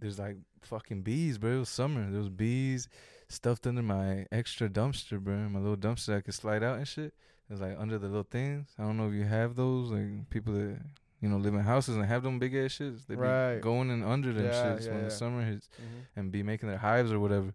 [0.00, 1.56] there's like fucking bees, bro.
[1.56, 2.10] It was summer.
[2.10, 2.88] There was bees
[3.28, 5.34] stuffed under my extra dumpster, bro.
[5.48, 7.14] My little dumpster I could slide out and shit.
[7.48, 8.68] It was like under the little things.
[8.78, 10.80] I don't know if you have those, like people that
[11.20, 13.06] you know, live in houses and have them big ass shits.
[13.06, 13.56] They right.
[13.56, 15.04] be going in under them yeah, shits yeah, when yeah.
[15.04, 16.20] the summer hits mm-hmm.
[16.20, 17.52] and be making their hives or whatever.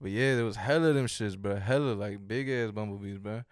[0.00, 1.56] But yeah, there was hella them shits, bro.
[1.56, 3.42] Hella like big ass bumblebees, bro.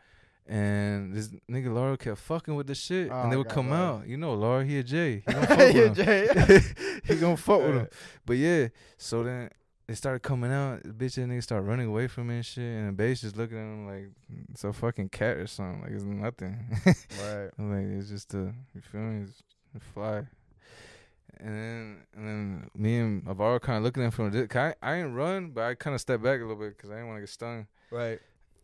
[0.46, 3.72] And this nigga Laura kept fucking with the shit, oh, and they would God, come
[3.72, 4.08] out.
[4.08, 5.22] You know, Laura, he a J.
[5.24, 6.62] He gonna fuck with him.
[7.04, 7.88] he gonna fuck with him.
[8.26, 9.50] But yeah, so then
[9.90, 10.84] they started coming out.
[10.84, 12.62] Bitch and nigga start running away from me and shit.
[12.62, 14.10] And the Bass just looking at him like
[14.52, 15.82] it's a fucking cat or something.
[15.82, 16.64] Like it's nothing.
[16.86, 17.50] right.
[17.58, 19.24] like it's just a you feel me?
[19.24, 19.42] It's
[19.74, 20.22] a fly.
[21.38, 24.98] And then and then me and Alvaro kind of looking at him from I, I
[24.98, 27.16] didn't run, but I kind of stepped back a little bit because I didn't want
[27.16, 27.66] to get stung.
[27.90, 28.20] Right.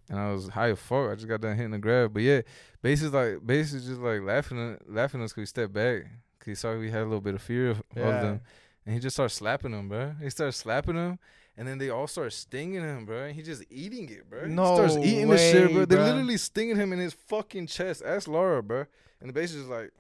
[0.09, 1.11] And I was high as fuck.
[1.11, 2.15] I just got done hitting the grab.
[2.15, 2.43] But yeah,
[2.83, 6.05] Bass is like basically just like laughing laughing us because we stepped back
[6.39, 8.03] because he saw we had a little bit of fear of, yeah.
[8.15, 8.41] of them
[8.87, 10.15] and he just starts slapping them, bro.
[10.23, 11.19] He starts slapping them,
[11.57, 13.25] and then they all start stinging him, bro.
[13.25, 14.47] And he just eating it, bro.
[14.47, 15.85] No he starts eating way, the shit, bro.
[15.85, 18.03] They're literally stinging him in his fucking chest.
[18.07, 18.87] Ask Laura, bro.
[19.21, 19.91] And the Bass is like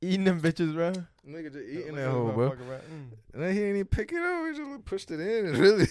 [0.00, 0.92] eating them bitches, bro.
[1.26, 2.50] Nigga just eating that hole, bro.
[2.50, 3.10] Mm.
[3.32, 4.46] And then he didn't even pick it up.
[4.46, 5.86] He just like pushed it in and really.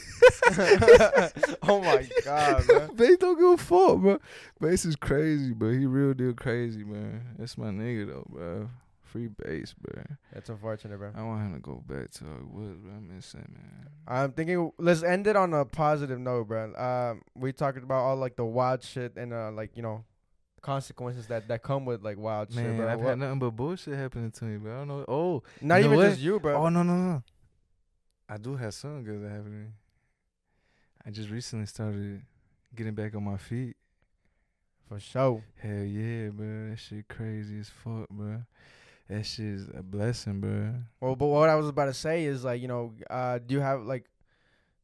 [1.64, 2.88] oh my god, bro.
[2.90, 4.20] Bass don't give a fuck, bro.
[4.62, 7.36] Bass is crazy, but he real deal crazy, man.
[7.38, 8.70] That's my nigga though, bro.
[9.14, 10.04] Free Bass, bro.
[10.34, 11.12] That's unfortunate, bro.
[11.14, 12.94] I want him to go back to how it was, bro.
[12.94, 13.90] I miss him, man.
[14.08, 16.74] I'm thinking let's end it on a positive note, bro.
[16.74, 20.04] Um, we talked about all like the wild shit and uh, like you know,
[20.62, 22.92] consequences that that come with like wild man, shit, bro.
[22.92, 23.10] I've what?
[23.10, 24.74] had nothing but bullshit happening to me, bro.
[24.74, 25.06] I don't know.
[25.08, 26.56] Oh, not even just you, bro.
[26.56, 27.24] Oh no, no, no.
[28.28, 29.68] I do have some good that happened to me.
[31.06, 32.24] I just recently started
[32.76, 33.76] getting back on my feet.
[34.90, 35.44] For sure.
[35.62, 36.72] Hell yeah, bro.
[36.72, 38.42] That shit crazy as fuck, bro
[39.10, 40.74] that shit is a blessing, bro.
[41.02, 43.62] Well, but what I was about to say is like, you know, uh, do you
[43.62, 44.06] have like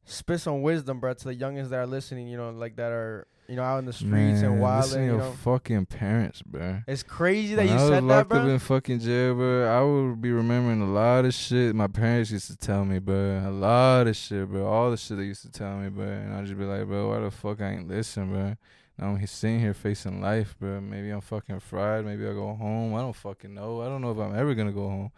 [0.04, 3.26] spit some wisdom, bro, to the youngins that are listening, you know, like that are
[3.48, 4.92] you know out in the streets Man, and wild.
[4.92, 6.82] you know, fucking parents, bro.
[6.86, 8.38] It's crazy that when you I said that, bro.
[8.38, 9.66] Up in fucking jail, bro.
[9.66, 13.42] I would be remembering a lot of shit my parents used to tell me, bro.
[13.44, 14.66] A lot of shit, bro.
[14.66, 16.04] All the shit they used to tell me, bro.
[16.04, 18.56] And I'd just be like, bro, why the fuck I ain't listen, bro?
[19.00, 20.78] Now I'm sitting here facing life, bro.
[20.78, 22.04] Maybe I'm fucking fried.
[22.04, 22.94] Maybe I go home.
[22.94, 23.80] I don't fucking know.
[23.80, 25.10] I don't know if I'm ever gonna go home.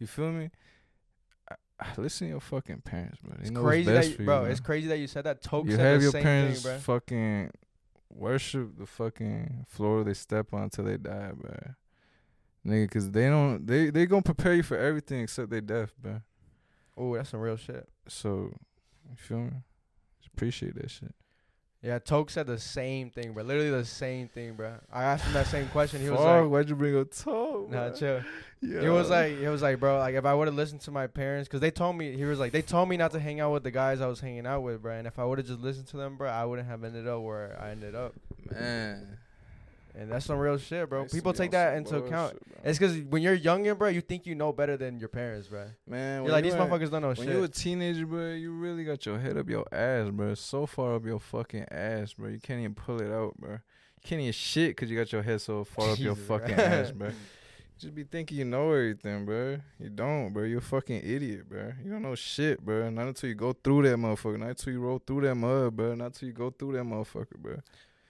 [0.00, 0.50] You feel me?
[1.48, 3.36] I, I listen to your fucking parents, bro.
[3.38, 4.44] They it's crazy that you, bro.
[4.46, 5.42] It's crazy that you said that.
[5.42, 7.50] Toke you said have your parents thing, fucking
[8.12, 11.54] worship the fucking floor they step on until they die, bro.
[12.66, 16.20] Nigga, cause they don't they they gonna prepare you for everything except their death, bro.
[16.96, 17.88] Oh, that's some real shit.
[18.08, 18.52] So,
[19.08, 19.52] you feel me?
[20.20, 21.14] Just appreciate that shit.
[21.82, 23.42] Yeah, Toke said the same thing, bro.
[23.42, 24.74] Literally the same thing, bro.
[24.92, 26.02] I asked him that same question.
[26.02, 28.22] He was like, "Why'd you bring up Toke?" Nah, chill.
[28.60, 28.82] Yeah.
[28.82, 31.06] He was like, he was like, bro, like if I would have listened to my
[31.06, 33.52] parents, cause they told me, he was like, they told me not to hang out
[33.54, 34.92] with the guys I was hanging out with, bro.
[34.92, 37.22] And if I would have just listened to them, bro, I wouldn't have ended up
[37.22, 38.12] where I ended up.
[38.50, 39.16] Man.
[39.94, 41.04] And that's some real shit, bro.
[41.06, 42.34] People take that into account.
[42.34, 45.48] Shit, it's because when you're younger, bro, you think you know better than your parents,
[45.48, 45.66] bro.
[45.86, 47.26] Man, you're like these motherfuckers don't know when shit.
[47.26, 50.34] When you a teenager, bro, you really got your head up your ass, bro.
[50.34, 52.28] So far up your fucking ass, bro.
[52.28, 53.52] You can't even pull it out, bro.
[53.52, 56.92] You can't even shit because you got your head so far up your fucking ass,
[56.92, 57.10] bro.
[57.78, 59.56] Just be thinking you know everything, bro.
[59.78, 60.44] You don't, bro.
[60.44, 61.72] You're a fucking idiot, bro.
[61.82, 62.90] You don't know shit, bro.
[62.90, 64.38] Not until you go through that motherfucker.
[64.38, 65.94] Not until you roll through that mud, bro.
[65.94, 67.56] Not until you go through that motherfucker, bro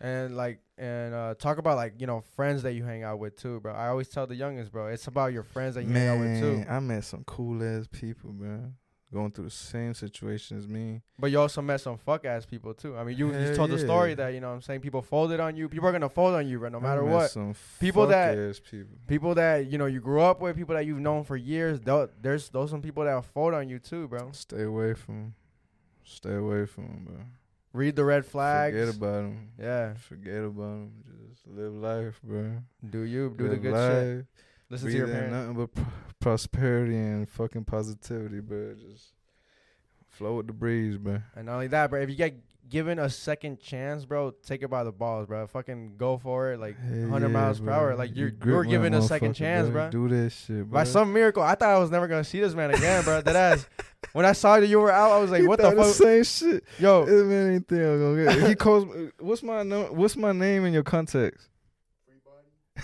[0.01, 3.37] and like and uh, talk about like you know friends that you hang out with
[3.37, 3.73] too, bro.
[3.73, 6.21] I always tell the youngest, bro, it's about your friends that you Man, hang out
[6.21, 6.71] with too.
[6.71, 8.73] I met some cool ass people, bro.
[9.13, 11.03] Going through the same situation as me.
[11.19, 12.97] But you also met some fuck ass people too.
[12.97, 13.77] I mean, you, you told yeah.
[13.77, 15.69] the story that you know I'm saying people folded on you.
[15.69, 17.35] People are gonna fold on you, bro, no matter what.
[17.81, 18.97] people that people.
[19.09, 21.81] people that you know you grew up with, people that you've known for years.
[22.23, 24.31] There's those some people that fold on you too, bro.
[24.31, 25.35] Stay away from,
[26.05, 27.17] stay away from them, bro.
[27.73, 28.77] Read the red flags.
[28.77, 29.49] Forget about them.
[29.59, 29.95] Yeah.
[29.95, 30.93] Forget about them.
[31.29, 32.57] Just live life, bro.
[32.89, 33.93] Do you do live the good life.
[33.93, 34.27] shit?
[34.71, 35.33] Listen Breathe to your parents.
[35.33, 35.91] Nothing but pr-
[36.21, 38.75] prosperity and fucking positivity, bro.
[38.75, 39.13] Just
[40.21, 41.19] flow with the breeze, bro.
[41.35, 42.03] And not only that, bro.
[42.03, 42.35] If you get
[42.69, 45.47] given a second chance, bro, take it by the balls, bro.
[45.47, 47.97] Fucking go for it, like hey 100 yeah, miles per hour.
[47.97, 49.91] Like you're you're given a second chance, bro.
[49.91, 50.81] Do this shit, bro.
[50.81, 53.23] By some miracle, I thought I was never gonna see this man again, bro.
[53.23, 53.67] That ass.
[54.13, 56.25] When I saw that you were out, I was like, "What the fuck?" The same
[56.25, 56.65] shit.
[56.79, 58.49] Yo, this man ain't think I'm gonna get.
[58.49, 58.85] He calls.
[58.85, 61.49] Uh, what's my no, What's my name in your context?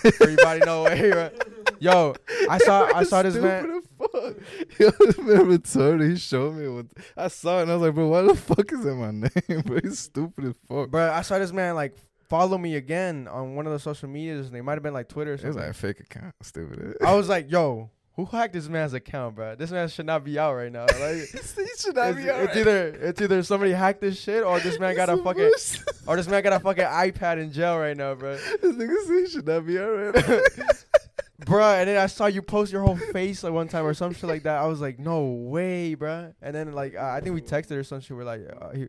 [0.04, 1.32] Everybody, body, no way, right?
[1.80, 2.14] Yo,
[2.48, 3.82] I saw I saw this man.
[4.78, 6.10] Yo, this man.
[6.10, 6.86] He showed me what
[7.16, 9.10] I saw it and I was like, bro, why the fuck is that my
[9.48, 9.62] name?
[9.62, 10.90] bro, he's stupid as fuck.
[10.90, 11.96] Bro, I saw this man like
[12.28, 14.50] follow me again on one of the social medias.
[14.50, 15.34] They might have been like Twitter.
[15.34, 15.52] Or something.
[15.52, 16.34] It was like a fake account.
[16.42, 16.96] Stupid.
[17.04, 19.54] I was like, yo, who hacked this man's account, bro?
[19.56, 20.86] This man should not be out right now.
[20.86, 22.40] Like, he should not it's, be out.
[22.40, 22.56] It's right.
[22.56, 25.50] either it's either somebody hacked this shit or this man got a fucking
[26.06, 28.36] or this man got a fucking iPad in jail right now, bro.
[28.36, 30.40] This nigga he should not be out right now.
[31.40, 31.78] Bruh.
[31.78, 34.24] And then I saw you post your whole face like one time or some shit
[34.24, 34.60] like that.
[34.60, 36.34] I was like, no way, bruh.
[36.40, 38.16] And then like uh, I think we texted or some shit.
[38.16, 38.88] We're like, uh, he,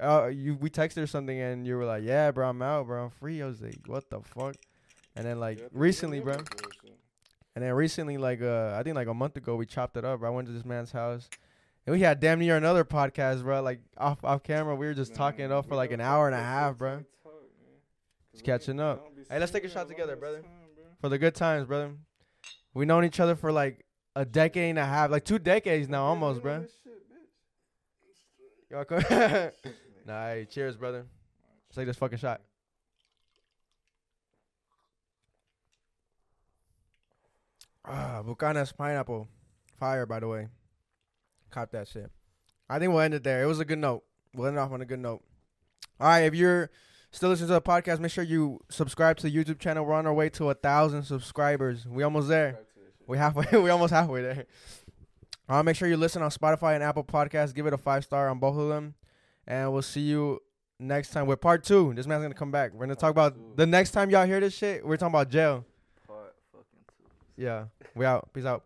[0.00, 3.04] uh, you we texted or something, and you were like, "Yeah, bro, I'm out, bro.
[3.04, 4.56] I'm free." I was like, "What the fuck?"
[5.16, 6.36] And then like yeah, recently, bro.
[7.54, 10.20] And then recently, like uh, I think like a month ago, we chopped it up.
[10.20, 10.30] Bro.
[10.30, 11.28] I went to this man's house,
[11.86, 13.62] and we had damn near another podcast, bro.
[13.62, 16.26] Like off off camera, we were just man, talking it up for like an hour
[16.26, 17.04] and a half, bro.
[18.32, 19.12] Just catching up.
[19.28, 20.42] Hey, let's take a shot together, brother.
[21.00, 21.92] For the good times, brother.
[22.74, 26.04] We known each other for like a decade and a half, like two decades now,
[26.04, 26.66] almost, bro.
[28.70, 29.02] Y'all come.
[30.06, 31.06] nah, hey, cheers, brother.
[31.68, 32.42] Let's take this fucking shot.
[37.84, 39.26] Ah, Buchanan's pineapple,
[39.78, 40.04] fire.
[40.06, 40.48] By the way,
[41.50, 42.10] cop that shit.
[42.68, 43.42] I think we'll end it there.
[43.42, 44.04] It was a good note.
[44.34, 45.22] We'll end off on a good note.
[45.98, 46.70] All right, if you're
[47.10, 49.84] still listening to the podcast, make sure you subscribe to the YouTube channel.
[49.84, 51.86] We're on our way to a thousand subscribers.
[51.86, 52.60] We almost there.
[53.06, 53.46] We halfway.
[53.58, 54.46] we almost halfway there.
[55.48, 57.54] Uh, make sure you listen on Spotify and Apple Podcasts.
[57.54, 58.94] Give it a five star on both of them,
[59.46, 60.40] and we'll see you
[60.78, 61.92] next time with part two.
[61.94, 62.72] This man's gonna come back.
[62.72, 64.86] We're gonna talk about the next time y'all hear this shit.
[64.86, 65.64] We're talking about jail.
[66.06, 66.66] Part fucking
[67.36, 67.42] two.
[67.42, 67.64] Yeah.
[67.94, 68.32] We out.
[68.32, 68.58] Peace out.